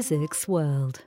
Physics 0.00 0.48
World. 0.48 1.02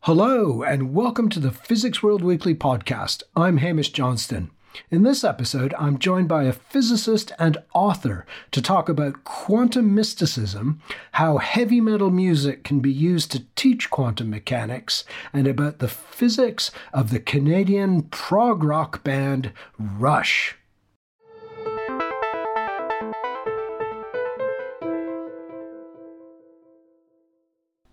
Hello, 0.00 0.62
and 0.62 0.94
welcome 0.94 1.28
to 1.28 1.38
the 1.38 1.50
Physics 1.50 2.02
World 2.02 2.22
Weekly 2.22 2.54
podcast. 2.54 3.22
I'm 3.36 3.58
Hamish 3.58 3.92
Johnston. 3.92 4.50
In 4.90 5.02
this 5.02 5.24
episode, 5.24 5.74
I'm 5.78 5.98
joined 5.98 6.26
by 6.26 6.44
a 6.44 6.54
physicist 6.54 7.32
and 7.38 7.58
author 7.74 8.24
to 8.52 8.62
talk 8.62 8.88
about 8.88 9.24
quantum 9.24 9.94
mysticism, 9.94 10.80
how 11.12 11.36
heavy 11.36 11.82
metal 11.82 12.10
music 12.10 12.64
can 12.64 12.80
be 12.80 12.90
used 12.90 13.30
to 13.32 13.44
teach 13.56 13.90
quantum 13.90 14.30
mechanics, 14.30 15.04
and 15.30 15.46
about 15.46 15.78
the 15.78 15.88
physics 15.88 16.70
of 16.94 17.10
the 17.10 17.20
Canadian 17.20 18.04
prog 18.04 18.64
rock 18.64 19.04
band 19.04 19.52
Rush. 19.78 20.57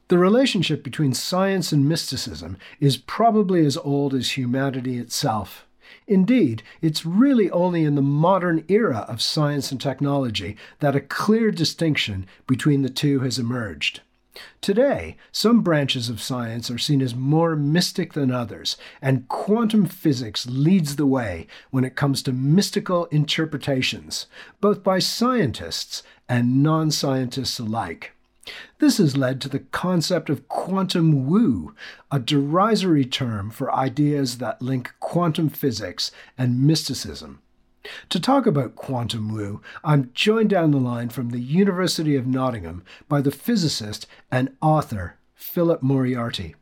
The 0.08 0.18
relationship 0.20 0.84
between 0.84 1.14
science 1.14 1.72
and 1.72 1.90
mysticism 1.90 2.58
is 2.80 2.96
probably 2.96 3.66
as 3.66 3.76
old 3.76 4.14
as 4.14 4.38
humanity 4.38 5.00
itself. 5.00 5.66
Indeed, 6.08 6.62
it's 6.80 7.08
really 7.08 7.50
only 7.50 7.84
in 7.84 7.96
the 7.96 8.04
modern 8.04 8.64
era 8.68 9.06
of 9.08 9.20
science 9.20 9.72
and 9.72 9.82
technology 9.82 10.58
that 10.80 10.96
a 10.96 11.02
clear 11.02 11.50
distinction 11.50 12.28
between 12.46 12.84
the 12.84 12.90
two 12.90 13.22
has 13.22 13.40
emerged. 13.40 14.02
Today, 14.62 15.18
some 15.32 15.62
branches 15.62 16.08
of 16.10 16.22
science 16.22 16.70
are 16.70 16.78
seen 16.78 17.02
as 17.02 17.16
more 17.16 17.56
mystic 17.56 18.14
than 18.14 18.32
others, 18.32 18.78
and 19.02 19.28
quantum 19.28 19.86
physics 19.86 20.46
leads 20.46 20.98
the 20.98 21.08
way 21.08 21.48
when 21.72 21.84
it 21.84 21.96
comes 21.96 22.22
to 22.24 22.34
mystical 22.34 23.06
interpretations, 23.06 24.28
both 24.62 24.84
by 24.84 25.00
scientists 25.00 26.04
and 26.30 26.62
non 26.62 26.92
scientists 26.92 27.58
alike. 27.58 28.15
This 28.80 28.98
has 28.98 29.18
led 29.18 29.42
to 29.42 29.50
the 29.50 29.60
concept 29.60 30.30
of 30.30 30.48
quantum 30.48 31.28
woo, 31.28 31.74
a 32.12 32.20
derisory 32.20 33.06
term 33.06 33.50
for 33.50 33.74
ideas 33.74 34.38
that 34.38 34.62
link 34.62 34.94
quantum 35.00 35.50
physics 35.50 36.12
and 36.38 36.62
mysticism. 36.62 37.42
To 38.10 38.20
talk 38.20 38.46
about 38.46 38.76
quantum 38.76 39.34
woo, 39.34 39.62
I'm 39.84 40.12
joined 40.14 40.50
down 40.50 40.72
the 40.72 40.80
line 40.80 41.10
from 41.10 41.30
the 41.30 41.40
University 41.40 42.16
of 42.16 42.28
Nottingham 42.28 42.84
by 43.08 43.22
the 43.22 43.32
physicist 43.32 44.08
and 44.32 44.56
author 44.62 45.18
Philip 45.36 45.82
Moriarty. 45.82 46.56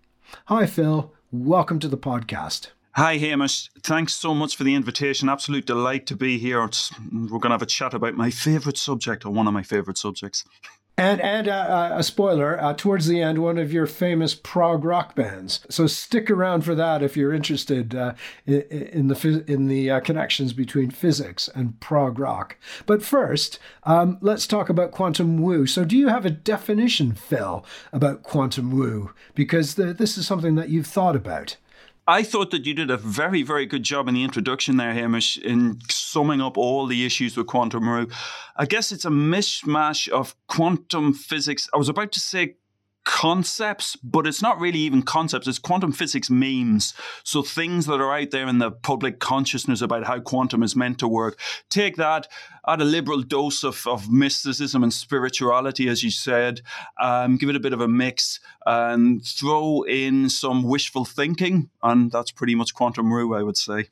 Hi, 0.45 0.65
Phil. 0.65 1.13
Welcome 1.31 1.79
to 1.79 1.87
the 1.87 1.97
podcast. 1.97 2.69
Hi, 2.95 3.17
Hamish. 3.17 3.71
Thanks 3.81 4.13
so 4.13 4.35
much 4.35 4.55
for 4.55 4.63
the 4.63 4.75
invitation. 4.75 5.29
Absolute 5.29 5.65
delight 5.65 6.05
to 6.07 6.15
be 6.15 6.37
here. 6.37 6.63
It's, 6.63 6.91
we're 7.11 7.39
going 7.39 7.49
to 7.49 7.55
have 7.55 7.61
a 7.61 7.65
chat 7.65 7.93
about 7.93 8.15
my 8.15 8.29
favourite 8.29 8.77
subject, 8.77 9.25
or 9.25 9.31
one 9.31 9.47
of 9.47 9.53
my 9.53 9.63
favourite 9.63 9.97
subjects. 9.97 10.43
And 10.95 11.19
and 11.21 11.47
uh, 11.47 11.51
uh, 11.51 11.95
a 11.97 12.03
spoiler 12.03 12.61
uh, 12.61 12.73
towards 12.75 13.07
the 13.07 13.19
end, 13.19 13.39
one 13.39 13.57
of 13.57 13.73
your 13.73 13.87
famous 13.87 14.35
prog 14.35 14.85
rock 14.85 15.15
bands. 15.15 15.65
So 15.67 15.87
stick 15.87 16.29
around 16.29 16.65
for 16.65 16.75
that 16.75 17.01
if 17.01 17.17
you're 17.17 17.33
interested 17.33 17.95
uh, 17.95 18.13
in, 18.45 18.61
in, 18.61 19.07
the 19.07 19.43
in 19.47 19.67
the 19.67 19.89
uh, 19.89 19.99
connections 20.01 20.53
between 20.53 20.91
physics 20.91 21.49
and 21.55 21.79
prog 21.79 22.19
rock. 22.19 22.57
But 22.85 23.01
first, 23.01 23.57
um, 23.85 24.19
let's 24.21 24.45
talk 24.45 24.69
about 24.69 24.91
quantum 24.91 25.41
woo. 25.41 25.65
So 25.65 25.83
do 25.83 25.97
you 25.97 26.09
have 26.09 26.27
a 26.27 26.29
definition, 26.29 27.13
Phil, 27.13 27.65
about 27.91 28.21
quantum 28.21 28.69
woo? 28.77 29.13
Because 29.33 29.73
the, 29.73 29.93
this 29.93 30.15
is 30.15 30.27
something 30.27 30.53
that 30.55 30.69
you've 30.69 30.85
thought 30.85 31.15
about. 31.15 31.57
I 32.05 32.23
thought 32.23 32.51
that 32.51 32.65
you 32.65 32.73
did 32.73 32.91
a 32.91 32.97
very, 32.97 33.43
very 33.43 33.65
good 33.65 33.83
job 33.83 34.09
in 34.09 34.13
the 34.13 34.25
introduction 34.25 34.75
there, 34.75 34.93
Hamish, 34.93 35.37
in 35.37 35.79
summing 35.89 36.41
up 36.41 36.57
all 36.57 36.85
the 36.85 37.05
issues 37.05 37.37
with 37.37 37.47
quantum 37.47 37.85
woo. 37.85 38.09
I 38.57 38.65
guess 38.65 38.91
it's 38.91 39.05
a 39.05 39.09
mishmash 39.09 40.09
of 40.09 40.35
quantum 40.49 41.13
physics. 41.13 41.69
I 41.73 41.77
was 41.77 41.87
about 41.87 42.11
to 42.11 42.19
say 42.19 42.55
concepts, 43.03 43.95
but 43.97 44.25
it's 44.25 44.41
not 44.41 44.59
really 44.59 44.79
even 44.79 45.01
concepts. 45.01 45.47
It's 45.47 45.59
quantum 45.59 45.91
physics 45.91 46.29
memes. 46.29 46.93
So 47.23 47.41
things 47.41 47.85
that 47.85 47.99
are 47.99 48.17
out 48.17 48.31
there 48.31 48.47
in 48.47 48.59
the 48.59 48.71
public 48.71 49.19
consciousness 49.19 49.81
about 49.81 50.05
how 50.05 50.19
quantum 50.19 50.63
is 50.63 50.75
meant 50.75 50.99
to 50.99 51.07
work. 51.07 51.39
Take 51.69 51.95
that, 51.97 52.27
add 52.67 52.81
a 52.81 52.85
liberal 52.85 53.21
dose 53.21 53.63
of, 53.63 53.85
of 53.87 54.11
mysticism 54.11 54.83
and 54.83 54.93
spirituality, 54.93 55.87
as 55.87 56.03
you 56.03 56.11
said. 56.11 56.61
Um, 57.01 57.37
give 57.37 57.49
it 57.49 57.55
a 57.55 57.61
bit 57.61 57.73
of 57.73 57.81
a 57.81 57.87
mix 57.87 58.39
and 58.65 59.23
throw 59.25 59.83
in 59.83 60.29
some 60.29 60.63
wishful 60.63 61.05
thinking. 61.05 61.69
And 61.81 62.11
that's 62.11 62.31
pretty 62.31 62.55
much 62.55 62.73
quantum 62.73 63.09
woo, 63.09 63.33
I 63.33 63.43
would 63.43 63.57
say. 63.57 63.87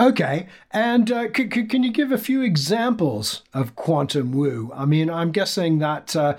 Okay, 0.00 0.46
and 0.70 1.10
uh, 1.10 1.26
c- 1.34 1.50
c- 1.52 1.64
can 1.64 1.82
you 1.82 1.90
give 1.90 2.12
a 2.12 2.18
few 2.18 2.40
examples 2.40 3.42
of 3.52 3.74
quantum 3.74 4.30
woo? 4.30 4.70
I 4.72 4.84
mean, 4.84 5.10
I'm 5.10 5.32
guessing 5.32 5.80
that 5.80 6.14
uh, 6.14 6.36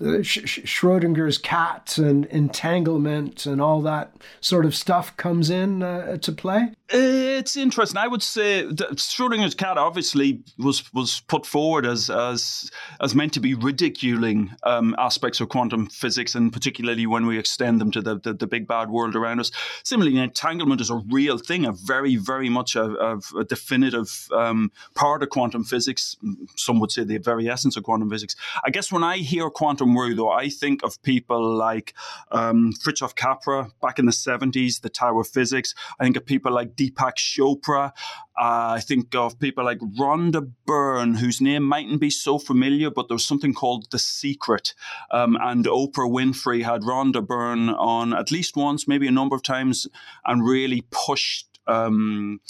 Schrodinger's 0.00 1.38
cat 1.38 1.98
and 1.98 2.24
entanglement 2.26 3.46
and 3.46 3.60
all 3.60 3.82
that 3.82 4.12
sort 4.40 4.64
of 4.64 4.74
stuff 4.74 5.16
comes 5.16 5.50
in 5.50 5.82
uh, 5.82 6.16
to 6.16 6.32
play? 6.32 6.72
It's 6.88 7.56
interesting. 7.56 7.98
I 7.98 8.08
would 8.08 8.22
say 8.22 8.66
Schrodinger's 8.66 9.54
cat 9.54 9.78
obviously 9.78 10.42
was 10.58 10.92
was 10.92 11.20
put 11.28 11.46
forward 11.46 11.86
as 11.86 12.10
as 12.10 12.70
as 13.00 13.14
meant 13.14 13.32
to 13.34 13.40
be 13.40 13.54
ridiculing 13.54 14.54
um, 14.62 14.94
aspects 14.98 15.40
of 15.40 15.48
quantum 15.48 15.86
physics, 15.88 16.34
and 16.34 16.52
particularly 16.52 17.06
when 17.06 17.26
we 17.26 17.38
extend 17.38 17.80
them 17.80 17.90
to 17.92 18.02
the, 18.02 18.18
the, 18.18 18.34
the 18.34 18.46
big 18.46 18.66
bad 18.66 18.90
world 18.90 19.14
around 19.14 19.40
us. 19.40 19.50
Similarly, 19.84 20.18
entanglement 20.18 20.80
is 20.80 20.90
a 20.90 21.02
real 21.10 21.38
thing, 21.38 21.64
a 21.64 21.72
very 21.72 22.16
very 22.16 22.48
much 22.48 22.76
a, 22.76 22.84
a, 22.84 23.20
a 23.38 23.44
definitive 23.44 24.28
um, 24.34 24.70
part 24.94 25.22
of 25.22 25.30
quantum 25.30 25.64
physics. 25.64 26.16
Some 26.56 26.80
would 26.80 26.92
say 26.92 27.04
the 27.04 27.18
very 27.18 27.48
essence 27.48 27.76
of 27.76 27.84
quantum 27.84 28.10
physics. 28.10 28.36
I 28.64 28.70
guess 28.70 28.92
when 28.92 29.04
I 29.04 29.18
hear 29.18 29.48
quantum 29.48 29.81
woo, 29.84 30.14
though, 30.14 30.30
I 30.30 30.48
think 30.48 30.82
of 30.82 31.02
people 31.02 31.56
like 31.56 31.94
um, 32.30 32.72
Fritjof 32.72 33.14
Capra 33.14 33.68
back 33.80 33.98
in 33.98 34.06
the 34.06 34.12
seventies, 34.12 34.80
the 34.80 34.88
Tao 34.88 35.18
of 35.18 35.28
Physics. 35.28 35.74
I 35.98 36.04
think 36.04 36.16
of 36.16 36.26
people 36.26 36.52
like 36.52 36.74
Deepak 36.74 37.16
Chopra. 37.16 37.92
Uh, 38.40 38.76
I 38.76 38.80
think 38.80 39.14
of 39.14 39.38
people 39.38 39.64
like 39.64 39.78
Rhonda 39.78 40.50
Byrne, 40.64 41.14
whose 41.14 41.40
name 41.40 41.64
mightn't 41.64 42.00
be 42.00 42.10
so 42.10 42.38
familiar, 42.38 42.90
but 42.90 43.08
there 43.08 43.14
was 43.14 43.26
something 43.26 43.52
called 43.54 43.90
The 43.90 43.98
Secret. 43.98 44.74
Um, 45.10 45.36
and 45.40 45.64
Oprah 45.66 46.10
Winfrey 46.10 46.62
had 46.64 46.82
Rhonda 46.82 47.26
Byrne 47.26 47.68
on 47.68 48.14
at 48.14 48.30
least 48.30 48.56
once, 48.56 48.88
maybe 48.88 49.06
a 49.06 49.12
number 49.12 49.36
of 49.36 49.42
times, 49.42 49.86
and 50.24 50.46
really 50.46 50.84
pushed. 50.90 51.48
Um, 51.66 52.40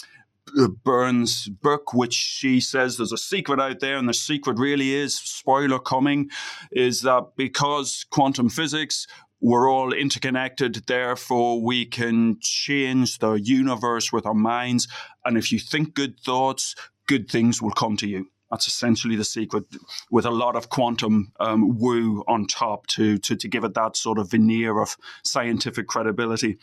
Byrne's 0.85 1.49
book, 1.49 1.95
which 1.95 2.15
she 2.15 2.61
says 2.61 2.97
there's 2.97 3.13
a 3.13 3.19
secret 3.19 3.61
out 3.61 3.81
there, 3.81 3.97
and 3.97 4.09
the 4.09 4.15
secret 4.15 4.59
really 4.59 4.93
is 4.93 5.17
spoiler 5.17 5.79
coming, 5.79 6.31
is 6.71 7.03
that 7.03 7.33
because 7.37 8.05
quantum 8.11 8.49
physics 8.49 9.07
we're 9.43 9.69
all 9.69 9.93
interconnected, 9.93 10.87
therefore 10.87 11.61
we 11.61 11.85
can 11.85 12.37
change 12.41 13.19
the 13.19 13.33
universe 13.33 14.13
with 14.13 14.25
our 14.25 14.35
minds. 14.35 14.87
And 15.25 15.37
if 15.37 15.51
you 15.51 15.59
think 15.59 15.95
good 15.95 16.21
thoughts, 16.21 16.77
good 17.09 17.29
things 17.29 17.61
will 17.61 17.73
come 17.73 17.97
to 17.97 18.07
you. 18.07 18.29
That's 18.53 18.69
essentially 18.69 19.17
the 19.17 19.25
secret, 19.25 19.65
with 20.11 20.27
a 20.27 20.31
lot 20.31 20.55
of 20.55 20.69
quantum 20.69 21.33
um, 21.41 21.77
woo 21.79 22.23
on 22.29 22.47
top 22.47 22.87
to, 22.89 23.19
to 23.19 23.35
to 23.35 23.49
give 23.49 23.65
it 23.65 23.75
that 23.75 23.97
sort 23.97 24.19
of 24.19 24.31
veneer 24.31 24.81
of 24.81 24.97
scientific 25.25 25.89
credibility. 25.89 26.59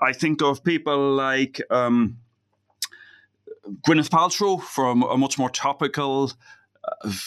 I 0.00 0.12
think 0.12 0.42
of 0.42 0.64
people 0.64 1.12
like 1.14 1.60
um, 1.70 2.18
Gwyneth 3.86 4.10
Paltrow 4.10 4.62
from 4.62 5.02
a 5.02 5.16
much 5.16 5.38
more 5.38 5.50
topical 5.50 6.32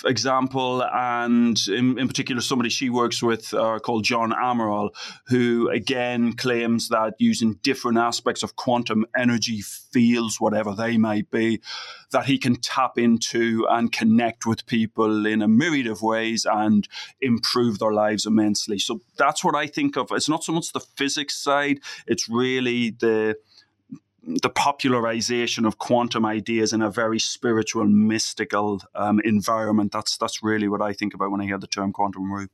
example, 0.06 0.84
and 0.84 1.60
in, 1.68 2.00
in, 2.00 2.08
particular, 2.08 2.42
somebody 2.42 2.70
she 2.70 2.90
works 2.90 3.22
with 3.22 3.54
uh, 3.54 3.80
called 3.80 4.04
John 4.04 4.32
Amaral, 4.32 4.90
who 5.28 5.70
again 5.70 6.34
claims 6.34 6.90
that 6.90 7.16
using 7.20 7.60
different 7.62 7.98
aspects 7.98 8.44
of 8.44 8.56
quantum 8.56 9.06
energy 9.18 9.62
fields, 9.62 10.40
whatever 10.40 10.74
they 10.74 10.98
might 10.98 11.30
be, 11.30 11.62
that 12.12 12.26
he 12.26 12.38
can 12.38 12.56
tap 12.56 12.98
into 12.98 13.68
and 13.70 13.92
connect 13.92 14.46
with 14.46 14.66
people 14.66 15.26
in 15.26 15.42
a 15.42 15.48
myriad 15.48 15.88
of 15.88 16.02
ways 16.02 16.46
and 16.50 16.88
improve 17.22 17.80
their 17.80 17.94
lives 17.94 18.26
immensely. 18.26 18.80
So 18.80 19.02
that's 19.18 19.44
what 19.44 19.56
I 19.56 19.68
think 19.68 19.98
of. 19.98 20.08
It's 20.12 20.30
not 20.30 20.44
so 20.44 20.54
much 20.54 20.72
the 20.72 20.80
physics 20.80 21.36
side, 21.36 21.80
it's 22.08 22.30
really 22.30 22.92
the 22.92 23.36
the 24.42 24.50
popularization 24.50 25.66
of 25.66 25.78
quantum 25.80 26.26
ideas 26.26 26.74
in 26.74 26.82
a 26.82 26.90
very 26.90 27.20
spiritual, 27.20 27.86
mystical 27.86 28.82
um, 28.96 29.20
environment. 29.22 29.92
That's 29.92 30.18
that's 30.18 30.44
really 30.44 30.68
what 30.68 30.82
I 30.82 30.94
think 30.94 31.14
about 31.14 31.32
when 31.32 31.42
I 31.42 31.46
hear 31.46 31.58
the 31.58 31.68
term 31.68 31.92
quantum 31.92 32.32
woo. 32.32 32.48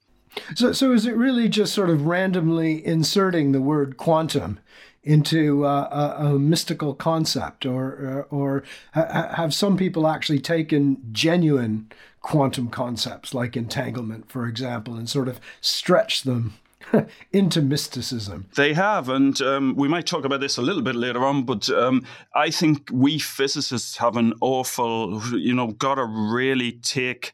So, 0.55 0.73
so 0.73 0.91
is 0.91 1.05
it 1.05 1.15
really 1.15 1.47
just 1.47 1.73
sort 1.73 1.89
of 1.89 2.05
randomly 2.05 2.85
inserting 2.85 3.51
the 3.51 3.61
word 3.61 3.97
quantum 3.97 4.59
into 5.03 5.65
uh, 5.65 6.15
a, 6.19 6.25
a, 6.25 6.39
mystical 6.39 6.93
concept, 6.95 7.65
or 7.65 8.25
or, 8.31 8.63
or 8.63 8.63
have 8.93 9.53
some 9.53 9.77
people 9.77 10.07
actually 10.07 10.39
taken 10.39 10.97
genuine 11.11 11.91
quantum 12.21 12.69
concepts 12.69 13.33
like 13.33 13.55
entanglement, 13.55 14.31
for 14.31 14.47
example, 14.47 14.95
and 14.95 15.09
sort 15.09 15.27
of 15.27 15.39
stretched 15.61 16.25
them 16.25 16.55
into 17.33 17.61
mysticism. 17.61 18.47
They 18.55 18.73
have, 18.73 19.09
and 19.09 19.39
um, 19.41 19.75
we 19.75 19.87
might 19.87 20.05
talk 20.05 20.25
about 20.25 20.41
this 20.41 20.57
a 20.57 20.61
little 20.61 20.81
bit 20.81 20.95
later 20.95 21.25
on. 21.25 21.43
But 21.43 21.69
um, 21.69 22.05
I 22.33 22.49
think 22.49 22.89
we 22.91 23.19
physicists 23.19 23.97
have 23.97 24.17
an 24.17 24.33
awful, 24.41 25.21
you 25.37 25.53
know, 25.53 25.67
got 25.67 25.95
to 25.95 26.05
really 26.05 26.73
take 26.73 27.33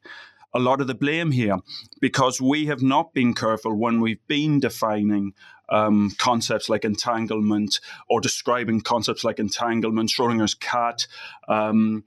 a 0.53 0.59
lot 0.59 0.81
of 0.81 0.87
the 0.87 0.95
blame 0.95 1.31
here 1.31 1.57
because 1.99 2.41
we 2.41 2.65
have 2.65 2.81
not 2.81 3.13
been 3.13 3.33
careful 3.33 3.73
when 3.75 4.01
we've 4.01 4.25
been 4.27 4.59
defining 4.59 5.33
um, 5.69 6.11
concepts 6.17 6.67
like 6.67 6.83
entanglement 6.83 7.79
or 8.09 8.19
describing 8.19 8.81
concepts 8.81 9.23
like 9.23 9.39
entanglement, 9.39 10.09
Schrodinger's 10.09 10.53
cat, 10.53 11.07
um, 11.47 12.03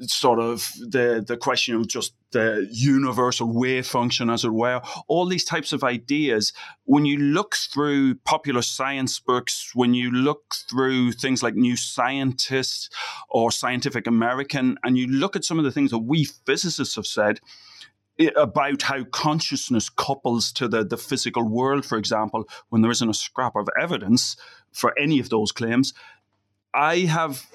sort 0.00 0.40
of 0.40 0.72
the 0.78 1.24
the 1.26 1.36
question 1.36 1.76
of 1.76 1.86
just 1.86 2.14
the 2.32 2.68
universal 2.70 3.52
wave 3.52 3.86
function, 3.86 4.28
as 4.28 4.44
it 4.44 4.52
were. 4.52 4.82
All 5.06 5.26
these 5.26 5.44
types 5.44 5.72
of 5.72 5.84
ideas. 5.84 6.52
When 6.84 7.06
you 7.06 7.16
look 7.16 7.54
through 7.54 8.16
popular 8.16 8.62
science 8.62 9.20
books, 9.20 9.70
when 9.74 9.94
you 9.94 10.10
look 10.10 10.54
through 10.68 11.12
things 11.12 11.42
like 11.42 11.54
New 11.54 11.76
Scientist 11.76 12.92
or 13.30 13.50
Scientific 13.50 14.06
American, 14.06 14.76
and 14.82 14.98
you 14.98 15.06
look 15.06 15.36
at 15.36 15.44
some 15.44 15.58
of 15.58 15.64
the 15.64 15.72
things 15.72 15.90
that 15.92 15.98
we 15.98 16.24
physicists 16.24 16.96
have 16.96 17.06
said, 17.06 17.38
eh, 18.18 18.30
about 18.36 18.82
how 18.82 19.04
consciousness 19.04 19.88
couples 19.88 20.50
to 20.52 20.66
the, 20.66 20.84
the 20.84 20.98
physical 20.98 21.48
world, 21.48 21.86
for 21.86 21.96
example, 21.96 22.48
when 22.68 22.82
there 22.82 22.90
isn't 22.90 23.08
a 23.08 23.14
scrap 23.14 23.54
of 23.54 23.68
evidence 23.80 24.36
for 24.72 24.92
any 24.98 25.20
of 25.20 25.28
those 25.28 25.52
claims, 25.52 25.94
I 26.74 27.00
have 27.00 27.46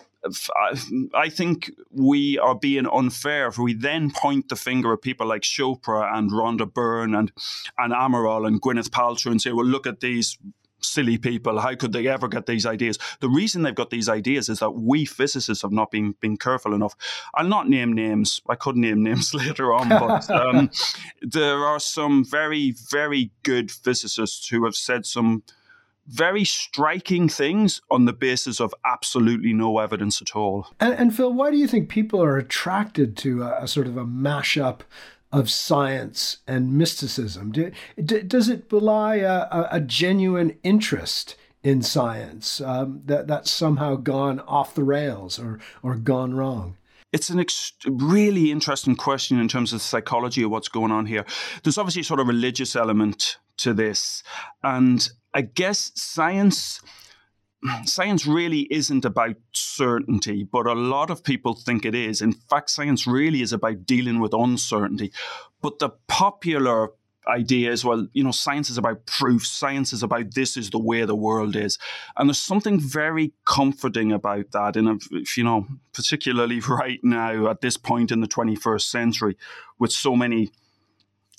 I 1.15 1.29
think 1.29 1.71
we 1.91 2.37
are 2.39 2.55
being 2.55 2.87
unfair 2.87 3.47
if 3.47 3.57
we 3.57 3.73
then 3.73 4.11
point 4.11 4.49
the 4.49 4.55
finger 4.55 4.91
at 4.93 5.01
people 5.01 5.27
like 5.27 5.43
Chopra 5.43 6.13
and 6.13 6.31
Rhonda 6.31 6.71
Byrne 6.71 7.15
and 7.15 7.31
and 7.77 7.93
Amaral 7.93 8.45
and 8.45 8.61
Gwyneth 8.61 8.89
Paltrow 8.89 9.31
and 9.31 9.41
say, 9.41 9.53
well, 9.53 9.65
look 9.65 9.87
at 9.87 10.01
these 10.01 10.37
silly 10.81 11.17
people. 11.17 11.59
How 11.59 11.75
could 11.75 11.93
they 11.93 12.07
ever 12.07 12.27
get 12.27 12.45
these 12.45 12.65
ideas? 12.65 12.97
The 13.19 13.29
reason 13.29 13.61
they've 13.61 13.75
got 13.75 13.89
these 13.89 14.09
ideas 14.09 14.49
is 14.49 14.59
that 14.59 14.71
we 14.71 15.05
physicists 15.05 15.61
have 15.61 15.71
not 15.71 15.91
been 15.91 16.15
been 16.19 16.37
careful 16.37 16.73
enough. 16.73 16.95
I'll 17.35 17.47
not 17.47 17.69
name 17.69 17.93
names. 17.93 18.41
I 18.49 18.55
could 18.55 18.75
name 18.75 19.03
names 19.03 19.33
later 19.33 19.73
on, 19.73 19.89
but 19.89 20.29
um, 20.31 20.69
there 21.21 21.59
are 21.65 21.79
some 21.79 22.25
very 22.25 22.73
very 22.91 23.31
good 23.43 23.71
physicists 23.71 24.47
who 24.47 24.65
have 24.65 24.75
said 24.75 25.05
some 25.05 25.43
very 26.09 26.43
striking 26.43 27.29
things 27.29 27.81
on 27.91 28.05
the 28.05 28.13
basis 28.13 28.59
of 28.59 28.73
absolutely 28.83 29.53
no 29.53 29.77
evidence 29.77 30.21
at 30.21 30.35
all. 30.35 30.67
And, 30.79 30.93
and 30.95 31.15
Phil, 31.15 31.31
why 31.31 31.51
do 31.51 31.57
you 31.57 31.67
think 31.67 31.87
people 31.87 32.21
are 32.21 32.37
attracted 32.37 33.15
to 33.17 33.43
a, 33.43 33.63
a 33.63 33.67
sort 33.67 33.87
of 33.87 33.95
a 33.95 34.05
mashup 34.05 34.81
of 35.31 35.49
science 35.51 36.37
and 36.47 36.73
mysticism? 36.73 37.51
Do, 37.51 37.71
do, 38.03 38.23
does 38.23 38.49
it 38.49 38.69
belie 38.69 39.17
a, 39.17 39.67
a, 39.71 39.79
genuine 39.79 40.57
interest 40.63 41.35
in 41.61 41.83
science 41.83 42.59
um, 42.61 43.01
that 43.05 43.27
that's 43.27 43.51
somehow 43.51 43.95
gone 43.95 44.39
off 44.41 44.73
the 44.73 44.83
rails 44.83 45.37
or 45.37 45.59
or 45.83 45.95
gone 45.95 46.33
wrong? 46.33 46.77
It's 47.11 47.29
an 47.29 47.39
ex- 47.39 47.73
really 47.85 48.51
interesting 48.51 48.95
question 48.95 49.39
in 49.39 49.47
terms 49.47 49.73
of 49.73 49.79
the 49.79 49.85
psychology 49.85 50.43
of 50.43 50.51
what's 50.51 50.67
going 50.67 50.91
on 50.91 51.05
here. 51.05 51.25
There's 51.63 51.77
obviously 51.77 52.01
a 52.01 52.05
sort 52.05 52.19
of 52.19 52.27
religious 52.27 52.75
element 52.75 53.37
to 53.57 53.73
this, 53.73 54.23
and 54.63 55.09
I 55.33 55.41
guess 55.41 55.91
science 55.95 56.81
science 57.83 58.25
really 58.25 58.61
isn't 58.71 59.03
about 59.03 59.35
certainty, 59.51 60.43
but 60.43 60.65
a 60.65 60.73
lot 60.73 61.09
of 61.09 61.23
people 61.23 61.53
think 61.53 61.85
it 61.85 61.93
is. 61.93 62.21
In 62.21 62.31
fact, 62.31 62.69
science 62.69 63.05
really 63.05 63.41
is 63.41 63.51
about 63.51 63.85
dealing 63.85 64.19
with 64.19 64.33
uncertainty. 64.33 65.11
But 65.61 65.79
the 65.79 65.89
popular 66.07 66.91
idea 67.27 67.71
is 67.71 67.83
well, 67.83 68.07
you 68.13 68.23
know, 68.23 68.31
science 68.31 68.69
is 68.69 68.77
about 68.77 69.05
proof. 69.05 69.45
Science 69.45 69.93
is 69.93 70.03
about 70.03 70.33
this 70.33 70.57
is 70.57 70.69
the 70.69 70.79
way 70.79 71.03
the 71.03 71.15
world 71.15 71.55
is. 71.55 71.77
And 72.17 72.29
there's 72.29 72.41
something 72.41 72.79
very 72.79 73.33
comforting 73.45 74.11
about 74.11 74.51
that. 74.51 74.75
And 74.75 75.01
if, 75.11 75.37
you 75.37 75.43
know, 75.43 75.67
particularly 75.93 76.59
right 76.67 76.99
now 77.03 77.49
at 77.49 77.61
this 77.61 77.77
point 77.77 78.11
in 78.11 78.21
the 78.21 78.27
21st 78.27 78.81
century, 78.81 79.37
with 79.77 79.91
so 79.91 80.15
many 80.15 80.51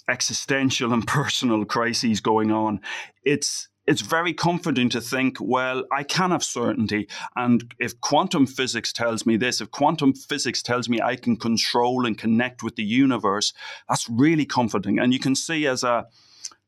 existential 0.09 0.93
and 0.93 1.07
personal 1.07 1.65
crises 1.65 2.21
going 2.21 2.51
on, 2.51 2.81
it's 3.25 3.69
it's 3.91 4.03
very 4.03 4.33
comforting 4.33 4.89
to 4.89 5.01
think, 5.01 5.39
well, 5.41 5.83
I 5.91 6.05
can 6.05 6.31
have 6.31 6.45
certainty. 6.45 7.09
And 7.35 7.75
if 7.81 8.01
quantum 8.01 8.47
physics 8.47 8.93
tells 8.93 9.27
me 9.27 9.37
this, 9.37 9.61
if 9.61 9.73
quantum 9.73 10.13
physics 10.13 10.63
tells 10.63 10.89
me 10.89 11.01
I 11.01 11.17
can 11.17 11.37
control 11.37 12.07
and 12.07 12.17
connect 12.17 12.63
with 12.63 12.77
the 12.77 12.85
universe, 12.85 13.53
that's 13.89 14.09
really 14.09 14.47
comforting. 14.47 15.01
And 15.01 15.13
you 15.13 15.19
can 15.19 15.35
see 15.35 15.67
as 15.67 15.83
a 15.83 16.07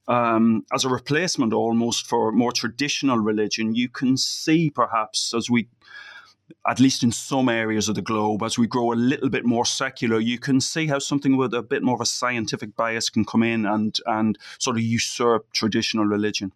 um, 0.09 0.67
as 0.75 0.85
a 0.85 0.89
replacement 0.89 1.53
almost 1.53 2.09
for 2.09 2.33
more 2.33 2.51
traditional 2.51 3.19
religion, 3.19 3.77
you 3.77 3.89
can 3.89 4.17
see 4.17 4.69
perhaps 4.69 5.33
as 5.33 5.49
we 5.49 5.69
at 6.67 6.81
least 6.81 7.05
in 7.05 7.13
some 7.13 7.49
areas 7.49 7.89
of 7.89 7.95
the 7.95 8.03
globe, 8.03 8.43
as 8.43 8.59
we 8.59 8.67
grow 8.67 8.93
a 8.93 8.95
little 8.95 9.31
bit 9.31 9.45
more 9.45 9.65
secular, 9.65 10.19
you 10.19 10.41
can 10.41 10.61
see 10.61 10.89
how 10.89 10.99
something 10.99 11.37
with 11.37 11.55
a 11.55 11.63
bit 11.63 11.85
more 11.85 11.95
of 11.95 12.01
a 12.01 12.07
scientific 12.07 12.75
bias 12.75 13.09
can 13.11 13.25
come 13.25 13.45
in 13.45 13.65
and 13.65 14.01
and 14.07 14.37
sort 14.59 14.77
of 14.77 14.83
usurp 14.83 15.53
traditional 15.53 16.05
religion. 16.05 16.53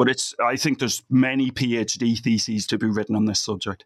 But 0.00 0.08
it's 0.08 0.34
I 0.42 0.56
think 0.56 0.78
there's 0.78 1.02
many 1.10 1.50
PhD 1.50 2.18
theses 2.18 2.66
to 2.68 2.78
be 2.78 2.86
written 2.86 3.14
on 3.14 3.26
this 3.26 3.38
subject. 3.38 3.84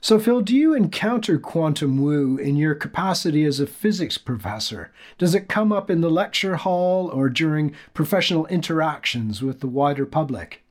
So, 0.00 0.18
Phil, 0.18 0.40
do 0.40 0.56
you 0.56 0.74
encounter 0.74 1.38
quantum 1.38 2.02
woo 2.02 2.36
in 2.36 2.56
your 2.56 2.74
capacity 2.74 3.44
as 3.44 3.60
a 3.60 3.68
physics 3.68 4.18
professor? 4.18 4.90
Does 5.16 5.32
it 5.32 5.48
come 5.48 5.70
up 5.70 5.90
in 5.90 6.00
the 6.00 6.10
lecture 6.10 6.56
hall 6.56 7.08
or 7.10 7.28
during 7.28 7.72
professional 7.94 8.46
interactions 8.46 9.42
with 9.42 9.60
the 9.60 9.68
wider 9.68 10.06
public? 10.06 10.64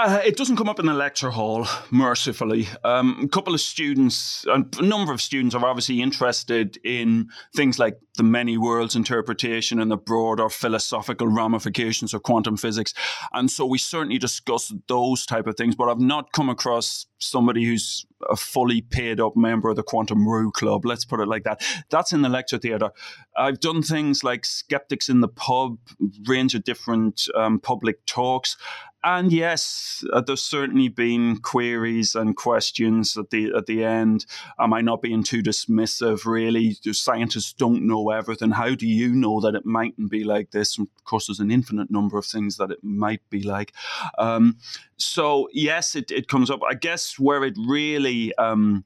Uh, 0.00 0.20
it 0.24 0.36
doesn't 0.36 0.54
come 0.54 0.68
up 0.68 0.78
in 0.78 0.86
the 0.86 0.94
lecture 0.94 1.30
hall, 1.30 1.66
mercifully. 1.90 2.68
Um, 2.84 3.22
a 3.24 3.28
couple 3.28 3.52
of 3.52 3.60
students, 3.60 4.46
a 4.46 4.62
number 4.80 5.12
of 5.12 5.20
students 5.20 5.56
are 5.56 5.66
obviously 5.66 6.00
interested 6.00 6.78
in 6.84 7.30
things 7.56 7.80
like 7.80 7.98
the 8.16 8.22
many 8.22 8.56
worlds 8.56 8.94
interpretation 8.94 9.80
and 9.80 9.90
the 9.90 9.96
broader 9.96 10.48
philosophical 10.48 11.26
ramifications 11.26 12.14
of 12.14 12.22
quantum 12.22 12.56
physics. 12.56 12.94
And 13.32 13.50
so 13.50 13.66
we 13.66 13.78
certainly 13.78 14.18
discuss 14.18 14.72
those 14.86 15.26
type 15.26 15.48
of 15.48 15.56
things, 15.56 15.74
but 15.74 15.88
I've 15.88 15.98
not 15.98 16.30
come 16.30 16.48
across 16.48 17.06
somebody 17.18 17.64
who's 17.64 18.06
a 18.30 18.36
fully 18.36 18.80
paid 18.80 19.20
up 19.20 19.36
member 19.36 19.68
of 19.68 19.76
the 19.76 19.82
Quantum 19.82 20.24
Woo 20.24 20.50
Club. 20.50 20.84
Let's 20.84 21.04
put 21.04 21.20
it 21.20 21.28
like 21.28 21.44
that. 21.44 21.62
That's 21.90 22.12
in 22.12 22.22
the 22.22 22.28
lecture 22.28 22.58
theatre. 22.58 22.90
I've 23.36 23.60
done 23.60 23.82
things 23.82 24.24
like 24.24 24.44
Skeptics 24.44 25.08
in 25.08 25.20
the 25.20 25.28
Pub, 25.28 25.78
range 26.26 26.54
of 26.54 26.64
different 26.64 27.22
um, 27.36 27.60
public 27.60 28.04
talks. 28.06 28.56
And 29.04 29.32
yes, 29.32 30.04
uh, 30.12 30.20
there's 30.20 30.42
certainly 30.42 30.88
been 30.88 31.38
queries 31.38 32.16
and 32.16 32.36
questions 32.36 33.16
at 33.16 33.30
the 33.30 33.52
at 33.56 33.66
the 33.66 33.84
end. 33.84 34.26
Am 34.58 34.72
I 34.72 34.80
not 34.80 35.02
being 35.02 35.22
too 35.22 35.40
dismissive? 35.40 36.24
Really, 36.24 36.76
the 36.82 36.92
scientists 36.92 37.52
don't 37.52 37.86
know 37.86 38.10
everything. 38.10 38.50
How 38.50 38.74
do 38.74 38.88
you 38.88 39.14
know 39.14 39.40
that 39.40 39.54
it 39.54 39.64
mightn't 39.64 40.10
be 40.10 40.24
like 40.24 40.50
this? 40.50 40.76
And 40.76 40.88
of 40.96 41.04
course, 41.04 41.28
there's 41.28 41.38
an 41.38 41.52
infinite 41.52 41.90
number 41.90 42.18
of 42.18 42.26
things 42.26 42.56
that 42.56 42.72
it 42.72 42.82
might 42.82 43.22
be 43.30 43.42
like. 43.42 43.72
Um, 44.18 44.56
so 44.96 45.48
yes, 45.52 45.94
it, 45.94 46.10
it 46.10 46.26
comes 46.26 46.50
up. 46.50 46.60
I 46.68 46.74
guess 46.74 47.18
where 47.20 47.44
it 47.44 47.54
really 47.56 48.34
um, 48.34 48.84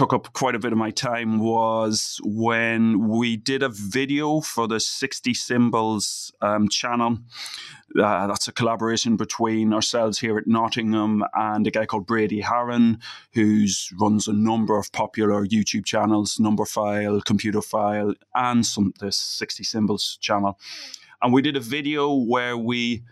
took 0.00 0.14
up 0.14 0.32
quite 0.32 0.54
a 0.54 0.58
bit 0.58 0.72
of 0.72 0.78
my 0.78 0.90
time 0.90 1.38
was 1.38 2.18
when 2.24 3.06
we 3.06 3.36
did 3.36 3.62
a 3.62 3.68
video 3.68 4.40
for 4.40 4.66
the 4.66 4.80
60 4.80 5.34
Symbols 5.34 6.32
um, 6.40 6.70
channel. 6.70 7.18
Uh, 8.02 8.26
that's 8.26 8.48
a 8.48 8.52
collaboration 8.52 9.18
between 9.18 9.74
ourselves 9.74 10.18
here 10.18 10.38
at 10.38 10.46
Nottingham 10.46 11.22
and 11.34 11.66
a 11.66 11.70
guy 11.70 11.84
called 11.84 12.06
Brady 12.06 12.40
Haran, 12.40 12.98
who 13.34 13.66
runs 14.00 14.26
a 14.26 14.32
number 14.32 14.78
of 14.78 14.90
popular 14.92 15.44
YouTube 15.44 15.84
channels, 15.84 16.38
Numberphile, 16.38 17.22
Computerphile, 17.24 18.14
and 18.34 18.64
some 18.64 18.94
this 19.00 19.18
60 19.18 19.64
Symbols 19.64 20.16
channel. 20.22 20.58
And 21.20 21.30
we 21.30 21.42
did 21.42 21.58
a 21.58 21.60
video 21.60 22.10
where 22.14 22.56
we 22.56 23.02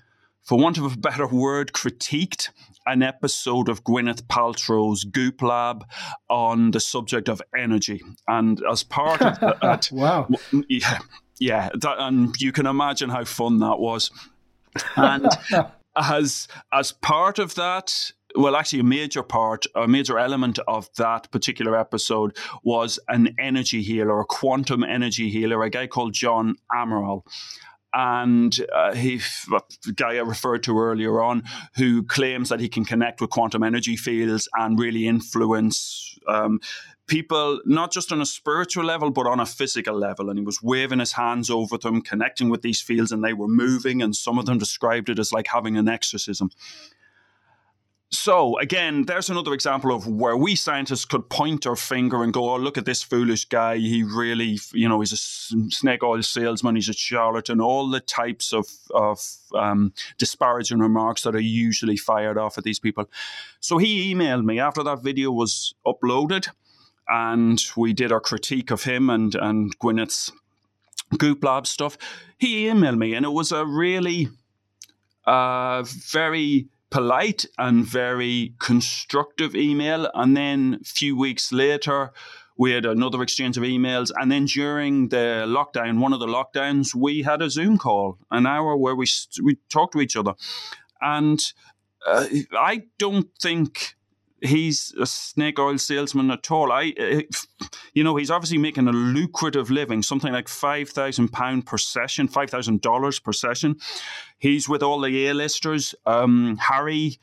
for 0.49 0.59
want 0.59 0.79
of 0.79 0.91
a 0.91 0.97
better 0.97 1.27
word, 1.27 1.73
critiqued 1.75 2.49
an 2.87 3.03
episode 3.03 3.69
of 3.69 3.85
Gwyneth 3.85 4.23
Paltrow's 4.29 5.05
Goop 5.05 5.43
Lab 5.43 5.85
on 6.31 6.71
the 6.71 6.81
subject 6.81 7.29
of 7.29 7.43
energy. 7.55 8.01
And 8.27 8.59
as 8.71 8.83
part 8.83 9.21
of 9.21 9.39
that, 9.61 9.91
wow, 9.93 10.27
yeah, 10.71 11.01
yeah, 11.39 11.69
that, 11.75 11.97
and 11.99 12.35
you 12.41 12.53
can 12.53 12.65
imagine 12.65 13.11
how 13.11 13.25
fun 13.25 13.59
that 13.59 13.79
was. 13.79 14.11
And 14.97 15.29
as 15.97 16.49
as 16.73 16.93
part 16.93 17.39
of 17.39 17.55
that, 17.57 18.11
well, 18.35 18.57
actually, 18.57 18.81
a 18.81 18.85
major 18.85 19.23
part, 19.23 19.67
a 19.75 19.87
major 19.87 20.19
element 20.19 20.59
of 20.67 20.89
that 20.97 21.31
particular 21.31 21.79
episode 21.79 22.39
was 22.65 22.99
an 23.09 23.35
energy 23.39 23.83
healer, 23.83 24.19
a 24.19 24.25
quantum 24.25 24.83
energy 24.83 25.29
healer, 25.29 25.63
a 25.63 25.69
guy 25.69 25.87
called 25.87 26.15
John 26.15 26.57
Amaral 26.75 27.25
and 27.95 28.55
uh, 28.73 28.95
he, 28.95 29.21
I 30.05 30.13
referred 30.21 30.63
to 30.65 30.79
earlier 30.79 31.23
on, 31.23 31.43
who 31.77 32.03
claims 32.03 32.49
that 32.49 32.61
he 32.61 32.69
can 32.69 32.85
connect 32.85 33.21
with 33.21 33.31
quantum 33.31 33.63
energy 33.63 33.97
fields 33.97 34.49
and 34.55 34.79
really 34.79 35.07
influence 35.07 36.19
um, 36.27 36.61
people, 37.07 37.61
not 37.65 37.91
just 37.91 38.13
on 38.13 38.21
a 38.21 38.27
spiritual 38.27 38.85
level, 38.85 39.11
but 39.11 39.27
on 39.27 39.41
a 39.41 39.47
physical 39.47 39.95
level. 39.95 40.29
And 40.29 40.39
he 40.39 40.45
was 40.45 40.63
waving 40.63 41.01
his 41.01 41.13
hands 41.13 41.51
over 41.51 41.79
them, 41.79 42.03
connecting 42.03 42.51
with 42.51 42.63
these 42.63 42.81
fields, 42.81 43.11
and 43.11 43.25
they 43.25 43.33
were 43.33 43.49
moving. 43.49 44.03
And 44.03 44.15
some 44.15 44.39
of 44.39 44.47
them 44.47 44.59
described 44.59 45.09
it 45.09 45.19
as 45.19 45.33
like 45.33 45.49
having 45.49 45.77
an 45.77 45.89
exorcism. 45.89 46.51
So 48.11 48.59
again, 48.59 49.05
there's 49.05 49.29
another 49.29 49.53
example 49.53 49.95
of 49.95 50.07
where 50.07 50.37
we 50.37 50.55
scientists 50.57 51.05
could 51.05 51.29
point 51.29 51.67
our 51.67 51.77
finger 51.77 52.23
and 52.23 52.33
go, 52.33 52.51
"Oh, 52.51 52.57
look 52.57 52.79
at 52.79 52.87
this 52.87 53.03
foolish 53.03 53.45
guy. 53.45 53.77
He 53.77 54.03
really, 54.03 54.59
you 54.73 54.89
know, 54.89 55.01
he's 55.01 55.13
a 55.13 55.17
snake 55.71 56.03
oil 56.03 56.23
salesman. 56.23 56.77
He's 56.77 56.89
a 56.89 56.95
charlatan." 56.95 57.61
All 57.61 57.91
the 57.91 58.01
types 58.01 58.55
of 58.55 58.67
of 58.95 59.21
um, 59.55 59.93
disparaging 60.17 60.79
remarks 60.79 61.23
that 61.25 61.35
are 61.35 61.41
usually 61.41 61.99
fired 61.99 62.39
off 62.39 62.57
at 62.57 62.65
these 62.65 62.79
people. 62.79 63.11
So 63.61 63.77
he 63.77 64.15
emailed 64.15 64.45
me 64.45 64.59
after 64.59 64.83
that 64.85 65.03
video 65.03 65.31
was 65.31 65.75
uploaded, 65.87 66.49
and 67.09 67.63
we 67.77 67.93
did 67.93 68.11
our 68.11 68.21
critique 68.21 68.71
of 68.71 68.85
him 68.85 69.11
and 69.11 69.35
and 69.35 69.79
Gwyneth's 69.81 70.33
Goop 71.19 71.45
Lab 71.45 71.67
stuff. 71.67 71.99
He 72.39 72.65
emailed 72.65 72.97
me, 72.97 73.13
and 73.13 73.27
it 73.27 73.33
was 73.33 73.53
a 73.53 73.67
really, 73.67 74.29
uh, 75.27 75.83
very 75.83 76.69
polite 76.91 77.45
and 77.59 77.85
very 77.85 78.55
constructive 78.59 79.55
email. 79.55 80.11
And 80.15 80.37
then 80.37 80.79
a 80.81 80.85
few 80.85 81.17
weeks 81.17 81.53
later, 81.53 82.13
we 82.57 82.73
had 82.73 82.87
another 82.87 83.23
exchange 83.23 83.57
of 83.57 83.63
emails. 83.63 84.11
And 84.17 84.33
then 84.33 84.47
during 84.47 85.09
the 85.09 85.45
lockdown, 85.47 86.01
one 86.01 86.13
of 86.13 86.21
the 86.21 86.27
lockdowns, 86.27 86.95
we 86.95 87.23
had 87.23 87.41
a 87.41 87.51
Zoom 87.51 87.79
call, 87.79 88.19
an 88.31 88.47
hour 88.47 88.77
where 88.77 88.97
we, 88.97 89.07
we 89.43 89.59
talked 89.69 89.93
to 89.93 90.01
each 90.01 90.17
other. 90.17 90.35
And 91.01 91.41
uh, 92.07 92.27
I 92.53 92.83
don't 92.99 93.29
think 93.41 93.95
he's 94.43 94.95
a 95.01 95.07
snake 95.07 95.59
oil 95.59 95.79
salesman 95.79 96.31
at 96.31 96.51
all. 96.51 96.73
I, 96.73 96.95
uh, 96.99 97.67
you 97.95 98.05
know, 98.05 98.17
he's 98.17 98.31
obviously 98.31 98.59
making 98.59 98.89
a 98.89 98.93
lucrative 98.93 99.71
living, 99.71 100.03
something 100.03 100.33
like 100.33 100.49
five 100.49 100.91
thousand 100.91 101.29
pound 101.29 101.67
per 101.67 101.79
session, 101.79 102.29
five 102.29 102.51
thousand 102.51 102.81
dollars 102.81 103.19
per 103.19 103.33
session. 103.33 103.77
He's 104.39 104.69
with 104.69 104.83
all 104.83 105.01
the 105.01 105.27
A-listers. 105.27 105.95
Um, 106.07 106.57
Harry 106.59 107.19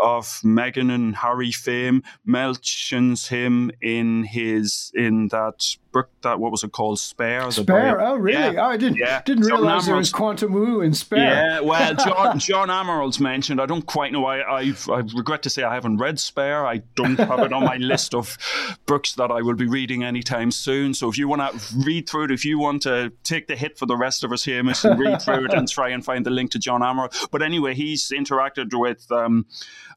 of 0.00 0.26
Meghan 0.42 0.92
and 0.92 1.14
Harry 1.16 1.52
fame 1.52 2.02
mentions 2.24 3.28
him 3.28 3.70
in 3.80 4.24
his 4.24 4.90
in 4.94 5.28
that 5.28 5.76
book 5.96 6.10
that 6.20 6.38
what 6.38 6.52
was 6.52 6.62
it 6.62 6.72
called? 6.72 6.98
Spare? 6.98 7.50
Spare? 7.50 8.00
Oh 8.02 8.16
really? 8.16 8.54
Yeah. 8.54 8.66
oh, 8.66 8.70
I 8.70 8.76
didn't 8.76 8.98
yeah. 8.98 9.22
didn't 9.22 9.48
John 9.48 9.62
realize 9.62 9.86
there 9.86 9.96
was 9.96 10.12
Quantum 10.12 10.52
Woo 10.52 10.82
in 10.82 10.92
Spare. 10.92 11.18
Yeah 11.18 11.60
well 11.60 11.94
John 12.04 12.38
John 12.38 12.68
Amaral's 12.68 13.18
mentioned 13.18 13.60
I 13.60 13.66
don't 13.66 13.86
quite 13.86 14.12
know 14.12 14.26
I 14.26 14.40
I 14.40 14.74
I 14.90 14.98
regret 15.16 15.42
to 15.44 15.50
say 15.50 15.62
I 15.62 15.72
haven't 15.74 15.96
read 15.96 16.20
Spare. 16.20 16.66
I 16.66 16.82
don't 16.96 17.18
have 17.18 17.40
it 17.40 17.52
on 17.52 17.64
my 17.64 17.76
list 17.92 18.14
of 18.14 18.36
books 18.84 19.14
that 19.14 19.30
I 19.30 19.40
will 19.40 19.54
be 19.54 19.66
reading 19.66 20.04
anytime 20.04 20.50
soon. 20.50 20.92
So 20.92 21.08
if 21.08 21.16
you 21.16 21.28
want 21.28 21.42
to 21.42 21.76
read 21.78 22.08
through 22.08 22.24
it 22.24 22.30
if 22.30 22.44
you 22.44 22.58
want 22.58 22.82
to 22.82 23.12
take 23.24 23.46
the 23.46 23.56
hit 23.56 23.78
for 23.78 23.86
the 23.86 23.96
rest 23.96 24.22
of 24.22 24.32
us 24.32 24.44
Hamish 24.44 24.84
and 24.84 25.00
read 25.00 25.22
through 25.22 25.46
it 25.46 25.54
and 25.54 25.66
try 25.66 25.88
and 25.88 26.04
find 26.04 26.26
the 26.26 26.30
link 26.30 26.50
to 26.50 26.58
John 26.58 26.82
Amaral 26.82 27.28
but 27.30 27.40
anyway 27.40 27.74
he's 27.74 28.10
interacted 28.10 28.78
with 28.78 29.10
um, 29.10 29.46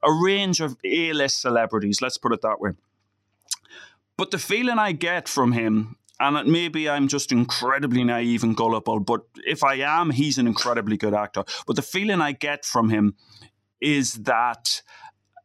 a 0.01 0.11
range 0.11 0.61
of 0.61 0.77
A-list 0.85 1.41
celebrities 1.41 2.01
let's 2.01 2.17
put 2.17 2.31
it 2.31 2.41
that 2.41 2.61
way 2.61 2.71
but 4.19 4.31
the 4.31 4.37
feeling 4.37 4.77
I 4.77 4.91
get 4.91 5.29
from 5.29 5.53
him, 5.53 5.95
and 6.19 6.51
maybe 6.51 6.89
I'm 6.89 7.07
just 7.07 7.31
incredibly 7.31 8.03
naive 8.03 8.43
and 8.43 8.53
gullible, 8.53 8.99
but 8.99 9.21
if 9.45 9.63
I 9.63 9.75
am, 9.75 10.09
he's 10.09 10.37
an 10.37 10.45
incredibly 10.45 10.97
good 10.97 11.13
actor. 11.13 11.45
But 11.65 11.77
the 11.77 11.81
feeling 11.81 12.19
I 12.19 12.33
get 12.33 12.65
from 12.65 12.89
him 12.89 13.15
is 13.79 14.15
that 14.25 14.81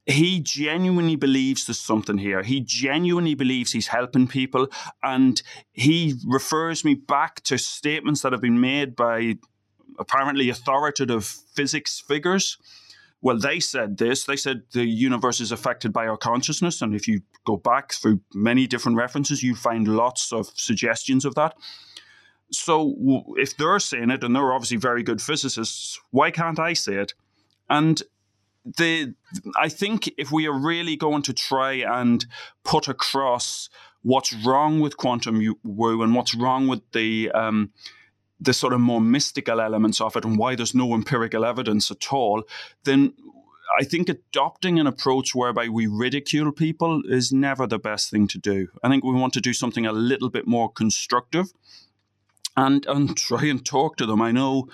he 0.06 0.40
genuinely 0.40 1.14
believes 1.14 1.66
there's 1.66 1.78
something 1.78 2.18
here. 2.18 2.42
He 2.42 2.60
genuinely 2.60 3.36
believes 3.36 3.70
he's 3.70 3.86
helping 3.86 4.26
people. 4.26 4.66
And 5.04 5.40
he 5.72 6.16
refers 6.26 6.84
me 6.84 6.94
back 6.94 7.42
to 7.44 7.58
statements 7.58 8.22
that 8.22 8.32
have 8.32 8.42
been 8.42 8.60
made 8.60 8.96
by 8.96 9.38
apparently 10.00 10.48
authoritative 10.48 11.24
physics 11.24 12.00
figures 12.00 12.58
well, 13.24 13.38
they 13.38 13.58
said 13.58 13.96
this. 13.96 14.24
They 14.26 14.36
said 14.36 14.64
the 14.72 14.84
universe 14.84 15.40
is 15.40 15.50
affected 15.50 15.94
by 15.94 16.06
our 16.06 16.18
consciousness. 16.18 16.82
And 16.82 16.94
if 16.94 17.08
you 17.08 17.22
go 17.46 17.56
back 17.56 17.94
through 17.94 18.20
many 18.34 18.66
different 18.66 18.98
references, 18.98 19.42
you 19.42 19.54
find 19.54 19.88
lots 19.88 20.30
of 20.30 20.48
suggestions 20.56 21.24
of 21.24 21.34
that. 21.34 21.56
So 22.52 22.94
if 23.38 23.56
they're 23.56 23.78
saying 23.78 24.10
it, 24.10 24.22
and 24.22 24.36
they're 24.36 24.52
obviously 24.52 24.76
very 24.76 25.02
good 25.02 25.22
physicists, 25.22 25.98
why 26.10 26.30
can't 26.30 26.58
I 26.58 26.74
say 26.74 26.96
it? 26.96 27.14
And 27.70 28.02
the 28.76 29.14
I 29.58 29.70
think 29.70 30.12
if 30.18 30.30
we 30.30 30.46
are 30.46 30.58
really 30.58 30.94
going 30.94 31.22
to 31.22 31.32
try 31.32 31.72
and 31.72 32.26
put 32.62 32.88
across 32.88 33.70
what's 34.02 34.34
wrong 34.44 34.80
with 34.80 34.98
quantum 34.98 35.40
woo 35.62 36.02
and 36.02 36.14
what's 36.14 36.34
wrong 36.34 36.68
with 36.68 36.82
the 36.92 37.30
um, 37.30 37.72
the 38.40 38.52
sort 38.52 38.72
of 38.72 38.80
more 38.80 39.00
mystical 39.00 39.60
elements 39.60 40.00
of 40.00 40.16
it 40.16 40.24
and 40.24 40.38
why 40.38 40.54
there's 40.54 40.74
no 40.74 40.94
empirical 40.94 41.44
evidence 41.44 41.90
at 41.90 42.12
all, 42.12 42.42
then 42.84 43.14
I 43.80 43.84
think 43.84 44.08
adopting 44.08 44.78
an 44.78 44.86
approach 44.86 45.34
whereby 45.34 45.68
we 45.68 45.86
ridicule 45.86 46.52
people 46.52 47.02
is 47.08 47.32
never 47.32 47.66
the 47.66 47.78
best 47.78 48.10
thing 48.10 48.28
to 48.28 48.38
do. 48.38 48.68
I 48.82 48.88
think 48.88 49.04
we 49.04 49.12
want 49.12 49.32
to 49.34 49.40
do 49.40 49.52
something 49.52 49.86
a 49.86 49.92
little 49.92 50.30
bit 50.30 50.46
more 50.46 50.70
constructive 50.70 51.52
and, 52.56 52.84
and 52.86 53.16
try 53.16 53.44
and 53.46 53.64
talk 53.64 53.96
to 53.96 54.06
them. 54.06 54.20
I 54.20 54.32
know 54.32 54.68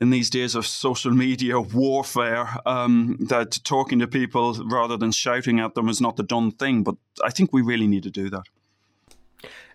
in 0.00 0.10
these 0.10 0.30
days 0.30 0.54
of 0.54 0.66
social 0.66 1.12
media 1.12 1.60
warfare 1.60 2.48
um, 2.66 3.16
that 3.28 3.60
talking 3.64 3.98
to 3.98 4.06
people 4.06 4.54
rather 4.66 4.96
than 4.96 5.12
shouting 5.12 5.58
at 5.60 5.74
them 5.74 5.88
is 5.88 6.00
not 6.00 6.16
the 6.16 6.22
done 6.22 6.50
thing, 6.52 6.82
but 6.82 6.96
I 7.24 7.30
think 7.30 7.52
we 7.52 7.62
really 7.62 7.86
need 7.86 8.04
to 8.04 8.10
do 8.10 8.30
that. 8.30 8.44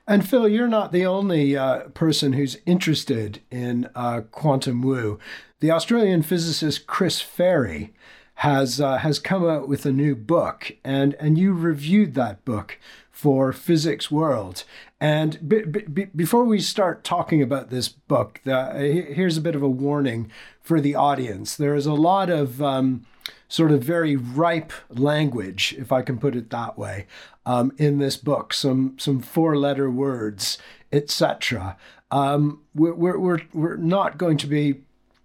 And 0.06 0.28
Phil, 0.28 0.50
you're 0.50 0.68
not 0.68 0.92
the 0.92 1.06
only 1.06 1.56
uh, 1.56 1.84
person 1.90 2.34
who's 2.34 2.58
interested 2.66 3.42
in 3.50 3.90
uh, 3.96 4.22
quantum 4.32 4.82
woo. 4.82 5.18
The 5.62 5.72
Australian 5.72 6.24
physicist 6.24 6.88
Chris 6.88 7.22
Ferrie 7.22 7.94
has 8.36 8.82
uh, 8.82 8.98
has 8.98 9.20
come 9.20 9.48
out 9.48 9.70
with 9.70 9.86
a 9.86 9.92
new 9.94 10.16
book, 10.16 10.74
and 10.84 11.14
and 11.16 11.38
you 11.38 11.54
reviewed 11.54 12.16
that 12.16 12.44
book 12.44 12.78
for 13.12 13.54
Physics 13.54 14.12
World. 14.12 14.66
And 15.00 15.48
b- 15.48 15.64
b- 15.64 16.08
before 16.16 16.44
we 16.44 16.60
start 16.60 17.04
talking 17.04 17.42
about 17.42 17.70
this 17.70 17.88
book, 17.88 18.42
the, 18.44 18.72
here's 19.14 19.38
a 19.38 19.42
bit 19.42 19.56
of 19.56 19.62
a 19.62 19.70
warning 19.70 20.32
for 20.62 20.82
the 20.82 20.96
audience. 20.96 21.56
There 21.56 21.76
is 21.76 21.86
a 21.86 21.94
lot 21.94 22.30
of 22.30 22.62
um, 22.62 23.06
sort 23.48 23.72
of 23.72 23.84
very 23.84 24.16
ripe 24.16 24.72
language, 24.90 25.76
if 25.78 25.92
I 25.92 26.02
can 26.02 26.18
put 26.18 26.36
it 26.36 26.50
that 26.50 26.78
way, 26.78 27.08
um, 27.46 27.72
in 27.78 28.00
this 28.00 28.18
book. 28.18 28.54
Some 28.54 28.96
some 28.98 29.22
four 29.22 29.58
letter 29.58 29.90
words, 29.90 30.58
etc. 30.92 31.78
Um, 32.12 32.62
we're, 32.74 33.18
we're 33.18 33.40
we're 33.54 33.78
not 33.78 34.18
going 34.18 34.38
to 34.38 34.48
be 34.48 34.82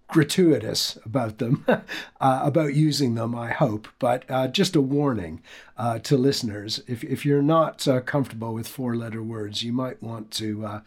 gratuitous 0.09 0.97
about 1.05 1.37
them, 1.37 1.63
uh, 1.67 1.83
about 2.19 2.73
using 2.73 3.15
them, 3.15 3.35
I 3.35 3.51
hope. 3.51 3.87
But 3.99 4.25
uh, 4.29 4.47
just 4.47 4.75
a 4.75 4.81
warning 4.81 5.41
uh, 5.77 5.99
to 5.99 6.17
listeners 6.17 6.81
if, 6.87 7.03
if 7.03 7.25
you're 7.25 7.41
not 7.41 7.87
uh, 7.87 8.01
comfortable 8.01 8.53
with 8.53 8.67
four 8.67 8.95
letter 8.95 9.23
words, 9.23 9.63
you 9.63 9.71
might 9.71 10.01
want 10.03 10.31
to. 10.31 10.65
Uh, 10.65 10.81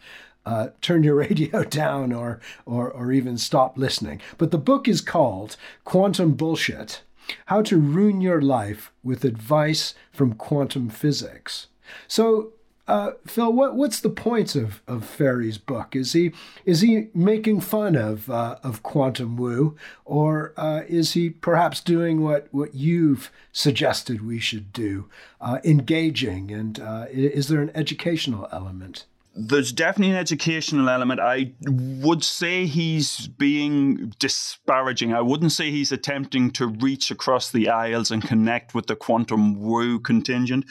uh, 0.45 0.67
turn 0.81 1.03
your 1.03 1.15
radio 1.29 1.63
down 1.63 2.11
or, 2.11 2.41
or, 2.65 2.91
or 2.91 3.13
even 3.13 3.37
stop 3.37 3.77
listening. 3.77 4.19
But 4.37 4.51
the 4.51 4.57
book 4.57 4.89
is 4.89 4.99
called 4.99 5.55
Quantum 5.85 6.33
Bullshit 6.33 7.01
how 7.47 7.61
to 7.63 7.77
Ruin 7.77 8.21
Your 8.21 8.41
Life 8.41 8.91
with 9.03 9.23
Advice 9.23 9.93
from 10.11 10.33
Quantum 10.33 10.89
Physics. 10.89 11.67
So, 12.07 12.53
uh, 12.85 13.11
Phil, 13.25 13.51
what, 13.53 13.75
what's 13.75 14.01
the 14.01 14.09
point 14.09 14.55
of, 14.55 14.81
of 14.87 15.05
Ferrie's 15.05 15.57
book? 15.57 15.95
Is 15.95 16.11
he 16.11 16.33
is 16.65 16.81
he 16.81 17.07
making 17.13 17.61
fun 17.61 17.95
of 17.95 18.29
uh, 18.29 18.57
of 18.61 18.83
quantum 18.83 19.37
woo, 19.37 19.77
or 20.03 20.53
uh, 20.57 20.81
is 20.87 21.13
he 21.13 21.29
perhaps 21.29 21.79
doing 21.79 22.21
what, 22.21 22.47
what 22.51 22.75
you've 22.75 23.31
suggested 23.53 24.25
we 24.25 24.39
should 24.39 24.73
do, 24.73 25.07
uh, 25.39 25.59
engaging? 25.63 26.51
And 26.51 26.79
uh, 26.79 27.05
is 27.09 27.47
there 27.47 27.61
an 27.61 27.71
educational 27.73 28.49
element? 28.51 29.05
There's 29.35 29.71
definitely 29.71 30.11
an 30.11 30.19
educational 30.19 30.89
element. 30.89 31.19
I 31.19 31.53
would 31.65 32.23
say 32.23 32.67
he's 32.67 33.27
being 33.27 34.13
disparaging. 34.19 35.13
I 35.13 35.21
wouldn't 35.21 35.51
say 35.51 35.71
he's 35.71 35.91
attempting 35.91 36.51
to 36.51 36.67
reach 36.67 37.09
across 37.09 37.49
the 37.49 37.69
aisles 37.69 38.11
and 38.11 38.21
connect 38.21 38.75
with 38.75 38.85
the 38.87 38.95
quantum 38.95 39.59
woo 39.59 39.99
contingent. 39.99 40.65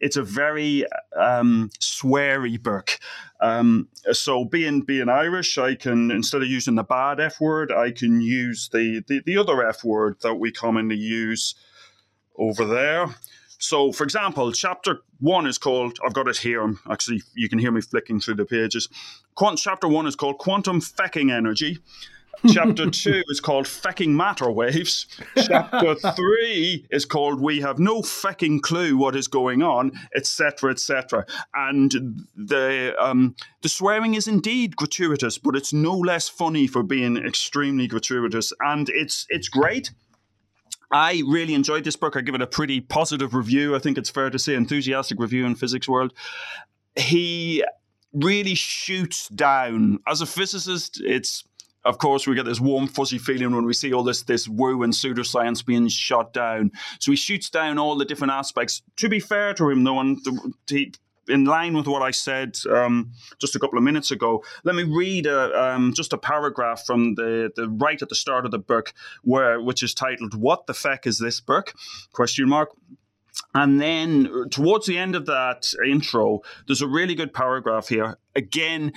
It's 0.00 0.16
a 0.16 0.22
very 0.22 0.86
um, 1.18 1.70
sweary 1.78 2.62
book. 2.62 2.98
Um, 3.40 3.88
so 4.12 4.46
being 4.46 4.80
being 4.80 5.10
Irish, 5.10 5.58
I 5.58 5.74
can 5.74 6.10
instead 6.10 6.40
of 6.40 6.48
using 6.48 6.76
the 6.76 6.84
bad 6.84 7.20
F 7.20 7.38
word, 7.38 7.70
I 7.70 7.90
can 7.90 8.22
use 8.22 8.70
the, 8.72 9.04
the, 9.06 9.20
the 9.26 9.36
other 9.36 9.66
F 9.68 9.84
word 9.84 10.16
that 10.22 10.36
we 10.36 10.52
commonly 10.52 10.96
use 10.96 11.54
over 12.38 12.64
there. 12.64 13.08
So, 13.58 13.92
for 13.92 14.04
example, 14.04 14.52
chapter 14.52 15.00
one 15.18 15.46
is 15.46 15.58
called, 15.58 15.98
I've 16.04 16.12
got 16.12 16.28
it 16.28 16.36
here. 16.36 16.74
Actually, 16.90 17.22
you 17.34 17.48
can 17.48 17.58
hear 17.58 17.72
me 17.72 17.80
flicking 17.80 18.20
through 18.20 18.34
the 18.34 18.44
pages. 18.44 18.88
Quant, 19.34 19.58
chapter 19.58 19.88
one 19.88 20.06
is 20.06 20.16
called 20.16 20.38
Quantum 20.38 20.80
Fecking 20.80 21.32
Energy. 21.32 21.78
Chapter 22.52 22.90
two 22.90 23.22
is 23.28 23.40
called 23.40 23.66
Fecking 23.66 24.10
Matter 24.10 24.50
Waves. 24.50 25.06
Chapter 25.46 25.94
three 26.12 26.86
is 26.90 27.04
called 27.04 27.40
We 27.40 27.60
Have 27.60 27.78
No 27.78 28.02
Fecking 28.02 28.60
Clue 28.60 28.96
What 28.96 29.16
Is 29.16 29.28
Going 29.28 29.62
On, 29.62 29.92
etc., 30.14 30.70
etc. 30.70 31.24
And 31.54 32.26
the 32.36 32.94
um, 32.98 33.36
the 33.62 33.68
swearing 33.68 34.14
is 34.14 34.28
indeed 34.28 34.76
gratuitous, 34.76 35.38
but 35.38 35.56
it's 35.56 35.72
no 35.72 35.96
less 35.96 36.28
funny 36.28 36.66
for 36.66 36.82
being 36.82 37.16
extremely 37.16 37.86
gratuitous, 37.86 38.52
and 38.60 38.88
it's 38.90 39.26
it's 39.28 39.48
great 39.48 39.90
I 40.96 41.22
really 41.26 41.52
enjoyed 41.52 41.84
this 41.84 41.94
book. 41.94 42.16
I 42.16 42.22
give 42.22 42.34
it 42.34 42.40
a 42.40 42.46
pretty 42.46 42.80
positive 42.80 43.34
review. 43.34 43.76
I 43.76 43.78
think 43.78 43.98
it's 43.98 44.08
fair 44.08 44.30
to 44.30 44.38
say, 44.38 44.54
enthusiastic 44.54 45.20
review 45.20 45.44
in 45.44 45.54
physics 45.54 45.86
world. 45.86 46.14
He 46.96 47.62
really 48.14 48.54
shoots 48.54 49.28
down 49.28 49.98
as 50.06 50.22
a 50.22 50.26
physicist. 50.26 51.02
It's 51.04 51.44
of 51.84 51.98
course, 51.98 52.26
we 52.26 52.34
get 52.34 52.46
this 52.46 52.60
warm, 52.60 52.88
fuzzy 52.88 53.18
feeling 53.18 53.54
when 53.54 53.64
we 53.64 53.72
see 53.72 53.92
all 53.92 54.02
this 54.02 54.22
this 54.22 54.48
woo 54.48 54.82
and 54.82 54.92
pseudoscience 54.92 55.64
being 55.64 55.86
shot 55.86 56.32
down. 56.32 56.72
So 56.98 57.12
he 57.12 57.16
shoots 57.16 57.48
down 57.48 57.78
all 57.78 57.94
the 57.96 58.04
different 58.04 58.32
aspects. 58.32 58.82
To 58.96 59.08
be 59.08 59.20
fair 59.20 59.54
to 59.54 59.68
him, 59.68 59.84
though, 59.84 60.00
and 60.00 60.18
he, 60.66 60.92
in 61.28 61.44
line 61.44 61.76
with 61.76 61.86
what 61.86 62.02
I 62.02 62.10
said 62.10 62.56
um, 62.70 63.12
just 63.40 63.56
a 63.56 63.58
couple 63.58 63.78
of 63.78 63.84
minutes 63.84 64.10
ago, 64.10 64.44
let 64.64 64.74
me 64.74 64.82
read 64.82 65.26
a, 65.26 65.60
um, 65.60 65.92
just 65.94 66.12
a 66.12 66.18
paragraph 66.18 66.84
from 66.86 67.14
the, 67.14 67.50
the 67.56 67.68
right 67.68 68.00
at 68.00 68.08
the 68.08 68.14
start 68.14 68.44
of 68.44 68.50
the 68.50 68.58
book, 68.58 68.92
where 69.22 69.60
which 69.60 69.82
is 69.82 69.94
titled 69.94 70.34
"What 70.34 70.66
the 70.66 70.74
feck 70.74 71.06
is 71.06 71.18
this 71.18 71.40
book?" 71.40 71.72
Question 72.12 72.48
mark. 72.48 72.70
And 73.54 73.80
then 73.80 74.48
towards 74.50 74.86
the 74.86 74.98
end 74.98 75.14
of 75.14 75.26
that 75.26 75.72
intro, 75.86 76.40
there's 76.66 76.82
a 76.82 76.88
really 76.88 77.14
good 77.14 77.34
paragraph 77.34 77.88
here. 77.88 78.18
Again, 78.34 78.92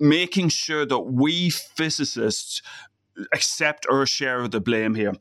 making 0.00 0.48
sure 0.48 0.86
that 0.86 1.00
we 1.00 1.50
physicists 1.50 2.62
accept 3.32 3.86
our 3.90 4.06
share 4.06 4.40
of 4.40 4.50
the 4.50 4.60
blame 4.60 4.94
here. 4.94 5.12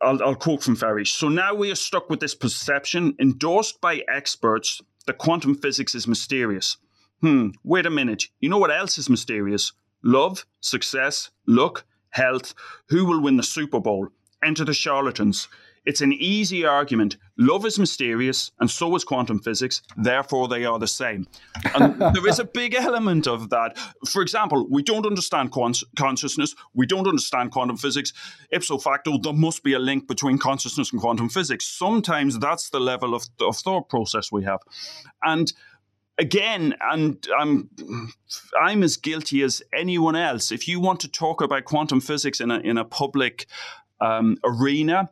I'll, 0.00 0.22
I'll 0.22 0.34
quote 0.34 0.62
from 0.62 0.76
Ferrie. 0.76 1.06
So 1.06 1.28
now 1.28 1.54
we 1.54 1.70
are 1.70 1.76
stuck 1.76 2.08
with 2.08 2.20
this 2.20 2.34
perception 2.34 3.14
endorsed 3.18 3.80
by 3.80 4.02
experts 4.08 4.80
that 5.08 5.18
quantum 5.18 5.54
physics 5.54 5.94
is 5.94 6.06
mysterious. 6.06 6.76
Hmm, 7.20 7.48
wait 7.64 7.86
a 7.86 7.90
minute. 7.90 8.24
You 8.40 8.48
know 8.48 8.58
what 8.58 8.70
else 8.70 8.98
is 8.98 9.10
mysterious? 9.10 9.72
Love, 10.04 10.46
success, 10.60 11.30
luck, 11.46 11.84
health. 12.10 12.54
Who 12.90 13.04
will 13.04 13.20
win 13.20 13.36
the 13.36 13.42
Super 13.42 13.80
Bowl? 13.80 14.08
Enter 14.44 14.64
the 14.64 14.74
charlatans. 14.74 15.48
It's 15.84 16.00
an 16.00 16.12
easy 16.12 16.64
argument. 16.64 17.16
Love 17.36 17.64
is 17.64 17.78
mysterious, 17.78 18.50
and 18.60 18.70
so 18.70 18.94
is 18.96 19.04
quantum 19.04 19.38
physics. 19.40 19.82
Therefore, 19.96 20.48
they 20.48 20.64
are 20.64 20.78
the 20.78 20.86
same. 20.86 21.26
And 21.74 22.00
there 22.14 22.26
is 22.26 22.38
a 22.38 22.44
big 22.44 22.74
element 22.74 23.26
of 23.26 23.50
that. 23.50 23.78
For 24.06 24.22
example, 24.22 24.66
we 24.70 24.82
don't 24.82 25.06
understand 25.06 25.50
quant- 25.50 25.84
consciousness. 25.96 26.54
We 26.74 26.86
don't 26.86 27.06
understand 27.06 27.52
quantum 27.52 27.76
physics. 27.76 28.12
Ipso 28.50 28.78
facto, 28.78 29.18
there 29.18 29.32
must 29.32 29.62
be 29.62 29.74
a 29.74 29.78
link 29.78 30.08
between 30.08 30.38
consciousness 30.38 30.92
and 30.92 31.00
quantum 31.00 31.28
physics. 31.28 31.66
Sometimes 31.66 32.38
that's 32.38 32.70
the 32.70 32.80
level 32.80 33.14
of, 33.14 33.24
of 33.40 33.56
thought 33.56 33.88
process 33.88 34.32
we 34.32 34.44
have. 34.44 34.60
And 35.22 35.52
again, 36.18 36.74
and 36.80 37.26
I'm 37.38 37.70
I'm 38.60 38.82
as 38.82 38.96
guilty 38.96 39.42
as 39.42 39.62
anyone 39.72 40.16
else. 40.16 40.52
If 40.52 40.68
you 40.68 40.80
want 40.80 41.00
to 41.00 41.08
talk 41.08 41.40
about 41.40 41.64
quantum 41.64 42.00
physics 42.00 42.40
in 42.40 42.50
a 42.50 42.58
in 42.58 42.76
a 42.76 42.84
public 42.84 43.46
um, 44.00 44.36
arena, 44.44 45.08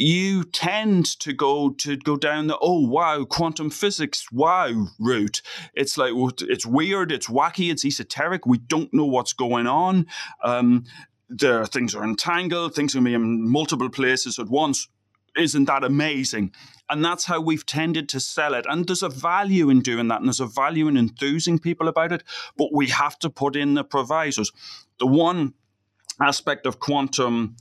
you 0.00 0.44
tend 0.44 1.04
to 1.20 1.30
go 1.34 1.68
to 1.68 1.94
go 1.94 2.16
down 2.16 2.46
the 2.46 2.56
oh 2.62 2.80
wow 2.80 3.22
quantum 3.24 3.68
physics 3.68 4.32
wow 4.32 4.86
route. 4.98 5.42
It's 5.74 5.98
like 5.98 6.12
it's 6.40 6.64
weird, 6.64 7.12
it's 7.12 7.26
wacky, 7.26 7.70
it's 7.70 7.84
esoteric. 7.84 8.46
We 8.46 8.56
don't 8.56 8.94
know 8.94 9.04
what's 9.04 9.34
going 9.34 9.66
on. 9.66 10.06
Um, 10.42 10.84
the 11.28 11.66
things 11.66 11.94
are 11.94 12.02
entangled, 12.02 12.74
things 12.74 12.94
can 12.94 13.04
be 13.04 13.12
in 13.12 13.46
multiple 13.46 13.90
places 13.90 14.38
at 14.38 14.48
once. 14.48 14.88
Isn't 15.36 15.66
that 15.66 15.84
amazing? 15.84 16.54
And 16.88 17.04
that's 17.04 17.26
how 17.26 17.40
we've 17.42 17.66
tended 17.66 18.08
to 18.08 18.20
sell 18.20 18.54
it. 18.54 18.64
And 18.66 18.86
there's 18.86 19.02
a 19.02 19.10
value 19.10 19.68
in 19.68 19.80
doing 19.80 20.08
that, 20.08 20.20
and 20.20 20.28
there's 20.28 20.40
a 20.40 20.46
value 20.46 20.88
in 20.88 20.96
enthusing 20.96 21.58
people 21.58 21.88
about 21.88 22.10
it. 22.10 22.24
But 22.56 22.72
we 22.72 22.88
have 22.88 23.18
to 23.18 23.28
put 23.28 23.54
in 23.54 23.74
the 23.74 23.84
provisos. 23.84 24.50
The 24.98 25.06
one 25.06 25.52
aspect 26.20 26.64
of 26.64 26.80
quantum 26.80 27.56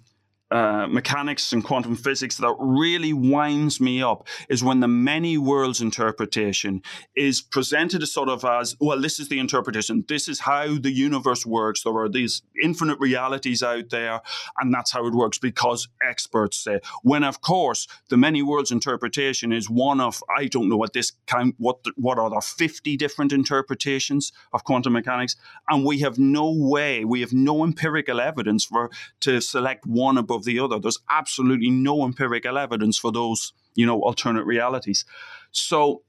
uh, 0.52 0.88
mechanics 0.88 1.52
and 1.54 1.64
quantum 1.64 1.96
physics 1.96 2.38
that 2.38 2.56
really 2.60 3.14
winds 3.14 3.80
me 3.80 4.02
up 4.02 4.28
is 4.50 4.64
when 4.64 4.80
the 4.80 4.88
many 4.88 5.38
worlds 5.38 5.82
interpretation 5.82 6.82
is 7.16 7.42
presented 7.42 8.02
as 8.02 8.12
sort 8.12 8.30
of 8.30 8.44
as 8.44 8.76
well 8.80 9.00
this 9.00 9.20
is 9.20 9.30
the 9.30 9.40
interpretation. 9.40 10.04
This 10.08 10.28
is 10.28 10.42
how 10.42 10.78
the 10.78 10.92
universe 10.92 11.46
works. 11.46 11.84
There 11.84 11.96
are 11.98 12.10
these 12.10 12.42
infinite 12.62 13.00
realities 13.00 13.62
out 13.64 13.90
there 13.90 14.22
and 14.60 14.74
that's 14.74 14.92
how 14.92 15.06
it 15.06 15.14
works 15.14 15.38
because 15.38 15.88
experts 16.02 16.58
say. 16.58 16.80
When 17.04 17.24
of 17.24 17.42
course 17.42 17.88
the 18.10 18.18
many 18.18 18.42
worlds 18.42 18.72
interpretation 18.72 19.52
is 19.52 19.70
one 19.70 20.00
of 20.00 20.22
i 20.38 20.46
don't 20.46 20.70
know 20.70 20.78
what 20.78 20.94
this 20.94 21.12
count 21.28 21.56
what 21.58 21.78
what 21.96 22.20
are 22.20 22.30
there 22.30 22.42
50 22.42 22.98
different 22.98 23.32
interpretations 23.32 24.32
of 24.54 24.64
quantum 24.64 24.94
mechanics 24.94 25.36
and 25.70 25.86
we 25.86 26.00
have 26.00 26.18
no 26.20 26.52
way 26.52 27.06
we 27.06 27.22
have 27.22 27.34
no 27.34 27.64
empirical 27.64 28.20
evidence 28.20 28.66
for 28.66 28.90
to 29.22 29.40
select 29.40 29.86
one 29.86 30.18
above 30.18 30.39
the 30.44 30.60
other. 30.60 30.80
There's 30.80 31.00
absolutely 31.10 31.70
no 31.70 32.04
empirical 32.06 32.58
evidence 32.58 32.98
for 32.98 33.12
those, 33.12 33.54
you 33.76 33.86
know, 33.86 34.02
alternate 34.02 34.46
realities. 34.46 35.06
So, 35.52 36.04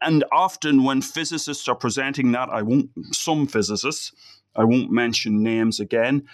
and 0.00 0.24
often 0.32 0.84
when 0.84 1.02
physicists 1.02 1.68
are 1.68 1.74
presenting 1.74 2.32
that, 2.32 2.48
I 2.50 2.62
won't, 2.62 2.90
some 3.12 3.46
physicists, 3.46 4.12
I 4.56 4.64
won't 4.64 4.90
mention 4.90 5.42
names 5.42 5.80
again, 5.80 6.28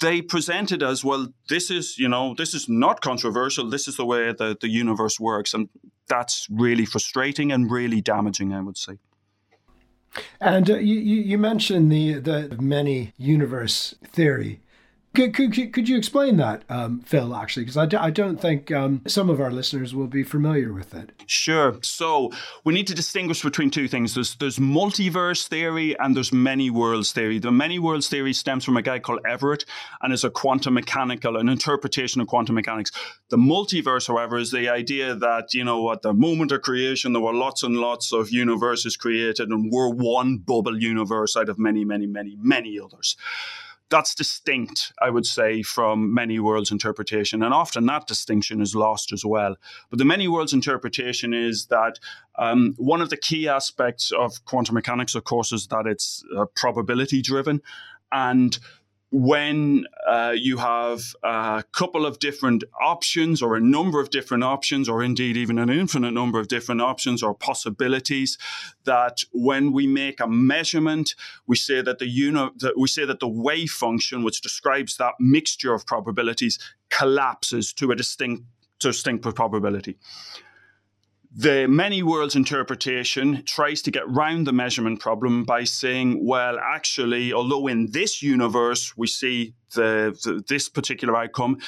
they 0.00 0.22
present 0.22 0.72
it 0.72 0.82
as 0.82 1.04
well 1.04 1.28
this 1.48 1.70
is 1.70 1.98
you 1.98 2.08
know 2.08 2.34
this 2.36 2.54
is 2.54 2.68
not 2.68 3.00
controversial 3.00 3.68
this 3.68 3.86
is 3.86 3.96
the 3.96 4.04
way 4.04 4.32
the, 4.32 4.56
the 4.60 4.68
universe 4.68 5.20
works 5.20 5.54
and 5.54 5.68
that's 6.08 6.46
really 6.50 6.84
frustrating 6.84 7.52
and 7.52 7.70
really 7.70 8.00
damaging 8.00 8.52
i 8.52 8.60
would 8.60 8.76
say 8.76 8.98
and 10.40 10.70
uh, 10.70 10.76
you, 10.76 10.96
you 10.96 11.38
mentioned 11.38 11.90
the 11.90 12.14
the 12.14 12.56
many 12.60 13.12
universe 13.18 13.94
theory 14.04 14.60
could, 15.14 15.34
could, 15.34 15.72
could 15.72 15.88
you 15.88 15.96
explain 15.96 16.36
that, 16.38 16.62
um, 16.68 17.00
Phil, 17.00 17.34
actually? 17.34 17.62
Because 17.62 17.76
I 17.76 17.86
d- 17.86 17.96
I 17.96 18.10
don't 18.10 18.40
think 18.40 18.72
um, 18.72 19.00
some 19.06 19.30
of 19.30 19.40
our 19.40 19.50
listeners 19.50 19.94
will 19.94 20.08
be 20.08 20.24
familiar 20.24 20.72
with 20.72 20.94
it. 20.94 21.12
Sure. 21.26 21.78
So 21.82 22.32
we 22.64 22.74
need 22.74 22.86
to 22.88 22.94
distinguish 22.94 23.42
between 23.42 23.70
two 23.70 23.88
things 23.88 24.14
there's, 24.14 24.34
there's 24.36 24.58
multiverse 24.58 25.46
theory 25.46 25.98
and 25.98 26.16
there's 26.16 26.32
many 26.32 26.68
worlds 26.68 27.12
theory. 27.12 27.38
The 27.38 27.52
many 27.52 27.78
worlds 27.78 28.08
theory 28.08 28.32
stems 28.32 28.64
from 28.64 28.76
a 28.76 28.82
guy 28.82 28.98
called 28.98 29.20
Everett 29.26 29.64
and 30.02 30.12
is 30.12 30.24
a 30.24 30.30
quantum 30.30 30.74
mechanical, 30.74 31.36
an 31.36 31.48
interpretation 31.48 32.20
of 32.20 32.26
quantum 32.26 32.56
mechanics. 32.56 32.90
The 33.30 33.36
multiverse, 33.36 34.08
however, 34.08 34.36
is 34.36 34.50
the 34.50 34.68
idea 34.68 35.14
that, 35.14 35.54
you 35.54 35.64
know, 35.64 35.92
at 35.92 36.02
the 36.02 36.12
moment 36.12 36.52
of 36.52 36.62
creation, 36.62 37.12
there 37.12 37.22
were 37.22 37.34
lots 37.34 37.62
and 37.62 37.76
lots 37.76 38.12
of 38.12 38.30
universes 38.30 38.96
created 38.96 39.48
and 39.48 39.70
we're 39.70 39.90
one 39.90 40.38
bubble 40.38 40.80
universe 40.80 41.36
out 41.36 41.48
of 41.48 41.58
many, 41.58 41.84
many, 41.84 42.06
many, 42.06 42.36
many 42.40 42.78
others 42.80 43.16
that's 43.90 44.14
distinct, 44.14 44.92
I 45.00 45.10
would 45.10 45.26
say, 45.26 45.62
from 45.62 46.14
many 46.14 46.38
worlds 46.38 46.70
interpretation. 46.70 47.42
And 47.42 47.52
often 47.52 47.86
that 47.86 48.06
distinction 48.06 48.60
is 48.60 48.74
lost 48.74 49.12
as 49.12 49.24
well. 49.24 49.56
But 49.90 49.98
the 49.98 50.04
many 50.04 50.26
worlds 50.26 50.52
interpretation 50.52 51.34
is 51.34 51.66
that 51.66 51.98
um, 52.38 52.74
one 52.76 53.02
of 53.02 53.10
the 53.10 53.16
key 53.16 53.48
aspects 53.48 54.10
of 54.10 54.44
quantum 54.46 54.74
mechanics, 54.74 55.14
of 55.14 55.24
course, 55.24 55.52
is 55.52 55.66
that 55.68 55.86
it's 55.86 56.24
uh, 56.36 56.46
probability 56.56 57.22
driven. 57.22 57.60
And 58.10 58.58
when 59.16 59.86
uh, 60.08 60.34
you 60.36 60.56
have 60.56 61.14
a 61.22 61.62
couple 61.70 62.04
of 62.04 62.18
different 62.18 62.64
options 62.82 63.42
or 63.42 63.54
a 63.54 63.60
number 63.60 64.00
of 64.00 64.10
different 64.10 64.42
options 64.42 64.88
or 64.88 65.04
indeed 65.04 65.36
even 65.36 65.56
an 65.56 65.70
infinite 65.70 66.10
number 66.10 66.40
of 66.40 66.48
different 66.48 66.80
options 66.80 67.22
or 67.22 67.32
possibilities 67.32 68.36
that 68.82 69.22
when 69.30 69.72
we 69.72 69.86
make 69.86 70.18
a 70.18 70.26
measurement 70.26 71.14
we 71.46 71.54
say 71.54 71.80
that 71.80 72.00
the 72.00 72.08
uni- 72.08 72.50
that 72.56 72.76
we 72.76 72.88
say 72.88 73.04
that 73.04 73.20
the 73.20 73.28
wave 73.28 73.70
function 73.70 74.24
which 74.24 74.40
describes 74.40 74.96
that 74.96 75.14
mixture 75.20 75.72
of 75.72 75.86
probabilities 75.86 76.58
collapses 76.90 77.72
to 77.72 77.92
a 77.92 77.94
distinct 77.94 78.42
distinct 78.80 79.22
probability 79.36 79.96
the 81.36 81.66
many 81.66 82.02
worlds 82.02 82.36
interpretation 82.36 83.42
tries 83.44 83.82
to 83.82 83.90
get 83.90 84.08
round 84.08 84.46
the 84.46 84.52
measurement 84.52 85.00
problem 85.00 85.42
by 85.42 85.64
saying, 85.64 86.24
well, 86.24 86.58
actually, 86.60 87.32
although 87.32 87.66
in 87.66 87.90
this 87.90 88.22
universe 88.22 88.96
we 88.96 89.08
see 89.08 89.54
the, 89.74 90.16
the, 90.22 90.44
this 90.48 90.68
particular 90.68 91.16
outcome, 91.16 91.58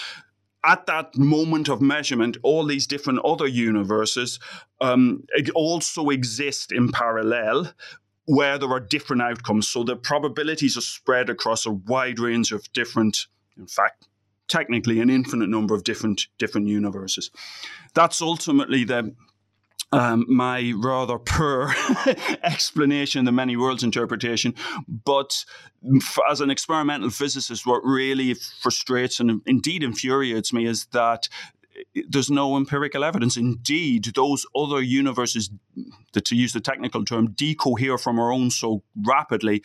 at 0.65 0.87
that 0.87 1.17
moment 1.17 1.69
of 1.69 1.81
measurement, 1.81 2.37
all 2.43 2.65
these 2.65 2.87
different 2.87 3.21
other 3.25 3.47
universes 3.47 4.39
um, 4.81 5.25
also 5.55 6.11
exist 6.11 6.71
in 6.71 6.91
parallel 6.93 7.73
where 8.27 8.59
there 8.59 8.71
are 8.71 8.81
different 8.81 9.23
outcomes. 9.23 9.69
So 9.69 9.83
the 9.85 9.97
probabilities 9.97 10.77
are 10.77 10.81
spread 10.81 11.31
across 11.31 11.67
a 11.67 11.71
wide 11.71 12.19
range 12.19 12.53
of 12.53 12.73
different, 12.73 13.27
in 13.57 13.67
fact, 13.67 14.07
technically 14.49 15.01
an 15.01 15.11
infinite 15.11 15.49
number 15.49 15.75
of 15.75 15.85
different 15.85 16.27
different 16.39 16.69
universes. 16.69 17.31
That's 17.95 18.21
ultimately 18.21 18.85
the 18.85 19.15
um, 19.93 20.25
my 20.29 20.73
rather 20.77 21.19
poor 21.19 21.73
explanation, 22.43 23.21
of 23.21 23.27
the 23.27 23.33
many 23.33 23.57
worlds 23.57 23.83
interpretation. 23.83 24.55
But 24.89 25.45
as 26.31 26.41
an 26.41 26.51
experimental 26.51 27.11
physicist, 27.11 27.67
what 27.67 27.85
really 27.85 28.35
frustrates 28.35 29.21
and 29.21 29.41
indeed 29.47 29.83
infuriates 29.83 30.53
me 30.53 30.67
is 30.67 30.87
that 30.87 31.29
there's 32.09 32.31
no 32.31 32.57
empirical 32.57 33.05
evidence. 33.05 33.37
Indeed, 33.37 34.13
those 34.15 34.47
other 34.55 34.81
universes, 34.81 35.51
to 36.13 36.37
use 36.37 36.53
the 36.53 36.61
technical 36.61 37.05
term, 37.05 37.29
decohere 37.29 38.01
from 38.01 38.19
our 38.19 38.33
own 38.33 38.51
so 38.51 38.83
rapidly 39.05 39.63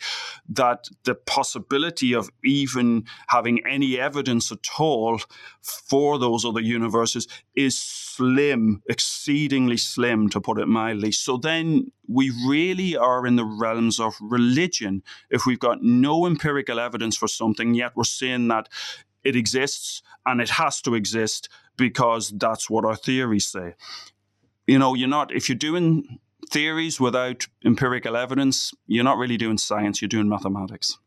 that 0.48 0.88
the 1.04 1.14
possibility 1.14 2.14
of 2.14 2.30
even 2.44 3.04
having 3.28 3.64
any 3.66 3.98
evidence 3.98 4.52
at 4.52 4.66
all 4.78 5.20
for 5.62 6.18
those 6.18 6.44
other 6.44 6.60
universes 6.60 7.26
is 7.54 7.78
slim, 7.78 8.82
exceedingly 8.88 9.76
slim, 9.76 10.28
to 10.28 10.40
put 10.40 10.58
it 10.58 10.66
mildly. 10.66 11.12
So 11.12 11.36
then 11.36 11.92
we 12.08 12.30
really 12.46 12.96
are 12.96 13.26
in 13.26 13.36
the 13.36 13.44
realms 13.44 13.98
of 13.98 14.14
religion 14.20 15.02
if 15.30 15.46
we've 15.46 15.58
got 15.58 15.82
no 15.82 16.26
empirical 16.26 16.78
evidence 16.78 17.16
for 17.16 17.28
something, 17.28 17.74
yet 17.74 17.92
we're 17.94 18.04
saying 18.04 18.48
that 18.48 18.68
it 19.24 19.36
exists 19.36 20.02
and 20.26 20.40
it 20.40 20.50
has 20.50 20.80
to 20.82 20.94
exist 20.94 21.48
because 21.76 22.30
that's 22.30 22.68
what 22.70 22.84
our 22.84 22.96
theories 22.96 23.46
say. 23.46 23.74
You 24.66 24.78
know, 24.78 24.94
you're 24.94 25.08
not, 25.08 25.34
if 25.34 25.48
you're 25.48 25.56
doing 25.56 26.18
theories 26.50 27.00
without 27.00 27.46
empirical 27.64 28.16
evidence, 28.16 28.72
you're 28.86 29.04
not 29.04 29.18
really 29.18 29.36
doing 29.36 29.58
science, 29.58 30.00
you're 30.00 30.08
doing 30.08 30.28
mathematics. 30.28 30.98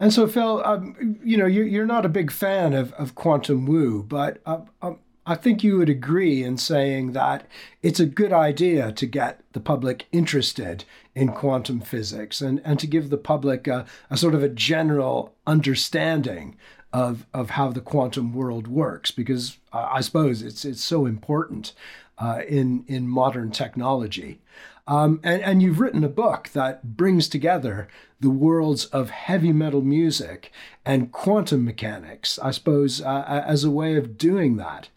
And 0.00 0.12
so, 0.12 0.26
Phil, 0.26 0.62
um, 0.64 1.18
you 1.24 1.36
know, 1.36 1.46
you're, 1.46 1.66
you're 1.66 1.86
not 1.86 2.04
a 2.04 2.08
big 2.08 2.30
fan 2.30 2.74
of, 2.74 2.92
of 2.94 3.14
quantum 3.14 3.66
woo, 3.66 4.02
but 4.02 4.40
uh, 4.44 4.60
um, 4.82 4.98
I 5.28 5.34
think 5.34 5.62
you 5.62 5.76
would 5.76 5.90
agree 5.90 6.42
in 6.42 6.56
saying 6.56 7.12
that 7.12 7.46
it's 7.82 8.00
a 8.00 8.06
good 8.06 8.32
idea 8.32 8.92
to 8.92 9.06
get 9.06 9.42
the 9.52 9.60
public 9.60 10.06
interested 10.10 10.84
in 11.14 11.32
quantum 11.32 11.80
physics 11.80 12.40
and, 12.40 12.62
and 12.64 12.78
to 12.80 12.86
give 12.86 13.10
the 13.10 13.18
public 13.18 13.66
a, 13.66 13.84
a 14.08 14.16
sort 14.16 14.34
of 14.34 14.42
a 14.42 14.48
general 14.48 15.34
understanding 15.46 16.56
of 16.92 17.26
of 17.34 17.50
how 17.50 17.70
the 17.70 17.80
quantum 17.80 18.32
world 18.32 18.66
works 18.66 19.10
because 19.10 19.58
I 19.72 20.00
suppose 20.00 20.42
it's 20.42 20.64
it's 20.64 20.82
so 20.82 21.06
important 21.06 21.72
uh, 22.18 22.42
in 22.48 22.84
in 22.86 23.08
modern 23.08 23.50
technology. 23.50 24.40
Um, 24.86 25.20
and, 25.22 25.42
and 25.42 25.62
you've 25.62 25.80
written 25.80 26.02
a 26.02 26.08
book 26.08 26.48
that 26.54 26.96
brings 26.96 27.28
together 27.28 27.88
the 28.20 28.30
worlds 28.30 28.86
of 28.86 29.10
heavy 29.10 29.52
metal 29.52 29.82
music 29.82 30.50
and 30.82 31.12
quantum 31.12 31.62
mechanics, 31.62 32.38
I 32.38 32.52
suppose, 32.52 33.02
uh, 33.02 33.44
as 33.46 33.64
a 33.64 33.70
way 33.70 33.96
of 33.96 34.16
doing 34.16 34.56
that. 34.56 34.88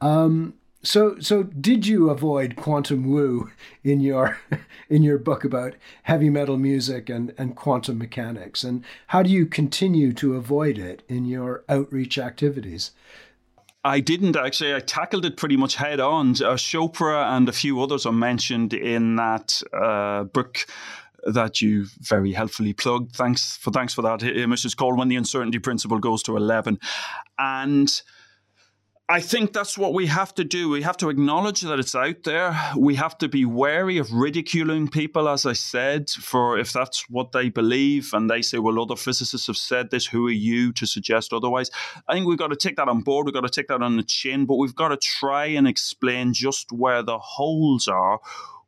Um, 0.00 0.54
so, 0.84 1.18
so 1.18 1.42
did 1.42 1.86
you 1.86 2.10
avoid 2.10 2.56
quantum 2.56 3.10
woo 3.10 3.50
in 3.82 4.00
your 4.00 4.38
in 4.88 5.02
your 5.02 5.18
book 5.18 5.44
about 5.44 5.74
heavy 6.04 6.30
metal 6.30 6.56
music 6.56 7.08
and, 7.08 7.34
and 7.36 7.56
quantum 7.56 7.98
mechanics? 7.98 8.62
And 8.62 8.84
how 9.08 9.22
do 9.22 9.30
you 9.30 9.46
continue 9.46 10.12
to 10.14 10.36
avoid 10.36 10.78
it 10.78 11.02
in 11.08 11.24
your 11.24 11.64
outreach 11.68 12.18
activities? 12.18 12.92
I 13.84 14.00
didn't 14.00 14.36
actually. 14.36 14.74
I 14.74 14.80
tackled 14.80 15.24
it 15.24 15.36
pretty 15.36 15.56
much 15.56 15.76
head 15.76 16.00
on. 16.00 16.30
Uh, 16.30 16.56
Chopra 16.56 17.36
and 17.36 17.48
a 17.48 17.52
few 17.52 17.80
others 17.82 18.06
are 18.06 18.12
mentioned 18.12 18.72
in 18.72 19.16
that 19.16 19.60
uh, 19.72 20.24
book 20.24 20.66
that 21.26 21.60
you 21.60 21.86
very 22.00 22.32
helpfully 22.32 22.72
plugged. 22.72 23.14
Thanks 23.14 23.56
for 23.56 23.70
thanks 23.70 23.94
for 23.94 24.02
that. 24.02 24.22
Is 24.22 24.74
called 24.74 24.98
"When 24.98 25.08
the 25.08 25.16
Uncertainty 25.16 25.58
Principle 25.58 25.98
Goes 25.98 26.22
to 26.24 26.36
11. 26.36 26.78
and 27.38 28.02
I 29.06 29.20
think 29.20 29.52
that's 29.52 29.76
what 29.76 29.92
we 29.92 30.06
have 30.06 30.34
to 30.36 30.44
do. 30.44 30.70
We 30.70 30.80
have 30.80 30.96
to 30.98 31.10
acknowledge 31.10 31.60
that 31.60 31.78
it's 31.78 31.94
out 31.94 32.22
there. 32.22 32.58
We 32.74 32.94
have 32.94 33.18
to 33.18 33.28
be 33.28 33.44
wary 33.44 33.98
of 33.98 34.10
ridiculing 34.10 34.88
people, 34.88 35.28
as 35.28 35.44
I 35.44 35.52
said, 35.52 36.08
for 36.08 36.58
if 36.58 36.72
that's 36.72 37.04
what 37.10 37.32
they 37.32 37.50
believe 37.50 38.14
and 38.14 38.30
they 38.30 38.40
say, 38.40 38.58
well, 38.58 38.80
other 38.80 38.96
physicists 38.96 39.46
have 39.48 39.58
said 39.58 39.90
this, 39.90 40.06
who 40.06 40.26
are 40.26 40.30
you 40.30 40.72
to 40.72 40.86
suggest 40.86 41.34
otherwise? 41.34 41.70
I 42.08 42.14
think 42.14 42.26
we've 42.26 42.38
got 42.38 42.48
to 42.48 42.56
take 42.56 42.76
that 42.76 42.88
on 42.88 43.02
board. 43.02 43.26
We've 43.26 43.34
got 43.34 43.42
to 43.42 43.50
take 43.50 43.68
that 43.68 43.82
on 43.82 43.98
the 43.98 44.02
chin, 44.02 44.46
but 44.46 44.56
we've 44.56 44.74
got 44.74 44.88
to 44.88 44.96
try 44.96 45.46
and 45.46 45.68
explain 45.68 46.32
just 46.32 46.72
where 46.72 47.02
the 47.02 47.18
holes 47.18 47.86
are 47.86 48.20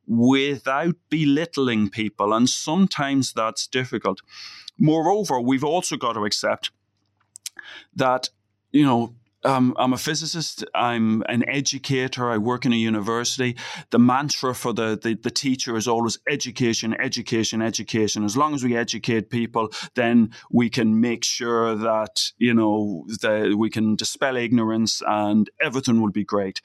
without 0.06 0.96
belittling 1.08 1.88
people. 1.88 2.34
And 2.34 2.46
sometimes 2.46 3.32
that's 3.32 3.66
difficult. 3.66 4.20
Moreover, 4.78 5.40
we've 5.40 5.64
also 5.64 5.96
got 5.96 6.12
to 6.12 6.26
accept 6.26 6.72
that, 7.94 8.28
you 8.70 8.84
know, 8.84 9.14
um, 9.46 9.74
I'm 9.78 9.92
a 9.92 9.98
physicist. 9.98 10.64
I'm 10.74 11.22
an 11.28 11.48
educator. 11.48 12.28
I 12.30 12.38
work 12.38 12.66
in 12.66 12.72
a 12.72 12.76
university. 12.76 13.56
The 13.90 13.98
mantra 13.98 14.54
for 14.54 14.72
the, 14.72 14.98
the, 15.00 15.14
the 15.14 15.30
teacher 15.30 15.76
is 15.76 15.86
always 15.86 16.18
education, 16.28 16.94
education, 17.00 17.62
education. 17.62 18.24
As 18.24 18.36
long 18.36 18.54
as 18.54 18.64
we 18.64 18.76
educate 18.76 19.30
people, 19.30 19.70
then 19.94 20.32
we 20.50 20.68
can 20.68 21.00
make 21.00 21.24
sure 21.24 21.76
that 21.76 22.32
you 22.38 22.52
know 22.52 23.06
that 23.22 23.54
we 23.56 23.70
can 23.70 23.94
dispel 23.94 24.36
ignorance 24.36 25.00
and 25.06 25.48
everything 25.60 26.00
will 26.00 26.10
be 26.10 26.24
great 26.24 26.60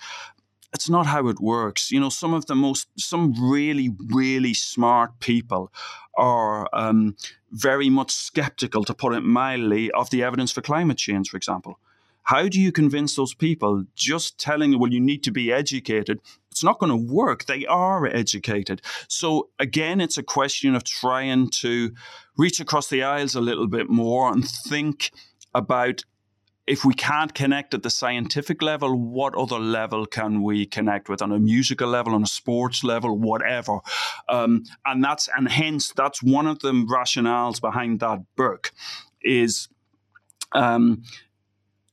it's 0.74 0.90
not 0.90 1.06
how 1.06 1.28
it 1.28 1.42
works. 1.42 1.92
You 1.92 2.00
know, 2.00 2.08
some 2.08 2.34
of 2.34 2.46
the 2.46 2.56
most, 2.56 2.88
some 2.98 3.34
really, 3.38 3.94
really 4.08 4.54
smart 4.54 5.20
people 5.20 5.70
are 6.18 6.70
um, 6.72 7.18
very 7.52 7.90
much 7.90 8.12
skeptical, 8.12 8.86
to 8.86 8.94
put 8.94 9.14
it 9.14 9.22
mildly, 9.22 9.92
of 9.92 10.10
the 10.12 10.24
evidence 10.24 10.54
for 10.54 10.62
climate 10.62 10.98
change, 10.98 11.30
for 11.30 11.36
example. 11.36 11.78
How 12.24 12.48
do 12.48 12.60
you 12.60 12.72
convince 12.72 13.16
those 13.16 13.34
people 13.34 13.84
just 13.96 14.38
telling 14.38 14.72
them, 14.72 14.80
well, 14.80 14.92
you 14.92 15.00
need 15.00 15.24
to 15.24 15.32
be 15.32 15.52
educated? 15.52 16.20
It's 16.52 16.64
not 16.64 16.80
going 16.80 16.92
to 16.92 17.14
work. 17.14 17.46
They 17.46 17.66
are 17.66 18.06
educated. 18.06 18.82
So, 19.08 19.50
again, 19.60 20.02
it's 20.02 20.18
a 20.18 20.24
question 20.24 20.76
of 20.76 20.84
trying 20.84 21.50
to 21.62 21.92
reach 22.38 22.60
across 22.60 22.90
the 22.90 23.04
aisles 23.04 23.36
a 23.36 23.42
little 23.42 23.68
bit 23.68 23.90
more 23.90 24.32
and 24.32 24.48
think 24.48 25.12
about 25.54 26.04
if 26.68 26.86
we 26.86 26.94
can't 26.94 27.34
connect 27.34 27.74
at 27.74 27.84
the 27.84 27.90
scientific 27.90 28.62
level, 28.62 28.96
what 28.96 29.36
other 29.36 29.60
level 29.60 30.06
can 30.06 30.44
we 30.44 30.66
connect 30.66 31.10
with 31.10 31.22
on 31.22 31.32
a 31.32 31.40
musical 31.40 31.90
level, 31.90 32.14
on 32.14 32.24
a 32.24 32.28
sports 32.28 32.84
level, 32.84 33.18
whatever? 33.18 33.80
Um, 34.30 34.64
and 34.86 35.04
that's 35.04 35.28
and 35.36 35.50
hence 35.50 35.92
that's 35.92 36.22
one 36.22 36.48
of 36.48 36.60
the 36.60 36.72
rationales 36.72 37.60
behind 37.60 38.00
that 38.02 38.20
book 38.36 38.72
is 39.22 39.68
um, 40.54 41.04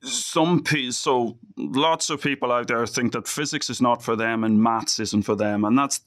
some 0.03 0.63
people, 0.63 0.93
so 0.93 1.39
lots 1.57 2.11
of 2.11 2.23
people 2.23 2.53
out 2.53 2.69
there 2.69 2.87
think 2.87 3.13
that 3.13 3.27
physics 3.27 3.69
is 3.69 3.81
not 3.81 4.03
for 4.03 4.17
them 4.17 4.45
and 4.45 4.63
maths 4.63 4.99
isn't 4.99 5.23
for 5.23 5.35
them, 5.35 5.65
and 5.65 5.79
that's 5.79 6.01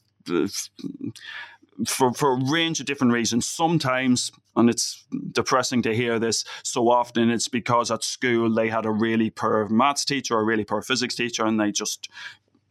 for 1.86 2.12
for 2.12 2.32
a 2.32 2.50
range 2.50 2.80
of 2.80 2.86
different 2.86 3.12
reasons. 3.12 3.46
Sometimes, 3.46 4.30
and 4.56 4.70
it's 4.70 5.04
depressing 5.32 5.82
to 5.82 5.94
hear 5.94 6.18
this 6.18 6.44
so 6.62 6.88
often, 6.88 7.30
it's 7.30 7.48
because 7.48 7.90
at 7.90 8.04
school 8.04 8.52
they 8.52 8.68
had 8.68 8.86
a 8.86 8.90
really 8.90 9.30
poor 9.30 9.68
maths 9.68 10.04
teacher 10.04 10.36
or 10.36 10.40
a 10.40 10.44
really 10.44 10.64
poor 10.64 10.82
physics 10.82 11.14
teacher, 11.14 11.44
and 11.44 11.60
they 11.60 11.72
just, 11.72 12.08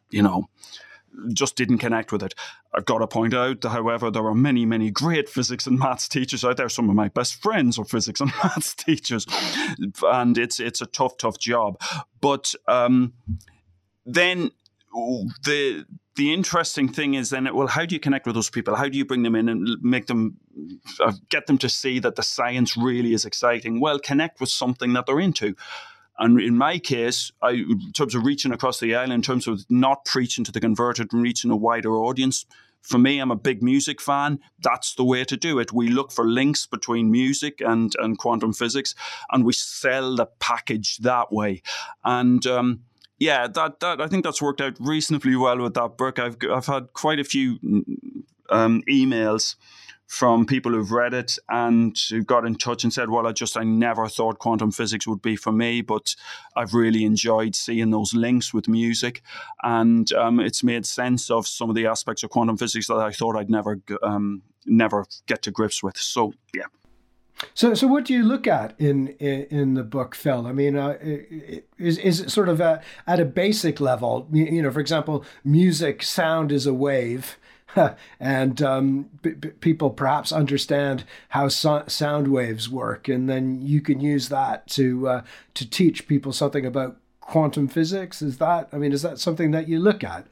you 0.10 0.22
know, 0.22 0.50
just 1.34 1.56
didn't 1.56 1.80
connect 1.80 2.12
with 2.12 2.24
it. 2.24 2.34
I've 2.74 2.86
got 2.86 3.00
to 3.00 3.08
point 3.08 3.34
out, 3.34 3.64
however, 3.64 4.10
there 4.10 4.26
are 4.26 4.36
many, 4.36 4.66
many 4.66 4.92
great 4.92 5.30
physics 5.30 5.68
and 5.68 5.78
maths 5.78 6.08
teachers 6.08 6.44
out 6.44 6.58
there. 6.58 6.70
Some 6.70 6.90
of 6.90 6.96
my 6.96 7.10
best 7.10 7.42
friends 7.42 7.78
are 7.78 7.86
physics 7.86 8.22
and 8.22 8.32
maths 8.44 8.74
teachers, 8.74 9.26
and 10.04 10.38
it's 10.38 10.60
it's 10.60 10.82
a 10.82 10.86
tough, 10.86 11.18
tough 11.18 11.38
job. 11.38 11.82
But 12.20 12.54
um, 12.68 13.14
then 14.06 14.52
the 14.94 15.86
the 16.16 16.34
interesting 16.34 16.90
thing 16.90 17.14
is 17.14 17.30
then, 17.30 17.48
well, 17.56 17.68
how 17.68 17.86
do 17.86 17.96
you 17.96 18.00
connect 18.00 18.26
with 18.26 18.36
those 18.36 18.50
people? 18.50 18.76
How 18.76 18.90
do 18.90 18.98
you 18.98 19.06
bring 19.06 19.24
them 19.24 19.36
in 19.36 19.48
and 19.48 19.82
make 19.82 20.08
them 20.08 20.38
uh, 21.00 21.14
get 21.30 21.48
them 21.48 21.58
to 21.60 21.70
see 21.70 22.00
that 22.00 22.16
the 22.16 22.24
science 22.24 22.76
really 22.76 23.14
is 23.14 23.24
exciting? 23.26 23.80
Well, 23.80 23.98
connect 23.98 24.42
with 24.42 24.50
something 24.50 24.92
that 24.94 25.06
they're 25.06 25.20
into. 25.20 25.56
And 26.20 26.40
in 26.40 26.58
my 26.58 26.78
case, 26.78 27.32
I, 27.42 27.52
in 27.52 27.92
terms 27.94 28.16
of 28.16 28.26
reaching 28.26 28.52
across 28.52 28.80
the 28.80 28.96
aisle, 28.96 29.12
in 29.12 29.22
terms 29.22 29.48
of 29.48 29.66
not 29.70 30.06
preaching 30.06 30.44
to 30.44 30.52
the 30.52 30.60
converted 30.60 31.12
and 31.14 31.24
reaching 31.24 31.52
a 31.52 31.56
wider 31.56 31.96
audience, 31.96 32.46
for 32.82 32.98
me, 32.98 33.20
I'm 33.20 33.32
a 33.32 33.36
big 33.36 33.62
music 33.62 34.02
fan. 34.02 34.40
That's 34.60 34.96
the 34.96 35.04
way 35.04 35.24
to 35.24 35.38
do 35.38 35.60
it. 35.60 35.72
We 35.72 35.90
look 35.90 36.12
for 36.12 36.26
links 36.26 36.66
between 36.66 37.12
music 37.12 37.62
and, 37.62 37.94
and 38.00 38.18
quantum 38.18 38.54
physics, 38.54 38.96
and 39.32 39.46
we 39.46 39.54
sell 39.54 40.16
the 40.16 40.26
package 40.40 40.98
that 40.98 41.32
way. 41.32 41.62
And 42.04 42.46
um, 42.48 42.82
yeah, 43.20 43.48
that, 43.48 43.80
that 43.82 44.02
I 44.02 44.08
think 44.08 44.24
that's 44.24 44.42
worked 44.42 44.62
out 44.62 44.78
reasonably 44.80 45.36
well 45.36 45.60
with 45.60 45.76
that 45.76 45.96
book. 45.98 46.18
I've 46.18 46.38
I've 46.52 46.66
had 46.66 46.94
quite 46.94 47.20
a 47.20 47.24
few 47.24 47.60
um, 48.50 48.82
emails 48.90 49.56
from 50.12 50.46
people 50.46 50.74
who've 50.74 50.92
read 50.92 51.14
it 51.14 51.38
and 51.48 51.98
who 52.10 52.22
got 52.22 52.46
in 52.46 52.54
touch 52.54 52.84
and 52.84 52.92
said, 52.92 53.10
"Well, 53.10 53.26
I 53.26 53.32
just 53.32 53.56
I 53.56 53.64
never 53.64 54.10
thought 54.10 54.40
quantum 54.40 54.70
physics 54.70 55.08
would 55.08 55.22
be 55.22 55.38
for 55.38 55.54
me, 55.54 55.80
but 55.80 56.18
I've 56.54 56.74
really 56.74 57.06
enjoyed 57.06 57.56
seeing 57.56 57.92
those 57.92 58.14
links 58.14 58.54
with 58.54 58.68
music, 58.68 59.22
and 59.64 60.12
um, 60.12 60.42
it's 60.42 60.66
made 60.66 60.86
sense 60.86 61.32
of 61.32 61.48
some 61.48 61.70
of 61.70 61.78
the 61.78 61.88
aspects 61.88 62.24
of 62.24 62.30
quantum 62.30 62.58
physics 62.58 62.88
that 62.88 62.98
I 62.98 63.12
thought 63.12 63.38
I'd 63.38 63.50
never 63.50 63.80
um, 64.04 64.42
never 64.66 65.06
get 65.28 65.44
to 65.44 65.52
grips 65.52 65.82
with." 65.82 65.96
So, 65.96 66.34
yeah. 66.54 66.66
So, 67.54 67.74
so 67.74 67.88
what 67.88 68.04
do 68.04 68.14
you 68.14 68.24
look 68.24 68.48
at 68.48 68.76
in 68.82 69.16
in, 69.18 69.44
in 69.46 69.74
the 69.76 69.84
book, 69.84 70.14
Phil? 70.14 70.46
I 70.46 70.52
mean, 70.52 70.76
uh, 70.76 70.98
is 71.80 71.98
is 71.98 72.20
it 72.20 72.32
sort 72.32 72.50
of 72.50 72.60
a, 72.60 72.82
at 73.08 73.22
a 73.22 73.26
basic 73.26 73.80
level? 73.80 74.28
You 74.34 74.62
know, 74.62 74.72
for 74.72 74.82
example, 74.82 75.24
music, 75.46 76.04
sound 76.04 76.52
is 76.52 76.68
a 76.68 76.74
wave 76.74 77.38
and 78.20 78.62
um, 78.62 79.10
people 79.60 79.90
perhaps 79.90 80.32
understand 80.32 81.04
how 81.30 81.48
so- 81.48 81.86
sound 81.88 82.28
waves 82.28 82.70
work, 82.70 83.08
and 83.08 83.30
then 83.30 83.62
you 83.62 83.82
can 83.82 84.00
use 84.00 84.30
that 84.30 84.68
to 84.68 85.08
uh, 85.08 85.22
to 85.54 85.70
teach 85.70 86.08
people 86.08 86.32
something 86.32 86.66
about 86.66 86.98
quantum 87.32 87.68
physics? 87.68 88.22
Is 88.22 88.38
that, 88.40 88.68
I 88.74 88.78
mean, 88.78 88.92
is 88.92 89.02
that 89.04 89.18
something 89.18 89.52
that 89.52 89.68
you 89.68 89.80
look 89.80 90.04
at? 90.04 90.28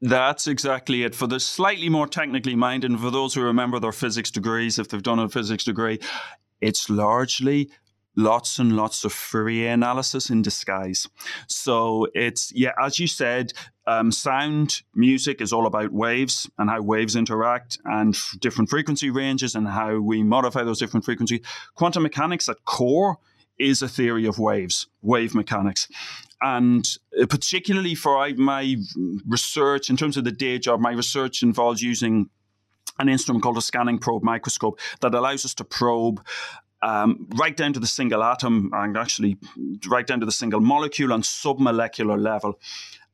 That's 0.00 0.46
exactly 0.46 1.02
it. 1.02 1.14
For 1.14 1.26
the 1.26 1.38
slightly 1.38 1.88
more 1.88 2.06
technically 2.06 2.56
minded, 2.56 2.90
and 2.90 3.00
for 3.00 3.10
those 3.10 3.34
who 3.34 3.42
remember 3.42 3.78
their 3.78 3.92
physics 3.92 4.30
degrees, 4.30 4.78
if 4.78 4.88
they've 4.88 5.02
done 5.02 5.18
a 5.18 5.28
physics 5.28 5.64
degree, 5.64 5.98
it's 6.60 6.88
largely 6.88 7.70
lots 8.16 8.58
and 8.58 8.76
lots 8.76 9.04
of 9.04 9.12
Fourier 9.12 9.72
analysis 9.72 10.30
in 10.30 10.42
disguise. 10.42 11.06
So 11.48 12.06
it's, 12.14 12.52
yeah, 12.54 12.72
as 12.82 12.98
you 12.98 13.06
said, 13.06 13.52
um, 13.88 14.12
sound 14.12 14.82
music 14.94 15.40
is 15.40 15.50
all 15.50 15.66
about 15.66 15.92
waves 15.92 16.48
and 16.58 16.68
how 16.68 16.82
waves 16.82 17.16
interact 17.16 17.78
and 17.86 18.14
f- 18.14 18.36
different 18.38 18.68
frequency 18.68 19.08
ranges 19.08 19.54
and 19.54 19.66
how 19.66 19.98
we 19.98 20.22
modify 20.22 20.62
those 20.62 20.78
different 20.78 21.06
frequencies. 21.06 21.40
Quantum 21.74 22.02
mechanics 22.02 22.50
at 22.50 22.62
core 22.66 23.16
is 23.58 23.80
a 23.80 23.88
theory 23.88 24.26
of 24.26 24.38
waves, 24.38 24.88
wave 25.00 25.34
mechanics. 25.34 25.88
And 26.42 26.86
uh, 27.20 27.24
particularly 27.26 27.94
for 27.94 28.28
my 28.36 28.76
research, 29.26 29.88
in 29.88 29.96
terms 29.96 30.18
of 30.18 30.24
the 30.24 30.32
day 30.32 30.58
job, 30.58 30.80
my 30.80 30.92
research 30.92 31.42
involves 31.42 31.82
using 31.82 32.28
an 32.98 33.08
instrument 33.08 33.42
called 33.42 33.56
a 33.56 33.62
scanning 33.62 33.98
probe 33.98 34.22
microscope 34.22 34.78
that 35.00 35.14
allows 35.14 35.46
us 35.46 35.54
to 35.54 35.64
probe 35.64 36.20
um, 36.82 37.26
right 37.36 37.56
down 37.56 37.72
to 37.72 37.80
the 37.80 37.86
single 37.86 38.22
atom 38.22 38.70
and 38.74 38.96
actually 38.98 39.38
right 39.88 40.06
down 40.06 40.20
to 40.20 40.26
the 40.26 40.32
single 40.32 40.60
molecule 40.60 41.12
on 41.12 41.22
submolecular 41.22 42.20
level. 42.20 42.60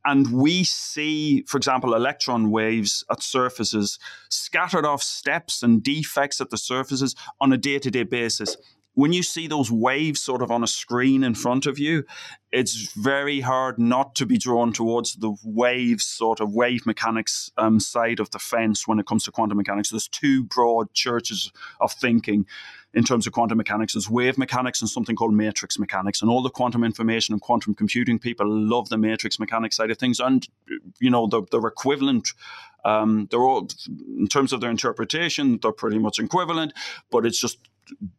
And 0.05 0.31
we 0.31 0.63
see, 0.63 1.41
for 1.43 1.57
example, 1.57 1.95
electron 1.95 2.51
waves 2.51 3.03
at 3.11 3.23
surfaces 3.23 3.97
scattered 4.29 4.85
off 4.85 5.01
steps 5.01 5.63
and 5.63 5.81
defects 5.81 6.39
at 6.39 6.51
the 6.51 6.57
surfaces 6.57 7.15
on 7.41 7.51
a 7.51 7.57
day 7.57 7.79
to 7.79 7.91
day 7.91 8.03
basis 8.03 8.55
when 8.95 9.11
you 9.11 9.23
see 9.23 9.47
those 9.47 9.69
waves 9.69 10.21
sort 10.21 10.41
of 10.41 10.49
on 10.49 10.63
a 10.63 10.67
screen 10.67 11.23
in 11.23 11.35
front 11.35 11.65
of 11.65 11.77
you, 11.77 12.05
it's 12.51 12.93
very 12.93 13.41
hard 13.41 13.77
not 13.77 14.15
to 14.15 14.25
be 14.25 14.37
drawn 14.37 14.71
towards 14.71 15.15
the 15.17 15.35
waves, 15.43 16.05
sort 16.05 16.39
of 16.39 16.53
wave 16.53 16.85
mechanics 16.85 17.51
um, 17.57 17.79
side 17.79 18.21
of 18.21 18.31
the 18.31 18.39
fence 18.39 18.87
when 18.87 18.97
it 18.97 19.05
comes 19.05 19.25
to 19.25 19.31
quantum 19.31 19.57
mechanics. 19.57 19.89
There's 19.89 20.07
two 20.07 20.45
broad 20.45 20.93
churches 20.93 21.51
of 21.81 21.91
thinking 21.91 22.45
in 22.95 23.03
terms 23.03 23.27
of 23.27 23.33
quantum 23.33 23.57
mechanics. 23.57 23.93
There's 23.93 24.09
wave 24.09 24.37
mechanics 24.37 24.81
and 24.81 24.89
something 24.89 25.15
called 25.15 25.33
matrix 25.33 25.77
mechanics. 25.77 26.21
And 26.21 26.31
all 26.31 26.41
the 26.41 26.49
quantum 26.49 26.83
information 26.83 27.33
and 27.33 27.41
quantum 27.41 27.75
computing 27.75 28.17
people 28.17 28.47
love 28.47 28.87
the 28.89 28.97
matrix 28.97 29.37
mechanics 29.37 29.75
side 29.75 29.91
of 29.91 29.97
things. 29.97 30.19
And, 30.19 30.47
you 30.99 31.09
know, 31.09 31.27
they're, 31.27 31.41
they're 31.51 31.67
equivalent. 31.67 32.29
Um, 32.85 33.27
they're 33.29 33.41
all, 33.41 33.67
in 34.17 34.27
terms 34.27 34.53
of 34.53 34.61
their 34.61 34.71
interpretation, 34.71 35.59
they're 35.61 35.73
pretty 35.73 35.99
much 35.99 36.19
equivalent, 36.19 36.71
but 37.11 37.25
it's 37.25 37.39
just 37.39 37.59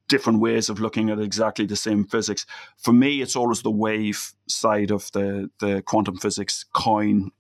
different 0.08 0.40
ways 0.40 0.68
of 0.68 0.78
looking 0.78 1.10
at 1.10 1.18
exactly 1.18 1.64
the 1.64 1.74
same 1.74 2.04
physics. 2.04 2.44
For 2.76 2.92
me, 2.92 3.22
it's 3.22 3.34
always 3.34 3.62
the 3.62 3.70
wave 3.70 4.34
side 4.46 4.90
of 4.90 5.10
the, 5.12 5.50
the 5.58 5.82
quantum 5.82 6.18
physics 6.18 6.64
coin 6.74 7.30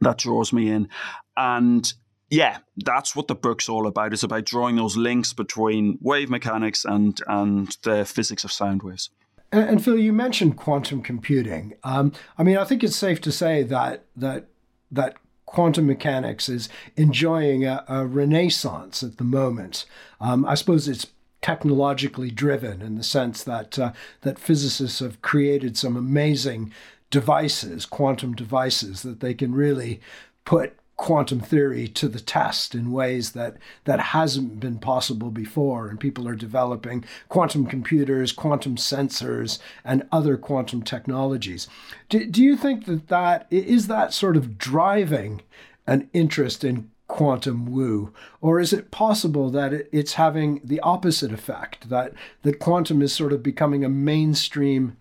that 0.00 0.18
draws 0.18 0.52
me 0.52 0.70
in. 0.70 0.88
And 1.36 1.92
yeah, 2.32 2.60
that's 2.78 3.14
what 3.14 3.28
the 3.28 3.34
book's 3.34 3.68
all 3.68 3.86
about. 3.86 4.14
It's 4.14 4.22
about 4.22 4.46
drawing 4.46 4.76
those 4.76 4.96
links 4.96 5.34
between 5.34 5.98
wave 6.00 6.30
mechanics 6.30 6.82
and, 6.82 7.20
and 7.26 7.76
the 7.82 8.06
physics 8.06 8.42
of 8.42 8.50
sound 8.50 8.82
waves. 8.82 9.10
And, 9.52 9.68
and 9.68 9.84
Phil, 9.84 9.98
you 9.98 10.14
mentioned 10.14 10.56
quantum 10.56 11.02
computing. 11.02 11.74
Um, 11.84 12.10
I 12.38 12.42
mean, 12.42 12.56
I 12.56 12.64
think 12.64 12.82
it's 12.82 12.96
safe 12.96 13.20
to 13.22 13.32
say 13.32 13.62
that 13.64 14.06
that 14.16 14.46
that 14.90 15.16
quantum 15.44 15.86
mechanics 15.86 16.48
is 16.48 16.70
enjoying 16.96 17.66
a, 17.66 17.84
a 17.86 18.06
renaissance 18.06 19.02
at 19.02 19.18
the 19.18 19.24
moment. 19.24 19.84
Um, 20.18 20.46
I 20.46 20.54
suppose 20.54 20.88
it's 20.88 21.08
technologically 21.42 22.30
driven 22.30 22.80
in 22.80 22.94
the 22.94 23.02
sense 23.02 23.44
that 23.44 23.78
uh, 23.78 23.92
that 24.22 24.38
physicists 24.38 25.00
have 25.00 25.20
created 25.20 25.76
some 25.76 25.98
amazing 25.98 26.72
devices, 27.10 27.84
quantum 27.84 28.34
devices 28.34 29.02
that 29.02 29.20
they 29.20 29.34
can 29.34 29.54
really 29.54 30.00
put 30.46 30.78
quantum 31.02 31.40
theory 31.40 31.88
to 31.88 32.06
the 32.06 32.20
test 32.20 32.76
in 32.76 32.92
ways 32.92 33.32
that 33.32 33.56
that 33.86 33.98
hasn't 33.98 34.60
been 34.60 34.78
possible 34.78 35.32
before 35.32 35.88
and 35.88 35.98
people 35.98 36.28
are 36.28 36.36
developing 36.36 37.04
quantum 37.28 37.66
computers 37.66 38.30
quantum 38.30 38.76
sensors 38.76 39.58
and 39.84 40.06
other 40.12 40.36
quantum 40.36 40.80
technologies 40.80 41.66
do, 42.08 42.24
do 42.24 42.40
you 42.40 42.56
think 42.56 42.84
that 42.84 43.08
that 43.08 43.48
is 43.50 43.88
that 43.88 44.14
sort 44.14 44.36
of 44.36 44.56
driving 44.56 45.42
an 45.88 46.08
interest 46.12 46.62
in 46.62 46.88
quantum 47.08 47.66
woo? 47.66 48.10
Or 48.40 48.58
is 48.58 48.72
it 48.72 48.90
possible 48.90 49.50
that 49.50 49.86
it's 49.92 50.14
having 50.14 50.62
the 50.64 50.80
opposite 50.80 51.30
effect, 51.30 51.90
that, 51.90 52.14
that 52.40 52.58
quantum 52.58 53.02
is 53.02 53.12
sort 53.12 53.34
of 53.34 53.42
becoming 53.42 53.84
a 53.84 53.90
mainstream 53.90 54.96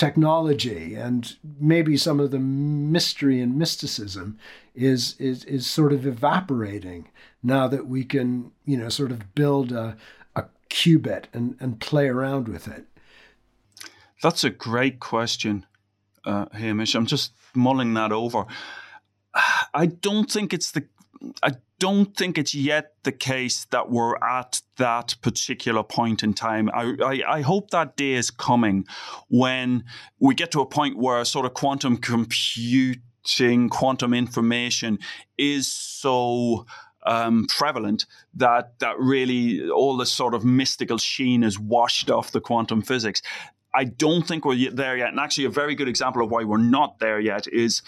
technology 0.00 0.94
and 0.94 1.36
maybe 1.60 1.94
some 1.94 2.20
of 2.20 2.30
the 2.30 2.38
mystery 2.38 3.38
and 3.38 3.58
mysticism 3.58 4.38
is, 4.74 5.14
is, 5.18 5.44
is 5.44 5.66
sort 5.66 5.92
of 5.92 6.06
evaporating 6.06 7.06
now 7.42 7.68
that 7.68 7.86
we 7.86 8.02
can, 8.02 8.50
you 8.64 8.78
know, 8.78 8.88
sort 8.88 9.10
of 9.10 9.34
build 9.34 9.72
a, 9.72 9.98
a 10.34 10.44
qubit 10.70 11.26
and, 11.34 11.54
and 11.60 11.80
play 11.80 12.08
around 12.08 12.48
with 12.48 12.66
it? 12.66 12.86
That's 14.22 14.42
a 14.42 14.48
great 14.48 15.00
question, 15.00 15.66
uh, 16.24 16.46
Hamish. 16.54 16.94
I'm 16.94 17.04
just 17.04 17.32
mulling 17.54 17.92
that 17.92 18.10
over. 18.10 18.46
I 19.74 19.84
don't 19.84 20.30
think 20.30 20.54
it's 20.54 20.70
the 20.70 20.86
I 21.42 21.52
don't 21.78 22.16
think 22.16 22.38
it's 22.38 22.54
yet 22.54 22.94
the 23.02 23.12
case 23.12 23.66
that 23.66 23.90
we're 23.90 24.16
at 24.16 24.62
that 24.76 25.16
particular 25.22 25.82
point 25.82 26.22
in 26.22 26.34
time. 26.34 26.70
I, 26.72 26.94
I, 27.02 27.36
I, 27.36 27.40
hope 27.42 27.70
that 27.70 27.96
day 27.96 28.12
is 28.12 28.30
coming 28.30 28.86
when 29.28 29.84
we 30.18 30.34
get 30.34 30.50
to 30.52 30.60
a 30.60 30.66
point 30.66 30.96
where 30.96 31.24
sort 31.24 31.46
of 31.46 31.54
quantum 31.54 31.96
computing, 31.96 33.68
quantum 33.68 34.14
information 34.14 34.98
is 35.36 35.70
so 35.70 36.66
um, 37.04 37.46
prevalent 37.48 38.06
that 38.34 38.78
that 38.80 38.98
really 38.98 39.68
all 39.70 39.96
this 39.96 40.12
sort 40.12 40.34
of 40.34 40.44
mystical 40.44 40.98
sheen 40.98 41.42
is 41.42 41.58
washed 41.58 42.10
off 42.10 42.32
the 42.32 42.40
quantum 42.40 42.82
physics. 42.82 43.22
I 43.74 43.84
don't 43.84 44.26
think 44.26 44.44
we're 44.44 44.70
there 44.70 44.96
yet. 44.96 45.08
And 45.08 45.20
actually, 45.20 45.44
a 45.44 45.50
very 45.50 45.74
good 45.74 45.88
example 45.88 46.22
of 46.22 46.30
why 46.30 46.44
we're 46.44 46.58
not 46.58 46.98
there 46.98 47.20
yet 47.20 47.46
is 47.46 47.82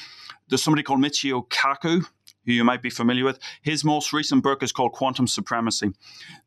there's 0.49 0.62
somebody 0.62 0.83
called 0.83 1.01
Michio 1.01 1.47
Kaku 1.49 2.07
who 2.44 2.52
you 2.52 2.64
might 2.64 2.83
be 2.83 2.90
familiar 2.90 3.24
with. 3.24 3.38
His 3.62 3.85
most 3.85 4.12
recent 4.12 4.42
book 4.42 4.62
is 4.62 4.72
called 4.72 4.92
Quantum 4.92 5.26
Supremacy. 5.26 5.90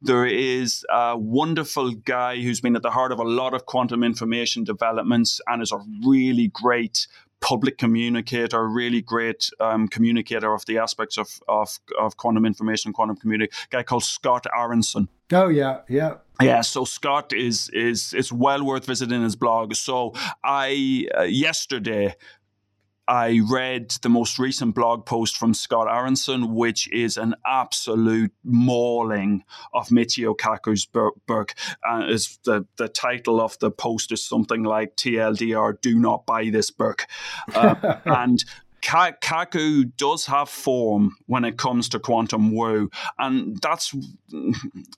There 0.01 0.25
is 0.25 0.85
a 0.89 1.17
wonderful 1.17 1.91
guy 1.91 2.41
who's 2.41 2.61
been 2.61 2.75
at 2.75 2.81
the 2.81 2.91
heart 2.91 3.11
of 3.11 3.19
a 3.19 3.23
lot 3.23 3.53
of 3.53 3.65
quantum 3.65 4.03
information 4.03 4.63
developments 4.63 5.39
and 5.47 5.61
is 5.61 5.71
a 5.71 5.79
really 6.05 6.47
great 6.47 7.07
public 7.41 7.77
communicator, 7.77 8.67
really 8.67 9.01
great 9.01 9.49
um, 9.59 9.87
communicator 9.87 10.53
of 10.53 10.65
the 10.65 10.77
aspects 10.79 11.17
of, 11.17 11.39
of, 11.47 11.79
of 11.99 12.17
quantum 12.17 12.45
information, 12.45 12.91
quantum 12.91 13.15
community, 13.15 13.51
A 13.65 13.67
guy 13.69 13.83
called 13.83 14.03
Scott 14.03 14.45
Aaronson. 14.57 15.09
Oh 15.31 15.47
yeah, 15.47 15.81
yeah. 15.89 16.15
Yeah, 16.41 16.61
so 16.61 16.83
Scott 16.83 17.33
is 17.33 17.69
is 17.69 18.13
is 18.13 18.31
well 18.31 18.63
worth 18.63 18.85
visiting 18.85 19.23
his 19.23 19.35
blog. 19.35 19.73
So 19.75 20.13
I 20.43 21.07
uh, 21.17 21.21
yesterday 21.23 22.15
I 23.07 23.41
read 23.49 23.91
the 24.01 24.09
most 24.09 24.39
recent 24.39 24.75
blog 24.75 25.05
post 25.05 25.37
from 25.37 25.53
Scott 25.53 25.87
Aaronson, 25.87 26.55
which 26.55 26.91
is 26.91 27.17
an 27.17 27.35
absolute 27.45 28.33
mauling 28.43 29.43
of 29.73 29.89
Michio 29.89 30.35
Kaku's 30.35 30.85
book. 30.85 31.53
Uh, 31.87 32.05
is 32.07 32.39
the, 32.45 32.65
the 32.77 32.87
title 32.87 33.39
of 33.41 33.57
the 33.59 33.71
post 33.71 34.11
is 34.11 34.25
something 34.25 34.63
like 34.63 34.95
TLDR, 34.95 35.79
do 35.81 35.99
not 35.99 36.25
buy 36.25 36.49
this 36.49 36.71
book. 36.71 37.05
Uh, 37.53 37.97
and 38.05 38.43
Kaku 38.85 39.91
does 39.97 40.25
have 40.27 40.49
form 40.49 41.15
when 41.25 41.43
it 41.43 41.57
comes 41.57 41.89
to 41.89 41.99
quantum 41.99 42.51
woo, 42.51 42.89
and 43.17 43.59
that's 43.61 43.95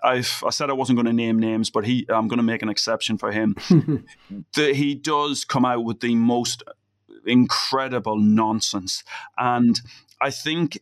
I've, 0.04 0.43
i 0.46 0.50
said 0.50 0.70
I 0.70 0.74
wasn't 0.74 0.98
going 0.98 1.06
to 1.06 1.13
name 1.13 1.39
names, 1.39 1.70
but 1.70 1.86
he 1.86 2.06
I'm 2.10 2.28
going 2.28 2.38
to 2.38 2.43
make 2.43 2.62
an 2.62 2.70
exception 2.70 3.17
for 3.17 3.32
him. 3.32 3.56
the, 4.56 4.74
he 4.74 4.93
does 4.93 5.46
come 5.46 5.63
out 5.63 5.86
with 5.86 6.02
the 6.02 6.15
most 6.15 6.63
incredible 7.27 8.17
nonsense. 8.17 9.03
And 9.37 9.79
I 10.21 10.31
think 10.31 10.79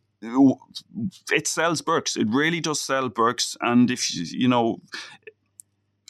it 1.32 1.48
sells 1.48 1.82
books. 1.82 2.16
It 2.16 2.28
really 2.30 2.62
does 2.62 2.80
sell 2.80 3.10
books. 3.10 3.58
And 3.62 3.92
if 3.92 4.16
you, 4.16 4.48
know, 4.48 4.82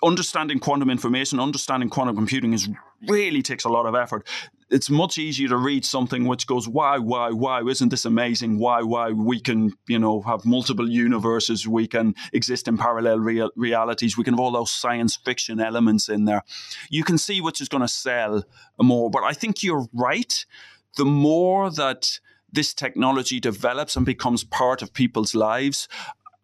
understanding 0.03 0.59
quantum 0.59 0.89
information, 0.89 1.39
understanding 1.39 1.89
quantum 1.89 2.15
computing 2.15 2.53
is 2.53 2.69
really 3.07 3.41
takes 3.41 3.63
a 3.63 3.69
lot 3.69 3.85
of 3.85 3.95
effort. 3.95 4.27
It's 4.69 4.89
much 4.89 5.17
easier 5.17 5.47
to 5.49 5.57
read 5.57 5.85
something 5.85 6.25
which 6.25 6.47
goes, 6.47 6.67
why, 6.67 6.97
why, 6.97 7.29
why, 7.29 7.61
isn't 7.61 7.89
this 7.89 8.05
amazing? 8.05 8.57
Why, 8.57 8.81
why, 8.81 9.11
we 9.11 9.39
can, 9.39 9.73
you 9.87 9.99
know, 9.99 10.21
have 10.21 10.43
multiple 10.43 10.89
universes, 10.89 11.67
we 11.67 11.87
can 11.87 12.15
exist 12.33 12.67
in 12.67 12.77
parallel 12.77 13.19
real- 13.19 13.51
realities, 13.55 14.17
we 14.17 14.23
can 14.23 14.33
have 14.33 14.39
all 14.39 14.51
those 14.51 14.71
science 14.71 15.15
fiction 15.15 15.59
elements 15.59 16.09
in 16.09 16.25
there. 16.25 16.43
You 16.89 17.03
can 17.03 17.17
see 17.19 17.41
which 17.41 17.61
is 17.61 17.69
going 17.69 17.81
to 17.81 17.87
sell 17.87 18.43
more. 18.81 19.11
But 19.11 19.23
I 19.23 19.33
think 19.33 19.61
you're 19.61 19.87
right. 19.93 20.45
The 20.97 21.05
more 21.05 21.69
that 21.69 22.19
this 22.51 22.73
technology 22.73 23.39
develops 23.39 23.95
and 23.95 24.05
becomes 24.05 24.43
part 24.43 24.81
of 24.81 24.93
people's 24.93 25.35
lives, 25.35 25.87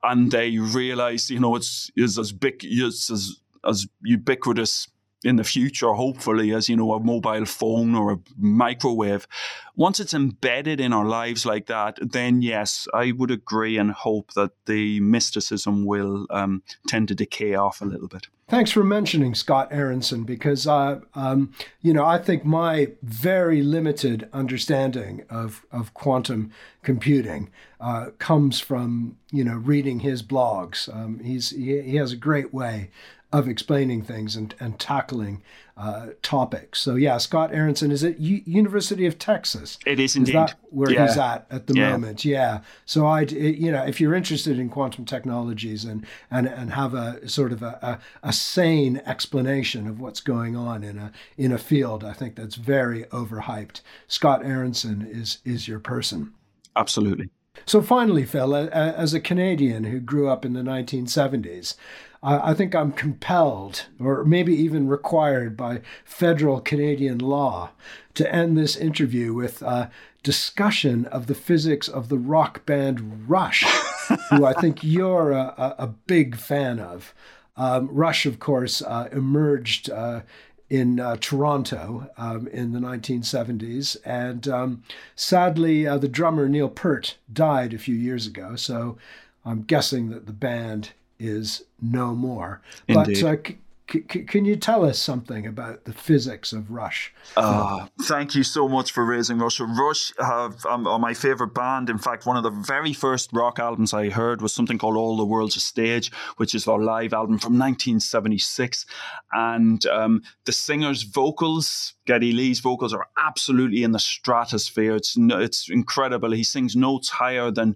and 0.04 0.32
they 0.32 0.58
realize, 0.58 1.30
you 1.30 1.40
know, 1.40 1.56
it's 1.56 1.90
is 1.96 2.20
as 2.20 2.32
big, 2.32 2.62
it's 2.64 3.10
as 3.10 3.42
as 3.68 3.88
ubiquitous 4.04 4.88
in 5.24 5.36
the 5.36 5.44
future, 5.44 5.94
hopefully, 5.94 6.54
as 6.54 6.68
you 6.68 6.76
know, 6.76 6.94
a 6.94 7.00
mobile 7.00 7.46
phone 7.46 7.96
or 7.96 8.14
a 8.14 8.20
microwave, 8.38 9.28
once 9.76 10.00
it's 10.00 10.14
embedded 10.14 10.80
in 10.80 10.94
our 10.94 11.06
lives 11.06 11.46
like 11.46 11.68
that, 11.68 11.98
then 12.02 12.42
yes, 12.42 12.88
I 12.94 13.12
would 13.12 13.32
agree 13.32 13.78
and 13.78 13.92
hope 13.92 14.34
that 14.34 14.52
the 14.66 15.00
mysticism 15.00 15.86
will 15.86 16.26
um, 16.30 16.64
tend 16.88 17.08
to 17.10 17.16
decay 17.16 17.56
off 17.56 17.82
a 17.82 17.86
little 17.86 18.08
bit. 18.08 18.28
Thanks 18.50 18.72
for 18.72 18.84
mentioning 18.84 19.34
Scott 19.34 19.70
Aaronson 19.72 20.26
because, 20.26 20.68
uh, 20.68 21.00
um, 21.16 21.54
you 21.82 21.94
know, 21.94 22.04
I 22.04 22.18
think 22.18 22.44
my 22.44 22.90
very 23.02 23.62
limited 23.62 24.28
understanding 24.34 25.24
of, 25.30 25.66
of 25.72 25.94
quantum 25.94 26.52
computing 26.84 27.50
uh, 27.80 28.08
comes 28.20 28.60
from, 28.60 29.18
you 29.32 29.46
know, 29.46 29.56
reading 29.56 30.02
his 30.02 30.22
blogs. 30.22 30.94
Um, 30.94 31.20
he's, 31.24 31.52
he, 31.52 31.80
he 31.82 31.96
has 31.96 32.12
a 32.12 32.18
great 32.18 32.54
way 32.54 32.90
of 33.32 33.48
explaining 33.48 34.04
things 34.04 34.36
and, 34.36 34.54
and 34.60 34.80
tackling 34.80 35.41
uh, 35.78 36.08
topics. 36.22 36.80
So 36.80 36.96
yeah, 36.96 37.17
Scott 37.17 37.54
Aaronson 37.54 37.91
is 37.91 38.04
at 38.04 38.20
U- 38.20 38.44
University 38.46 39.06
of 39.06 39.17
Texas. 39.17 39.80
It 39.86 40.00
is 40.00 40.15
indeed. 40.15 40.32
Is 40.32 40.34
that 40.34 40.56
where 40.70 40.91
yeah. 40.91 41.08
he's 41.08 41.17
at 41.17 41.48
at 41.50 41.67
the 41.67 41.74
yeah. 41.74 41.91
moment? 41.91 42.26
Yeah. 42.26 42.62
So 42.86 43.08
I, 43.08 43.22
you 43.22 43.72
know, 43.72 43.84
if 43.84 44.00
you're 44.00 44.13
interested 44.13 44.60
in 44.60 44.70
quantum 44.70 45.06
technologies 45.06 45.86
and 45.86 46.06
and 46.30 46.48
and 46.48 46.74
have 46.74 46.94
a 46.94 47.28
sort 47.28 47.52
of 47.52 47.63
a, 47.63 48.00
a, 48.24 48.28
a 48.30 48.34
sane 48.34 49.02
explanation 49.06 49.88
of 49.88 50.00
what's 50.00 50.20
going 50.20 50.56
on 50.56 50.84
in 50.84 50.98
a 50.98 51.12
in 51.38 51.52
a 51.52 51.58
field, 51.58 52.04
I 52.04 52.13
think 52.13 52.36
that's 52.36 52.56
very 52.56 53.06
overhyped. 53.06 53.82
Scott 54.08 54.46
Aaronson 54.46 55.08
is 55.10 55.39
is 55.46 55.67
your 55.67 55.80
person. 55.80 56.34
Absolutely. 56.76 57.30
So 57.65 57.82
finally, 57.82 58.26
Phil, 58.26 58.56
as 58.56 59.13
a 59.13 59.20
Canadian 59.20 59.84
who 59.86 60.00
grew 60.00 60.30
up 60.30 60.46
in 60.46 60.54
the 60.54 60.62
1970s, 60.62 61.76
I 62.24 62.54
think 62.54 62.76
I'm 62.76 62.92
compelled, 62.92 63.88
or 64.00 64.24
maybe 64.24 64.54
even 64.54 64.88
required 64.88 65.58
by 65.58 65.82
federal 66.06 66.62
Canadian 66.62 67.18
law, 67.18 67.72
to 68.14 68.32
end 68.32 68.56
this 68.56 68.76
interview 68.76 69.34
with 69.34 69.64
a 69.64 69.90
discussion 70.22 71.06
of 71.06 71.26
the 71.26 71.34
physics 71.34 71.88
of 71.88 72.10
the 72.10 72.20
rock 72.20 72.64
band 72.66 73.28
Rush, 73.28 73.64
who 74.30 74.46
I 74.46 74.54
think 74.54 74.84
you're 74.84 75.32
a, 75.32 75.76
a 75.80 75.88
big 75.88 76.36
fan 76.38 76.80
of. 76.80 77.14
Um, 77.58 77.90
Rush, 77.92 78.26
of 78.26 78.40
course, 78.40 78.82
uh, 78.82 79.10
emerged 79.12 79.90
uh, 79.90 80.22
in 80.70 81.00
uh, 81.00 81.18
Toronto 81.20 82.10
um, 82.18 82.48
in 82.48 82.72
the 82.72 82.80
1970s. 82.80 83.98
And 84.06 84.48
um, 84.48 84.84
sadly, 85.16 85.86
uh, 85.86 85.98
the 85.98 86.08
drummer 86.08 86.48
Neil 86.48 86.70
Peart 86.70 87.18
died 87.32 87.74
a 87.74 87.78
few 87.78 87.96
years 87.96 88.26
ago. 88.26 88.56
So 88.56 88.98
I'm 89.44 89.64
guessing 89.64 90.10
that 90.12 90.28
the 90.28 90.34
band 90.34 90.92
is 91.22 91.64
no 91.82 92.14
more. 92.14 92.62
Indeed. 92.88 93.22
But 93.22 93.28
uh, 93.28 93.54
c- 93.92 94.04
c- 94.10 94.24
can 94.24 94.46
you 94.46 94.56
tell 94.56 94.86
us 94.86 94.98
something 94.98 95.46
about 95.46 95.86
the 95.86 95.94
physics 95.94 96.54
of 96.54 96.72
Rush? 96.72 97.14
Uh, 97.38 97.88
thank 98.04 98.36
you 98.36 98.44
so 98.44 98.68
much 98.68 98.92
for 98.92 99.06
raising 99.06 99.38
Rush. 99.38 99.60
Rush 99.60 100.14
have, 100.20 100.66
um, 100.66 100.88
are 100.88 101.00
my 101.00 101.14
favorite 101.14 101.54
band. 101.54 101.90
In 101.90 101.98
fact, 101.98 102.26
one 102.26 102.38
of 102.38 102.44
the 102.44 102.50
very 102.50 102.94
first 102.94 103.32
rock 103.34 103.60
albums 103.60 103.94
I 103.94 104.10
heard 104.10 104.42
was 104.42 104.54
something 104.54 104.78
called 104.78 104.98
All 104.98 105.18
the 105.18 105.26
World's 105.26 105.56
a 105.56 105.60
Stage, 105.60 106.12
which 106.38 106.56
is 106.56 106.66
their 106.66 106.80
live 106.80 107.14
album 107.14 107.38
from 107.38 107.54
1976. 107.54 108.86
And 109.34 109.86
um, 109.88 110.24
the 110.46 110.52
singer's 110.52 111.04
vocals, 111.04 111.94
Geddy 112.06 112.32
Lee's 112.32 112.60
vocals, 112.60 112.94
are 112.94 113.08
absolutely 113.18 113.84
in 113.84 113.92
the 113.92 114.00
stratosphere. 114.00 114.96
It's, 114.96 115.16
it's 115.18 115.70
incredible. 115.70 116.32
He 116.32 116.44
sings 116.44 116.76
notes 116.76 117.10
higher 117.10 117.52
than 117.52 117.76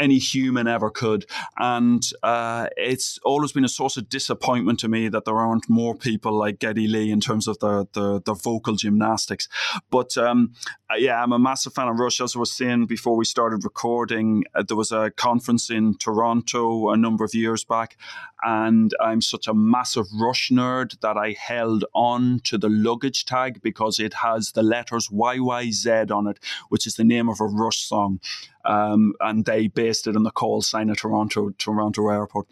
any 0.00 0.18
human 0.18 0.66
ever 0.66 0.90
could. 0.90 1.26
And 1.58 2.02
uh, 2.22 2.68
it's 2.76 3.18
always 3.24 3.52
been 3.52 3.64
a 3.64 3.68
source 3.68 3.96
of 3.96 4.08
disappointment 4.08 4.80
to 4.80 4.88
me 4.88 5.08
that 5.08 5.24
there 5.24 5.36
aren't 5.36 5.68
more 5.68 5.94
people 5.94 6.32
like 6.32 6.58
Geddy 6.58 6.88
Lee 6.88 7.12
in 7.12 7.20
terms 7.20 7.46
of 7.46 7.58
the 7.58 7.86
the, 7.92 8.20
the 8.24 8.34
vocal 8.34 8.74
gymnastics. 8.74 9.48
But 9.90 10.16
um, 10.16 10.54
yeah, 10.96 11.22
I'm 11.22 11.32
a 11.32 11.38
massive 11.38 11.74
fan 11.74 11.88
of 11.88 11.98
Rush. 11.98 12.20
As 12.20 12.34
I 12.34 12.38
was 12.38 12.52
saying 12.52 12.86
before 12.86 13.16
we 13.16 13.24
started 13.24 13.64
recording, 13.64 14.44
uh, 14.54 14.62
there 14.62 14.76
was 14.76 14.90
a 14.90 15.10
conference 15.10 15.70
in 15.70 15.96
Toronto 15.96 16.90
a 16.90 16.96
number 16.96 17.24
of 17.24 17.34
years 17.34 17.64
back, 17.64 17.96
and 18.42 18.94
I'm 19.00 19.20
such 19.20 19.46
a 19.46 19.54
massive 19.54 20.06
Rush 20.18 20.50
nerd 20.50 20.98
that 21.00 21.16
I 21.16 21.36
held 21.38 21.84
on 21.94 22.40
to 22.44 22.58
the 22.58 22.68
luggage 22.68 23.26
tag 23.26 23.60
because 23.62 23.98
it 23.98 24.14
has 24.14 24.52
the 24.52 24.62
letters 24.62 25.08
YYZ 25.08 26.10
on 26.10 26.26
it, 26.26 26.38
which 26.68 26.86
is 26.86 26.94
the 26.94 27.04
name 27.04 27.28
of 27.28 27.40
a 27.40 27.46
Rush 27.46 27.82
song. 27.82 28.20
Um, 28.64 29.14
and 29.20 29.44
they 29.44 29.68
based 29.68 30.06
it 30.06 30.16
on 30.16 30.22
the 30.22 30.30
call 30.30 30.62
sign 30.62 30.90
at 30.90 30.98
Toronto 30.98 31.50
Toronto 31.58 32.08
Airport. 32.08 32.46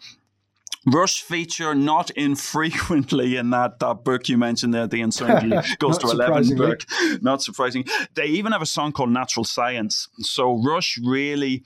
Rush 0.85 1.21
feature 1.21 1.75
not 1.75 2.09
infrequently 2.11 3.35
in 3.35 3.49
that, 3.49 3.79
that 3.79 4.03
book 4.03 4.29
you 4.29 4.37
mentioned 4.37 4.73
there, 4.73 4.87
The 4.87 5.01
Uncertainty 5.01 5.55
Goes 5.79 5.97
to 5.99 6.07
11 6.09 6.55
book. 6.55 6.81
Not 7.21 7.41
surprising. 7.41 7.85
They 8.15 8.27
even 8.27 8.53
have 8.53 8.61
a 8.61 8.65
song 8.65 8.93
called 8.93 9.09
Natural 9.09 9.43
Science. 9.43 10.07
So 10.19 10.61
Rush 10.63 10.97
really 11.03 11.63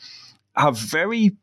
have 0.56 0.78
very, 0.78 1.38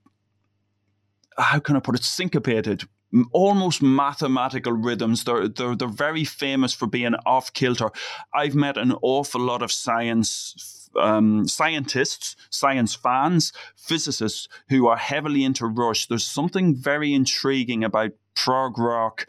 how 1.38 1.60
can 1.60 1.76
I 1.76 1.80
put 1.80 1.94
it, 1.94 2.02
syncopated 2.02 2.84
almost 3.32 3.82
mathematical 3.82 4.72
rhythms. 4.72 5.24
They're, 5.24 5.48
they're, 5.48 5.74
they're 5.74 5.88
very 5.88 6.24
famous 6.24 6.72
for 6.72 6.86
being 6.86 7.14
off 7.26 7.52
kilter. 7.52 7.90
I've 8.32 8.54
met 8.54 8.76
an 8.76 8.92
awful 9.02 9.40
lot 9.40 9.62
of 9.62 9.72
science 9.72 10.79
um, 10.96 11.46
scientists, 11.46 12.36
science 12.50 12.94
fans, 12.94 13.52
physicists 13.76 14.48
who 14.68 14.86
are 14.86 14.96
heavily 14.96 15.44
into 15.44 15.66
Rush. 15.66 16.06
There's 16.06 16.26
something 16.26 16.74
very 16.74 17.12
intriguing 17.12 17.84
about 17.84 18.12
prog 18.34 18.78
rock 18.78 19.26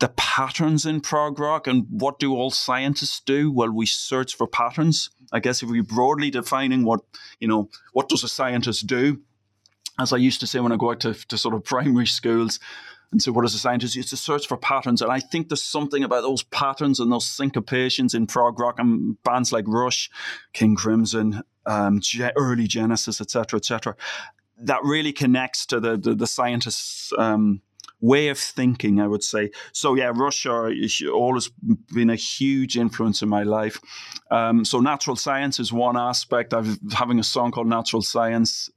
the 0.00 0.08
patterns 0.08 0.86
in 0.86 1.00
prog 1.00 1.38
rock 1.38 1.66
and 1.66 1.86
what 1.90 2.18
do 2.18 2.34
all 2.34 2.50
scientists 2.50 3.20
do? 3.20 3.52
Well, 3.52 3.70
we 3.70 3.86
search 3.86 4.34
for 4.34 4.46
patterns. 4.46 5.10
I 5.30 5.40
guess 5.40 5.62
if 5.62 5.68
we're 5.68 5.82
broadly 5.82 6.30
defining 6.30 6.84
what, 6.84 7.00
you 7.38 7.46
know, 7.46 7.68
what 7.92 8.08
does 8.08 8.24
a 8.24 8.28
scientist 8.28 8.86
do? 8.86 9.20
As 10.00 10.14
I 10.14 10.16
used 10.16 10.40
to 10.40 10.46
say 10.46 10.58
when 10.58 10.72
I 10.72 10.76
go 10.76 10.90
out 10.90 11.00
to, 11.00 11.12
to 11.12 11.38
sort 11.38 11.54
of 11.54 11.64
primary 11.64 12.06
schools, 12.06 12.58
and 13.12 13.20
so, 13.20 13.32
what 13.32 13.44
is 13.44 13.54
a 13.54 13.58
scientist? 13.58 13.96
It's 13.96 14.10
to 14.10 14.16
search 14.16 14.46
for 14.46 14.56
patterns. 14.56 15.02
And 15.02 15.10
I 15.10 15.18
think 15.18 15.48
there's 15.48 15.62
something 15.62 16.04
about 16.04 16.22
those 16.22 16.44
patterns 16.44 17.00
and 17.00 17.10
those 17.10 17.26
syncopations 17.26 18.14
in 18.14 18.26
prog 18.26 18.60
rock 18.60 18.78
and 18.78 19.20
bands 19.24 19.52
like 19.52 19.64
Rush, 19.66 20.10
King 20.52 20.76
Crimson, 20.76 21.42
um, 21.66 22.00
early 22.36 22.68
Genesis, 22.68 23.20
etc., 23.20 23.58
etc., 23.58 23.96
that 24.62 24.80
really 24.84 25.12
connects 25.12 25.66
to 25.66 25.80
the 25.80 25.96
the, 25.96 26.14
the 26.14 26.26
scientists' 26.26 27.12
um, 27.18 27.62
way 28.00 28.28
of 28.28 28.38
thinking. 28.38 29.00
I 29.00 29.08
would 29.08 29.24
say. 29.24 29.50
So 29.72 29.94
yeah, 29.94 30.12
Rush 30.14 30.46
are 30.46 30.72
always 31.12 31.50
been 31.92 32.10
a 32.10 32.16
huge 32.16 32.76
influence 32.76 33.22
in 33.22 33.28
my 33.28 33.42
life. 33.42 33.80
Um, 34.30 34.64
so 34.64 34.78
natural 34.78 35.16
science 35.16 35.58
is 35.58 35.72
one 35.72 35.96
aspect. 35.96 36.54
I've 36.54 36.78
having 36.92 37.18
a 37.18 37.24
song 37.24 37.50
called 37.50 37.66
Natural 37.66 38.02
Science. 38.02 38.70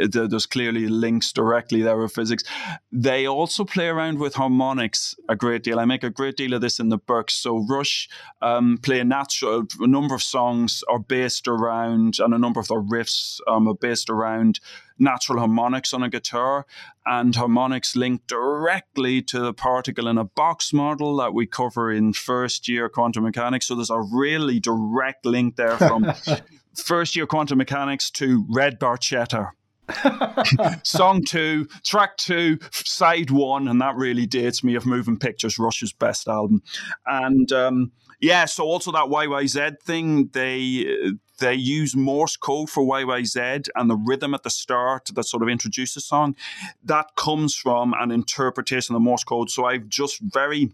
Um, 0.00 0.28
there's 0.28 0.46
clearly 0.46 0.88
links 0.88 1.32
directly 1.32 1.82
there 1.82 1.96
with 1.96 2.12
physics. 2.12 2.42
They 2.90 3.26
also 3.26 3.64
play 3.64 3.88
around 3.88 4.18
with 4.18 4.34
harmonics 4.34 5.14
a 5.28 5.36
great 5.36 5.62
deal. 5.62 5.78
I 5.78 5.84
make 5.84 6.04
a 6.04 6.10
great 6.10 6.36
deal 6.36 6.54
of 6.54 6.60
this 6.60 6.80
in 6.80 6.88
the 6.88 6.98
book. 6.98 7.30
So 7.30 7.64
Rush 7.68 8.08
um, 8.42 8.78
play 8.78 9.00
a 9.00 9.04
natural. 9.04 9.64
A 9.80 9.86
number 9.86 10.14
of 10.14 10.22
songs 10.22 10.82
are 10.88 10.98
based 10.98 11.46
around, 11.48 12.18
and 12.18 12.34
a 12.34 12.38
number 12.38 12.60
of 12.60 12.68
their 12.68 12.82
riffs 12.82 13.40
um, 13.46 13.68
are 13.68 13.74
based 13.74 14.10
around 14.10 14.60
natural 14.98 15.38
harmonics 15.40 15.92
on 15.92 16.02
a 16.02 16.08
guitar, 16.08 16.66
and 17.04 17.34
harmonics 17.34 17.96
link 17.96 18.26
directly 18.26 19.20
to 19.22 19.40
the 19.40 19.52
particle 19.52 20.06
in 20.06 20.18
a 20.18 20.24
box 20.24 20.72
model 20.72 21.16
that 21.16 21.34
we 21.34 21.46
cover 21.46 21.90
in 21.90 22.12
first 22.12 22.68
year 22.68 22.88
quantum 22.88 23.24
mechanics. 23.24 23.66
So 23.66 23.74
there's 23.74 23.90
a 23.90 24.00
really 24.00 24.60
direct 24.60 25.26
link 25.26 25.56
there 25.56 25.76
from 25.76 26.12
first 26.76 27.16
year 27.16 27.26
quantum 27.26 27.58
mechanics 27.58 28.10
to 28.12 28.44
Red 28.48 28.78
Barchetta 28.78 29.50
Song 30.82 31.22
two, 31.24 31.66
track 31.84 32.16
two, 32.16 32.58
side 32.72 33.30
one, 33.30 33.68
and 33.68 33.80
that 33.80 33.96
really 33.96 34.26
dates 34.26 34.64
me 34.64 34.74
of 34.74 34.86
Moving 34.86 35.18
Pictures, 35.18 35.58
Rush's 35.58 35.92
best 35.92 36.28
album. 36.28 36.62
And 37.06 37.50
um, 37.52 37.92
yeah, 38.20 38.46
so 38.46 38.64
also 38.64 38.92
that 38.92 39.06
YYZ 39.06 39.80
thing, 39.82 40.28
they 40.32 41.16
they 41.38 41.54
use 41.54 41.96
Morse 41.96 42.36
code 42.36 42.70
for 42.70 42.84
YYZ 42.84 43.68
and 43.74 43.90
the 43.90 43.96
rhythm 43.96 44.34
at 44.34 44.44
the 44.44 44.50
start 44.50 45.10
that 45.14 45.24
sort 45.24 45.42
of 45.42 45.48
introduces 45.48 45.94
the 45.94 46.00
song. 46.00 46.36
That 46.82 47.16
comes 47.16 47.54
from 47.54 47.92
an 47.98 48.10
interpretation 48.10 48.94
of 48.94 49.00
the 49.00 49.04
Morse 49.04 49.24
code. 49.24 49.50
So 49.50 49.64
I've 49.64 49.88
just 49.88 50.20
very 50.20 50.72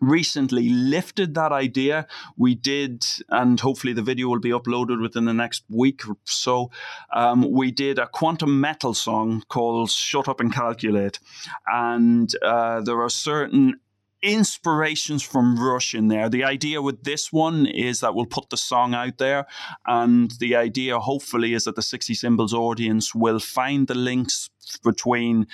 recently 0.00 0.68
lifted 0.68 1.34
that 1.34 1.52
idea. 1.52 2.06
We 2.36 2.54
did, 2.54 3.04
and 3.28 3.58
hopefully 3.58 3.92
the 3.92 4.02
video 4.02 4.28
will 4.28 4.40
be 4.40 4.50
uploaded 4.50 5.00
within 5.00 5.24
the 5.24 5.34
next 5.34 5.64
week 5.68 6.08
or 6.08 6.16
so. 6.24 6.70
Um, 7.12 7.50
we 7.50 7.70
did 7.70 7.98
a 7.98 8.06
quantum 8.06 8.60
metal 8.60 8.94
song 8.94 9.42
called 9.48 9.90
Shut 9.90 10.28
Up 10.28 10.40
and 10.40 10.52
Calculate. 10.52 11.18
And 11.66 12.32
uh, 12.42 12.80
there 12.80 13.00
are 13.00 13.10
certain 13.10 13.80
inspirations 14.22 15.22
from 15.22 15.58
Rush 15.58 15.94
in 15.94 16.08
there. 16.08 16.28
The 16.28 16.44
idea 16.44 16.82
with 16.82 17.04
this 17.04 17.32
one 17.32 17.66
is 17.66 18.00
that 18.00 18.14
we'll 18.14 18.26
put 18.26 18.50
the 18.50 18.56
song 18.56 18.94
out 18.94 19.18
there, 19.18 19.46
and 19.86 20.30
the 20.40 20.56
idea, 20.56 20.98
hopefully, 20.98 21.54
is 21.54 21.64
that 21.64 21.76
the 21.76 21.82
60 21.82 22.14
Symbols 22.14 22.54
audience 22.54 23.14
will 23.14 23.38
find 23.38 23.86
the 23.86 23.94
links 23.94 24.50
between 24.82 25.46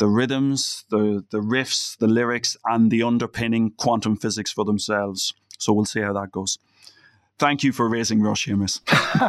the 0.00 0.08
rhythms, 0.08 0.86
the, 0.88 1.22
the 1.30 1.40
riffs, 1.40 1.96
the 1.98 2.08
lyrics, 2.08 2.56
and 2.64 2.90
the 2.90 3.02
underpinning 3.02 3.70
quantum 3.76 4.16
physics 4.16 4.50
for 4.50 4.64
themselves. 4.64 5.34
So 5.58 5.74
we'll 5.74 5.84
see 5.84 6.00
how 6.00 6.14
that 6.14 6.32
goes. 6.32 6.58
Thank 7.38 7.62
you 7.62 7.70
for 7.70 7.86
raising 7.86 8.22
Rush 8.22 8.46
Hamish. 8.46 8.78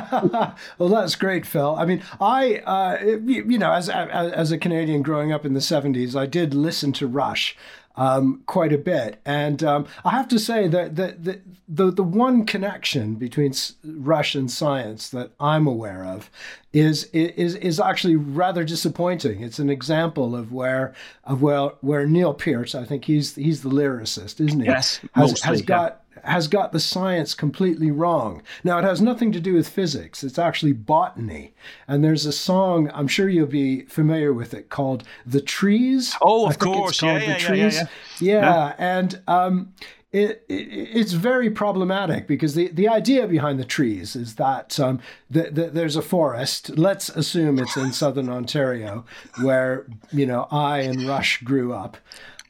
well, 0.77 0.89
that's 0.89 1.15
great, 1.15 1.45
Phil. 1.45 1.75
I 1.75 1.85
mean, 1.85 2.01
I, 2.21 2.57
uh, 2.59 3.03
you, 3.03 3.57
know, 3.57 3.73
as, 3.73 3.89
as 3.89 4.51
a 4.53 4.57
Canadian 4.57 5.01
growing 5.01 5.33
up 5.33 5.45
in 5.45 5.53
the 5.53 5.59
70s, 5.59 6.15
I 6.15 6.25
did 6.25 6.53
listen 6.53 6.93
to 6.93 7.07
Rush 7.07 7.57
um, 7.95 8.43
quite 8.45 8.73
a 8.73 8.77
bit. 8.77 9.19
And 9.25 9.63
um, 9.63 9.87
I 10.05 10.11
have 10.11 10.27
to 10.29 10.39
say 10.39 10.67
that 10.67 10.95
the, 10.95 11.15
the, 11.19 11.41
the, 11.67 11.91
the, 11.91 12.03
one 12.03 12.45
connection 12.45 13.15
between 13.15 13.53
Rush 13.83 14.35
and 14.35 14.49
science 14.49 15.09
that 15.09 15.31
I'm 15.39 15.67
aware 15.67 16.05
of 16.05 16.29
is, 16.73 17.05
is, 17.13 17.55
is 17.55 17.79
actually 17.79 18.15
rather 18.15 18.63
disappointing. 18.63 19.41
It's 19.41 19.59
an 19.59 19.69
example 19.69 20.35
of 20.35 20.51
where, 20.51 20.93
of 21.23 21.41
where, 21.41 21.69
where 21.81 22.05
Neil 22.05 22.33
Peart, 22.33 22.75
I 22.75 22.85
think 22.85 23.05
he's, 23.05 23.35
he's 23.35 23.61
the 23.61 23.69
lyricist, 23.69 24.39
isn't 24.39 24.59
he? 24.59 24.65
Yes, 24.65 24.97
has, 25.13 25.31
mostly, 25.31 25.47
has 25.47 25.61
got, 25.61 26.00
has 26.23 26.47
got 26.47 26.71
the 26.71 26.79
science 26.79 27.33
completely 27.33 27.91
wrong. 27.91 28.41
Now, 28.63 28.79
it 28.79 28.83
has 28.83 29.01
nothing 29.01 29.31
to 29.33 29.39
do 29.39 29.53
with 29.53 29.67
physics, 29.67 30.23
it's 30.23 30.39
actually 30.39 30.73
botany. 30.73 31.53
And 31.87 32.03
there's 32.03 32.25
a 32.25 32.31
song, 32.31 32.89
I'm 32.93 33.07
sure 33.07 33.29
you'll 33.29 33.47
be 33.47 33.81
familiar 33.83 34.33
with 34.33 34.53
it, 34.53 34.69
called 34.69 35.03
The 35.25 35.41
Trees. 35.41 36.15
Oh, 36.21 36.47
of 36.47 36.59
course. 36.59 37.01
yeah, 37.01 37.17
yeah, 37.17 37.33
The 37.33 37.39
Trees. 37.39 37.75
Yeah, 37.75 37.83
yeah, 38.19 38.33
yeah. 38.33 38.41
yeah. 38.41 38.75
and 38.77 39.21
um, 39.27 39.73
it, 40.11 40.43
it, 40.49 40.53
it's 40.53 41.13
very 41.13 41.49
problematic 41.49 42.27
because 42.27 42.53
the, 42.53 42.67
the 42.69 42.89
idea 42.89 43.27
behind 43.27 43.59
the 43.59 43.65
trees 43.65 44.15
is 44.15 44.35
that 44.35 44.79
um, 44.79 44.99
the, 45.29 45.49
the, 45.49 45.69
there's 45.69 45.95
a 45.95 46.01
forest. 46.01 46.77
Let's 46.77 47.09
assume 47.09 47.59
it's 47.59 47.77
in 47.77 47.93
southern 47.93 48.29
Ontario, 48.29 49.05
where 49.41 49.87
you 50.11 50.25
know 50.25 50.47
I 50.51 50.79
and 50.79 51.07
Rush 51.07 51.41
grew 51.43 51.73
up, 51.73 51.97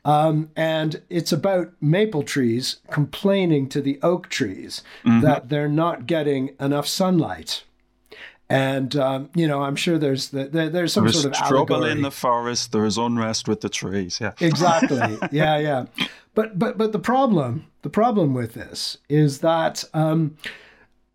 um, 0.03 0.49
and 0.55 1.01
it's 1.09 1.31
about 1.31 1.73
maple 1.79 2.23
trees 2.23 2.77
complaining 2.89 3.69
to 3.69 3.81
the 3.81 3.99
oak 4.01 4.29
trees 4.29 4.83
mm-hmm. 5.05 5.21
that 5.21 5.49
they're 5.49 5.67
not 5.67 6.07
getting 6.07 6.55
enough 6.59 6.87
sunlight. 6.87 7.63
And 8.49 8.95
um, 8.97 9.29
you 9.33 9.47
know, 9.47 9.61
I'm 9.61 9.77
sure 9.77 9.97
there's 9.97 10.29
the, 10.29 10.45
the, 10.45 10.69
there's 10.69 10.91
some 10.91 11.05
there's 11.05 11.21
sort 11.21 11.33
of 11.33 11.47
trouble 11.47 11.75
allegory. 11.77 11.91
in 11.91 12.01
the 12.01 12.11
forest. 12.11 12.73
There 12.73 12.85
is 12.85 12.97
unrest 12.97 13.47
with 13.47 13.61
the 13.61 13.69
trees. 13.69 14.19
Yeah, 14.19 14.33
exactly. 14.41 15.17
yeah, 15.31 15.57
yeah. 15.57 15.85
But 16.33 16.59
but 16.59 16.77
but 16.77 16.91
the 16.91 16.99
problem 16.99 17.67
the 17.81 17.89
problem 17.89 18.33
with 18.33 18.53
this 18.53 18.97
is 19.07 19.39
that 19.39 19.85
um, 19.93 20.35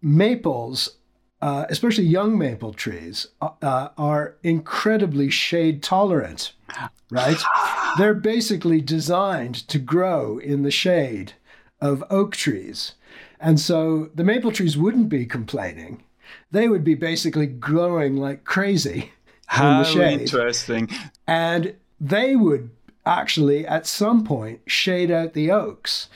maples 0.01 0.97
uh, 1.43 1.67
especially 1.69 2.05
young 2.05 2.39
maple 2.39 2.73
trees, 2.73 3.29
uh, 3.41 3.51
uh 3.63 3.89
are 3.99 4.37
incredibly 4.43 5.31
shade 5.31 5.83
tolerant, 5.83 6.53
right? 7.11 7.39
They're 7.99 8.15
basically 8.15 8.81
designed 8.81 9.55
to 9.69 9.79
grow 9.79 10.39
in 10.39 10.63
the 10.63 10.71
shade 10.71 11.35
of 11.81 12.05
oak 12.11 12.37
trees. 12.37 12.93
And 13.41 13.61
so 13.61 14.11
the 14.15 14.25
maple 14.25 14.53
trees 14.53 14.77
wouldn't 14.77 15.09
be 15.09 15.27
complaining. 15.27 16.05
They 16.51 16.69
would 16.69 16.85
be 16.85 16.95
basically 16.95 17.47
growing 17.47 18.17
like 18.17 18.45
crazy 18.45 19.13
How 19.47 19.71
in 19.71 19.79
the 19.79 19.85
shade. 19.85 20.21
interesting. 20.23 20.89
And 21.27 21.77
they 22.01 22.37
would 22.37 22.71
actually 23.07 23.67
at 23.67 23.87
some 23.87 24.25
point 24.25 24.61
shade 24.67 25.11
out 25.11 25.33
the 25.33 25.51
oaks. 25.51 26.09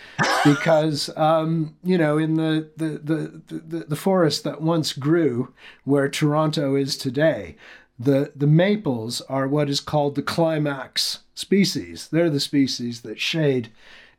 Because 0.44 1.10
um, 1.16 1.76
you 1.82 1.96
know 1.96 2.18
in 2.18 2.34
the 2.34 2.68
the, 2.76 2.98
the 2.98 3.42
the 3.48 3.84
the 3.84 3.96
forest 3.96 4.44
that 4.44 4.60
once 4.60 4.92
grew 4.92 5.54
where 5.84 6.08
Toronto 6.08 6.74
is 6.74 6.96
today 6.96 7.56
the 8.00 8.32
the 8.34 8.46
maples 8.46 9.20
are 9.22 9.46
what 9.46 9.68
is 9.68 9.80
called 9.80 10.14
the 10.14 10.22
climax 10.22 11.20
species. 11.34 12.08
They're 12.08 12.30
the 12.30 12.40
species 12.40 13.02
that 13.02 13.20
shade 13.20 13.70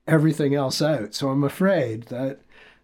everything 0.07 0.53
else 0.53 0.81
out. 0.81 1.13
So 1.13 1.29
i'm 1.29 1.43
afraid 1.43 2.03
that 2.03 2.39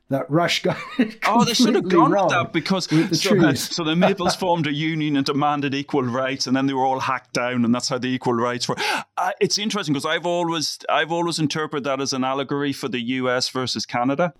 that 0.09 0.29
Rush 0.29 0.63
got 0.63 0.77
Oh, 1.25 1.43
they 1.43 1.53
should 1.53 1.75
have 1.75 1.89
gone 1.89 2.11
with 2.11 2.29
that 2.29 2.53
because 2.53 2.87
the 2.87 3.13
so, 3.13 3.53
so, 3.53 3.83
the 3.83 3.95
Maples 3.95 4.35
formed 4.39 4.67
a 4.67 4.73
union 4.73 5.17
and 5.17 5.25
demanded 5.25 5.75
equal 5.75 6.03
rights, 6.03 6.47
and 6.47 6.55
then 6.55 6.65
they 6.65 6.73
were 6.73 6.85
all 6.85 6.99
hacked 6.99 7.33
down, 7.33 7.65
and 7.65 7.73
that's 7.75 7.89
how 7.89 7.97
the 7.97 8.07
equal 8.07 8.33
rights 8.33 8.69
were. 8.69 8.75
Uh, 9.17 9.31
it's 9.41 9.57
interesting 9.57 9.93
because 9.93 10.05
I've 10.05 10.25
always 10.25 10.79
I've 10.89 11.11
always 11.11 11.39
interpreted 11.39 11.83
that 11.85 11.99
as 11.99 12.13
an 12.13 12.23
allegory 12.23 12.73
for 12.73 12.87
the 12.87 13.01
U.S. 13.01 13.49
versus 13.49 13.85
Canada. 13.85 14.33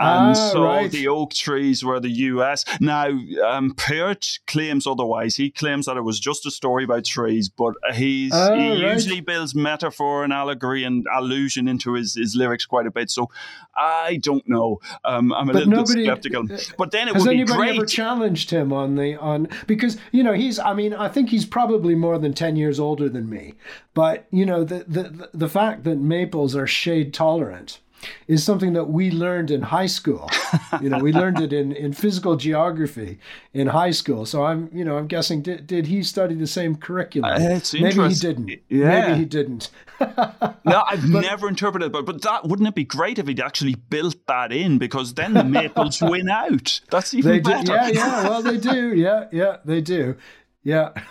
And 0.00 0.30
ah, 0.30 0.50
so 0.52 0.64
right. 0.64 0.90
the 0.90 1.08
oak 1.08 1.34
trees 1.34 1.84
were 1.84 1.98
the 1.98 2.10
US. 2.10 2.64
Now, 2.80 3.08
um, 3.44 3.74
Peart 3.74 4.38
claims 4.46 4.86
otherwise. 4.86 5.36
He 5.36 5.50
claims 5.50 5.86
that 5.86 5.96
it 5.96 6.02
was 6.02 6.20
just 6.20 6.46
a 6.46 6.50
story 6.50 6.84
about 6.84 7.04
trees, 7.04 7.48
but 7.48 7.74
he's, 7.94 8.32
ah, 8.32 8.54
he 8.54 8.70
right. 8.70 8.94
usually 8.94 9.20
builds 9.20 9.54
metaphor 9.54 10.24
and 10.24 10.32
allegory 10.32 10.84
and 10.84 11.06
allusion 11.14 11.66
into 11.66 11.94
his, 11.94 12.14
his 12.14 12.36
lyrics 12.36 12.64
quite 12.64 12.86
a 12.86 12.90
bit. 12.90 13.10
So 13.10 13.28
I 13.76 14.16
don't 14.22 14.48
know. 14.48 14.78
Um, 15.04 15.32
I'm 15.32 15.50
a 15.50 15.52
but 15.52 15.66
little 15.66 15.72
nobody, 15.72 16.04
bit 16.04 16.06
skeptical. 16.06 16.48
But 16.76 16.90
then 16.90 17.08
it 17.08 17.14
has 17.14 17.22
would 17.22 17.30
be 17.30 17.36
anybody 17.36 17.58
great. 17.58 17.76
ever 17.76 17.86
challenged 17.86 18.50
him 18.50 18.72
on 18.72 18.96
the 18.96 19.16
on 19.16 19.48
because 19.66 19.96
you 20.12 20.22
know 20.22 20.32
he's 20.32 20.58
I 20.58 20.74
mean 20.74 20.94
I 20.94 21.08
think 21.08 21.30
he's 21.30 21.46
probably 21.46 21.94
more 21.94 22.18
than 22.18 22.34
ten 22.34 22.56
years 22.56 22.80
older 22.80 23.08
than 23.08 23.28
me, 23.28 23.54
but 23.94 24.26
you 24.30 24.44
know 24.44 24.64
the 24.64 24.84
the 24.86 25.30
the 25.32 25.48
fact 25.48 25.84
that 25.84 25.98
maples 25.98 26.56
are 26.56 26.66
shade 26.66 27.14
tolerant 27.14 27.78
is 28.26 28.44
something 28.44 28.72
that 28.74 28.84
we 28.84 29.10
learned 29.10 29.50
in 29.50 29.62
high 29.62 29.86
school. 29.86 30.30
you 30.80 30.88
know, 30.88 30.98
we 30.98 31.12
learned 31.12 31.40
it 31.40 31.52
in, 31.52 31.72
in 31.72 31.92
physical 31.92 32.36
geography 32.36 33.18
in 33.54 33.68
high 33.68 33.90
school. 33.90 34.26
So 34.26 34.44
I'm, 34.44 34.70
you 34.72 34.84
know, 34.84 34.96
I'm 34.96 35.06
guessing 35.06 35.42
did, 35.42 35.66
did 35.66 35.86
he 35.86 36.02
study 36.02 36.34
the 36.34 36.46
same 36.46 36.76
curriculum? 36.76 37.30
Uh, 37.30 37.60
Maybe 37.74 38.08
he 38.08 38.14
didn't. 38.14 38.50
Yeah. 38.68 39.08
Maybe 39.08 39.18
he 39.20 39.24
didn't. 39.24 39.70
no, 40.00 40.84
I've 40.88 41.02
but, 41.12 41.22
never 41.22 41.48
interpreted, 41.48 41.90
but 41.90 42.06
but 42.06 42.22
that 42.22 42.46
wouldn't 42.46 42.68
it 42.68 42.74
be 42.74 42.84
great 42.84 43.18
if 43.18 43.26
he'd 43.26 43.40
actually 43.40 43.74
built 43.74 44.16
that 44.26 44.52
in 44.52 44.78
because 44.78 45.14
then 45.14 45.34
the 45.34 45.44
Maples 45.44 46.00
win 46.02 46.28
out. 46.28 46.80
That's 46.90 47.14
even 47.14 47.42
better. 47.42 47.74
Yeah, 47.74 47.88
yeah. 47.88 48.28
Well, 48.28 48.42
they 48.42 48.58
do. 48.58 48.94
Yeah, 48.94 49.26
yeah, 49.32 49.56
they 49.64 49.80
do. 49.80 50.16
Yeah. 50.64 50.90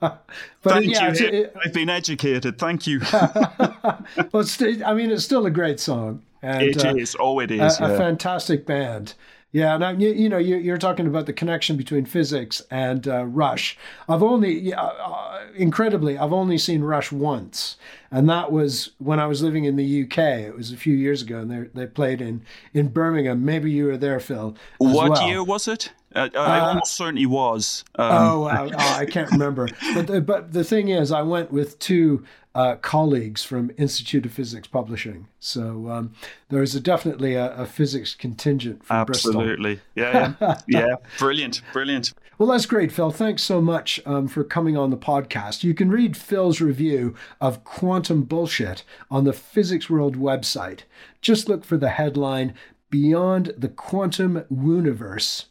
but 0.00 0.24
Thank 0.62 0.86
yeah, 0.86 1.12
you. 1.12 1.26
It, 1.26 1.56
I've 1.64 1.72
been 1.72 1.90
educated. 1.90 2.58
Thank 2.58 2.86
you. 2.86 3.00
well, 4.32 4.44
still, 4.44 4.84
I 4.84 4.94
mean, 4.94 5.10
it's 5.10 5.24
still 5.24 5.46
a 5.46 5.50
great 5.50 5.80
song. 5.80 6.22
And, 6.42 6.62
it 6.62 6.84
uh, 6.84 6.94
is. 6.94 7.16
Oh, 7.18 7.40
it 7.40 7.50
is. 7.50 7.78
A, 7.78 7.82
yeah. 7.82 7.90
a 7.90 7.96
fantastic 7.98 8.66
band. 8.66 9.14
Yeah, 9.52 9.76
now 9.78 9.90
you, 9.90 10.10
you 10.12 10.28
know 10.28 10.38
you, 10.38 10.72
are 10.72 10.78
talking 10.78 11.08
about 11.08 11.26
the 11.26 11.32
connection 11.32 11.76
between 11.76 12.04
physics 12.04 12.62
and 12.70 13.08
uh, 13.08 13.24
Rush. 13.24 13.76
I've 14.08 14.22
only, 14.22 14.72
uh, 14.72 15.40
incredibly, 15.56 16.16
I've 16.16 16.32
only 16.32 16.56
seen 16.56 16.82
Rush 16.82 17.10
once, 17.10 17.76
and 18.12 18.30
that 18.30 18.52
was 18.52 18.92
when 18.98 19.18
I 19.18 19.26
was 19.26 19.42
living 19.42 19.64
in 19.64 19.74
the 19.74 20.04
UK. 20.04 20.18
It 20.18 20.54
was 20.54 20.70
a 20.70 20.76
few 20.76 20.94
years 20.94 21.22
ago, 21.22 21.40
and 21.40 21.50
they 21.50 21.68
they 21.74 21.86
played 21.88 22.20
in 22.20 22.42
in 22.74 22.88
Birmingham. 22.88 23.44
Maybe 23.44 23.72
you 23.72 23.86
were 23.86 23.96
there, 23.96 24.20
Phil. 24.20 24.54
What 24.78 25.10
well. 25.10 25.28
year 25.28 25.42
was 25.42 25.66
it? 25.66 25.90
Uh, 26.14 26.28
I 26.34 26.58
uh, 26.58 26.66
almost 26.68 26.94
certainly 26.94 27.26
was. 27.26 27.84
Um, 27.94 28.10
oh, 28.10 28.44
I, 28.44 28.66
oh, 28.66 28.98
I 28.98 29.06
can't 29.06 29.30
remember. 29.30 29.68
but 29.94 30.06
the, 30.06 30.20
but 30.20 30.52
the 30.52 30.64
thing 30.64 30.88
is, 30.88 31.12
I 31.12 31.22
went 31.22 31.52
with 31.52 31.78
two 31.78 32.24
uh, 32.54 32.76
colleagues 32.76 33.44
from 33.44 33.70
Institute 33.76 34.26
of 34.26 34.32
Physics 34.32 34.66
Publishing. 34.66 35.28
So 35.38 35.88
um, 35.88 36.12
there 36.48 36.62
is 36.62 36.74
a, 36.74 36.80
definitely 36.80 37.34
a, 37.34 37.54
a, 37.54 37.66
physics 37.66 38.14
contingent 38.14 38.84
from 38.84 38.96
Absolutely. 38.96 39.76
Bristol. 39.76 39.86
Yeah, 39.94 40.34
yeah, 40.40 40.60
yeah. 40.66 40.94
Brilliant, 41.18 41.62
brilliant. 41.72 42.12
Well, 42.38 42.48
that's 42.48 42.66
great, 42.66 42.90
Phil. 42.90 43.10
Thanks 43.10 43.42
so 43.42 43.60
much 43.60 44.00
um, 44.04 44.26
for 44.26 44.42
coming 44.42 44.76
on 44.76 44.90
the 44.90 44.96
podcast. 44.96 45.62
You 45.62 45.74
can 45.74 45.90
read 45.90 46.16
Phil's 46.16 46.60
review 46.60 47.14
of 47.40 47.62
Quantum 47.62 48.24
Bullshit 48.24 48.82
on 49.10 49.24
the 49.24 49.32
Physics 49.32 49.88
World 49.88 50.16
website. 50.16 50.80
Just 51.20 51.48
look 51.48 51.64
for 51.64 51.76
the 51.76 51.90
headline 51.90 52.54
Beyond 52.90 53.54
the 53.56 53.68
Quantum 53.68 54.44
Wooniverse 54.52 55.44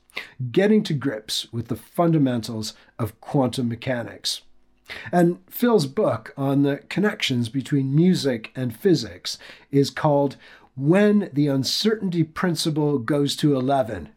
Getting 0.51 0.84
to 0.84 0.93
Grips 0.93 1.51
with 1.51 1.67
the 1.67 1.76
Fundamentals 1.76 2.74
of 2.97 3.20
Quantum 3.22 3.70
Mechanics. 3.70 4.41
And 5.11 5.39
Phil's 5.49 5.86
book 5.86 6.34
on 6.36 6.63
the 6.63 6.78
connections 6.89 7.49
between 7.49 7.95
music 7.95 8.51
and 8.55 8.76
physics 8.76 9.38
is 9.72 9.89
called 9.89 10.36
When 10.76 11.30
the 11.34 11.47
Uncertainty 11.47 12.24
Principle 12.24 12.97
Goes 12.97 13.36
to 13.38 13.55
11. 13.55 14.09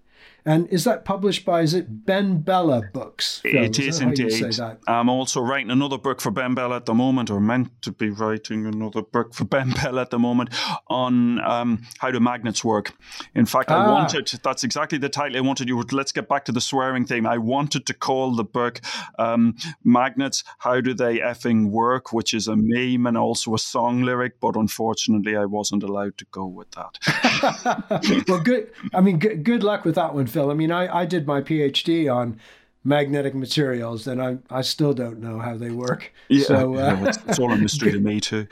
And 0.45 0.69
is 0.69 0.85
that 0.85 1.05
published 1.05 1.45
by, 1.45 1.61
is 1.61 1.73
it 1.73 2.05
BenBella 2.05 2.93
Books? 2.93 3.41
Phil? 3.41 3.65
It 3.65 3.79
is, 3.79 3.97
is 3.97 4.01
indeed. 4.01 4.59
I'm 4.89 5.09
also 5.09 5.41
writing 5.41 5.71
another 5.71 5.99
book 5.99 6.21
for 6.21 6.33
BenBella 6.33 6.77
at 6.77 6.87
the 6.87 6.95
moment, 6.95 7.31
or 7.31 7.41
meant 7.41 7.71
to 7.83 7.93
be 7.93 8.11
writing 8.11 8.67
another 8.67 9.03
book 9.03 9.35
for 9.35 9.45
BenBella 9.53 10.03
at 10.03 10.11
the 10.11 10.19
moment 10.19 10.51
on 10.89 11.41
um, 11.41 11.83
how 11.99 12.11
do 12.11 12.19
magnets 12.19 12.65
work. 12.65 12.93
In 13.35 13.47
fact, 13.47 13.71
ah. 13.71 13.85
I 13.85 13.89
wanted, 13.89 14.27
that's 14.43 14.65
exactly 14.65 14.99
the 14.99 15.09
title 15.09 15.37
I 15.37 15.41
wanted 15.41 15.69
you, 15.69 15.81
let's 15.93 16.13
get 16.13 16.29
back 16.29 16.45
to 16.47 16.53
the 16.53 16.61
swearing 16.61 17.07
theme. 17.07 17.27
I 17.27 17.39
wanted 17.39 17.87
to 17.87 17.95
call 17.95 18.35
the 18.35 18.45
book 18.45 18.81
um, 19.19 19.57
Magnets, 19.85 20.43
How 20.59 20.81
Do 20.81 20.93
They 20.93 21.19
Effing 21.19 21.71
Work, 21.71 22.13
which 22.13 22.35
is 22.35 22.49
a 22.49 22.57
meme 22.57 23.07
and 23.07 23.17
also 23.17 23.55
a 23.55 23.59
song 23.59 24.03
lyric, 24.03 24.41
but 24.41 24.57
unfortunately 24.57 25.37
I 25.37 25.45
wasn't 25.45 25.85
allowed 25.85 26.19
to 26.19 26.27
go 26.33 26.47
with 26.47 26.71
that. 26.73 28.25
well, 28.29 28.41
good. 28.41 28.71
I 28.93 29.01
mean, 29.01 29.19
good, 29.19 29.45
good 29.45 29.63
luck 29.63 29.85
with 29.85 29.95
that 29.95 30.15
one, 30.15 30.27
Phil. 30.33 30.51
I 30.51 30.55
mean, 30.55 30.71
I, 30.71 31.03
I 31.03 31.07
did 31.07 31.27
my 31.27 31.41
PhD 31.41 32.13
on 32.13 32.39
magnetic 32.85 33.35
materials, 33.35 34.07
and 34.07 34.23
I 34.23 34.39
I 34.51 34.63
still 34.63 34.93
don't 34.93 35.21
know 35.21 35.39
how 35.39 35.57
they 35.57 35.71
work. 35.71 36.13
Yeah, 36.29 36.45
so, 36.45 36.77
uh, 36.77 36.97
it's, 37.07 37.19
it's, 37.27 37.39
all 37.39 37.53
a 37.53 37.57
mystery 37.57 37.93
to 37.93 38.01
me 38.01 38.21
too. 38.21 38.47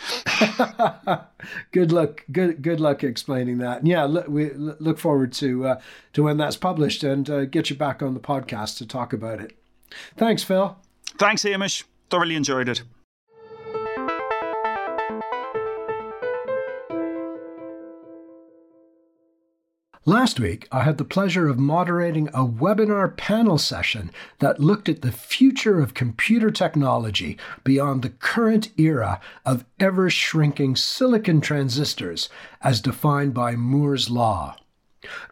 good 1.73 1.93
luck, 1.93 2.25
good 2.31 2.63
good 2.63 2.81
luck 2.81 3.03
explaining 3.03 3.59
that. 3.59 3.79
And 3.79 3.89
yeah, 3.89 4.05
look, 4.05 4.29
we 4.29 4.53
look 4.53 4.99
forward 4.99 5.33
to 5.35 5.67
uh, 5.67 5.81
to 6.13 6.23
when 6.23 6.37
that's 6.37 6.57
published 6.57 7.03
and 7.03 7.29
uh, 7.29 7.45
get 7.47 7.71
you 7.71 7.77
back 7.77 8.03
on 8.03 8.15
the 8.15 8.21
podcast 8.21 8.79
to 8.79 8.87
talk 8.87 9.13
about 9.13 9.41
it. 9.41 9.57
Thanks, 10.17 10.43
Phil. 10.43 10.77
Thanks, 11.19 11.43
Hamish. 11.43 11.85
Thoroughly 12.09 12.37
enjoyed 12.37 12.69
it. 12.69 12.83
Last 20.07 20.41
week, 20.41 20.67
I 20.73 20.85
had 20.85 20.97
the 20.97 21.05
pleasure 21.05 21.47
of 21.47 21.59
moderating 21.59 22.29
a 22.29 22.47
webinar 22.47 23.15
panel 23.15 23.59
session 23.59 24.11
that 24.39 24.59
looked 24.59 24.89
at 24.89 25.03
the 25.03 25.13
future 25.13 25.79
of 25.79 25.93
computer 25.93 26.51
technology 26.51 27.37
beyond 27.65 28.01
the 28.01 28.09
current 28.09 28.71
era 28.79 29.21
of 29.45 29.67
ever 29.79 30.09
shrinking 30.09 30.77
silicon 30.77 31.43
transistors 31.43 32.31
as 32.63 32.81
defined 32.81 33.35
by 33.35 33.57
Moore's 33.57 34.09
Law. 34.09 34.57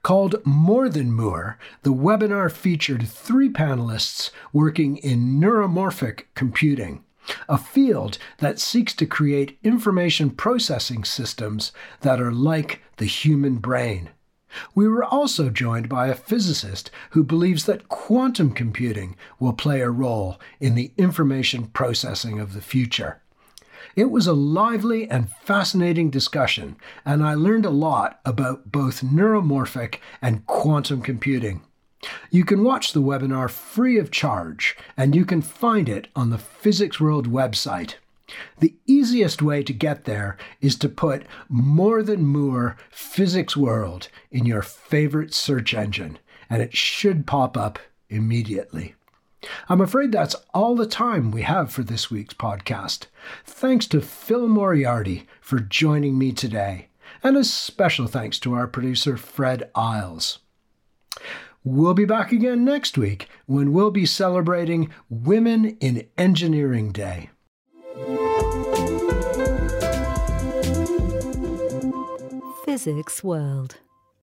Called 0.03 0.37
More 0.45 0.91
Than 0.91 1.13
Moore, 1.13 1.59
the 1.83 1.95
webinar 1.95 2.53
featured 2.53 3.09
three 3.09 3.49
panelists 3.49 4.31
working 4.53 4.99
in 4.99 5.41
neuromorphic 5.41 6.25
computing, 6.35 7.03
a 7.49 7.57
field 7.57 8.19
that 8.37 8.61
seeks 8.61 8.93
to 8.97 9.07
create 9.07 9.59
information 9.63 10.29
processing 10.29 11.05
systems 11.05 11.73
that 12.03 12.21
are 12.21 12.33
like 12.33 12.83
the 12.99 13.07
human 13.07 13.57
brain. 13.57 14.11
We 14.75 14.89
were 14.89 15.05
also 15.05 15.51
joined 15.51 15.89
by 15.89 16.09
a 16.09 16.15
physicist 16.15 16.91
who 17.11 17.23
believes 17.23 17.67
that 17.67 17.89
quantum 17.89 18.53
computing 18.53 19.17
will 19.39 19.53
play 19.53 19.81
a 19.81 19.91
role 19.91 20.41
in 20.61 20.75
the 20.75 20.93
information 20.97 21.67
processing 21.67 22.41
of 22.41 22.55
the 22.55 22.61
future. 22.61 23.21
It 23.97 24.11
was 24.11 24.27
a 24.27 24.33
lively 24.33 25.11
and 25.11 25.31
fascinating 25.31 26.11
discussion, 26.11 26.77
and 27.05 27.25
I 27.25 27.35
learned 27.35 27.67
a 27.67 27.71
lot 27.71 28.21
about 28.25 28.71
both 28.71 29.03
neuromorphic 29.03 29.97
and 30.23 30.47
quantum 30.47 31.03
computing. 31.03 31.63
You 32.31 32.45
can 32.45 32.63
watch 32.63 32.93
the 32.93 33.03
webinar 33.03 33.51
free 33.51 33.99
of 33.99 34.11
charge, 34.11 34.77
and 34.97 35.17
you 35.17 35.25
can 35.25 35.43
find 35.43 35.89
it 35.89 36.09
on 36.15 36.31
the 36.31 36.39
Physics 36.39 37.01
World 37.01 37.29
website. 37.29 37.95
The 38.59 38.77
easiest 38.87 39.41
way 39.41 39.63
to 39.63 39.73
get 39.73 40.05
there 40.05 40.37
is 40.61 40.77
to 40.77 40.89
put 40.89 41.27
More 41.49 42.03
Than 42.03 42.27
Moore 42.27 42.77
Physics 42.91 43.57
World 43.57 44.09
in 44.31 44.45
your 44.45 44.63
favorite 44.63 45.33
search 45.33 45.73
engine, 45.75 46.19
and 46.51 46.61
it 46.61 46.77
should 46.77 47.27
pop 47.27 47.57
up 47.57 47.79
immediately. 48.11 48.95
I'm 49.69 49.81
afraid 49.81 50.13
that's 50.13 50.37
all 50.53 50.75
the 50.75 50.87
time 50.87 51.31
we 51.31 51.43
have 51.43 51.73
for 51.73 51.83
this 51.83 52.11
week's 52.11 52.35
podcast. 52.35 53.07
Thanks 53.45 53.87
to 53.89 54.01
Phil 54.01 54.49
Moriarty 54.49 55.27
for 55.41 55.61
joining 55.61 56.19
me 56.19 56.33
today, 56.33 56.89
and 57.23 57.37
a 57.37 57.45
special 57.45 58.09
thanks 58.09 58.39
to 58.41 58.55
our 58.55 58.67
producer, 58.67 59.17
Fred 59.17 59.71
Isles. 59.75 60.41
We'll 61.65 61.95
be 61.95 62.05
back 62.05 62.33
again 62.33 62.65
next 62.65 62.99
week 62.99 63.29
when 63.47 63.73
we'll 63.73 63.91
be 63.91 64.07
celebrating 64.07 64.91
Women 65.09 65.77
in 65.79 66.09
Engineering 66.17 66.93
Day. 66.93 67.31
Physics 72.65 73.25
World 73.25 73.77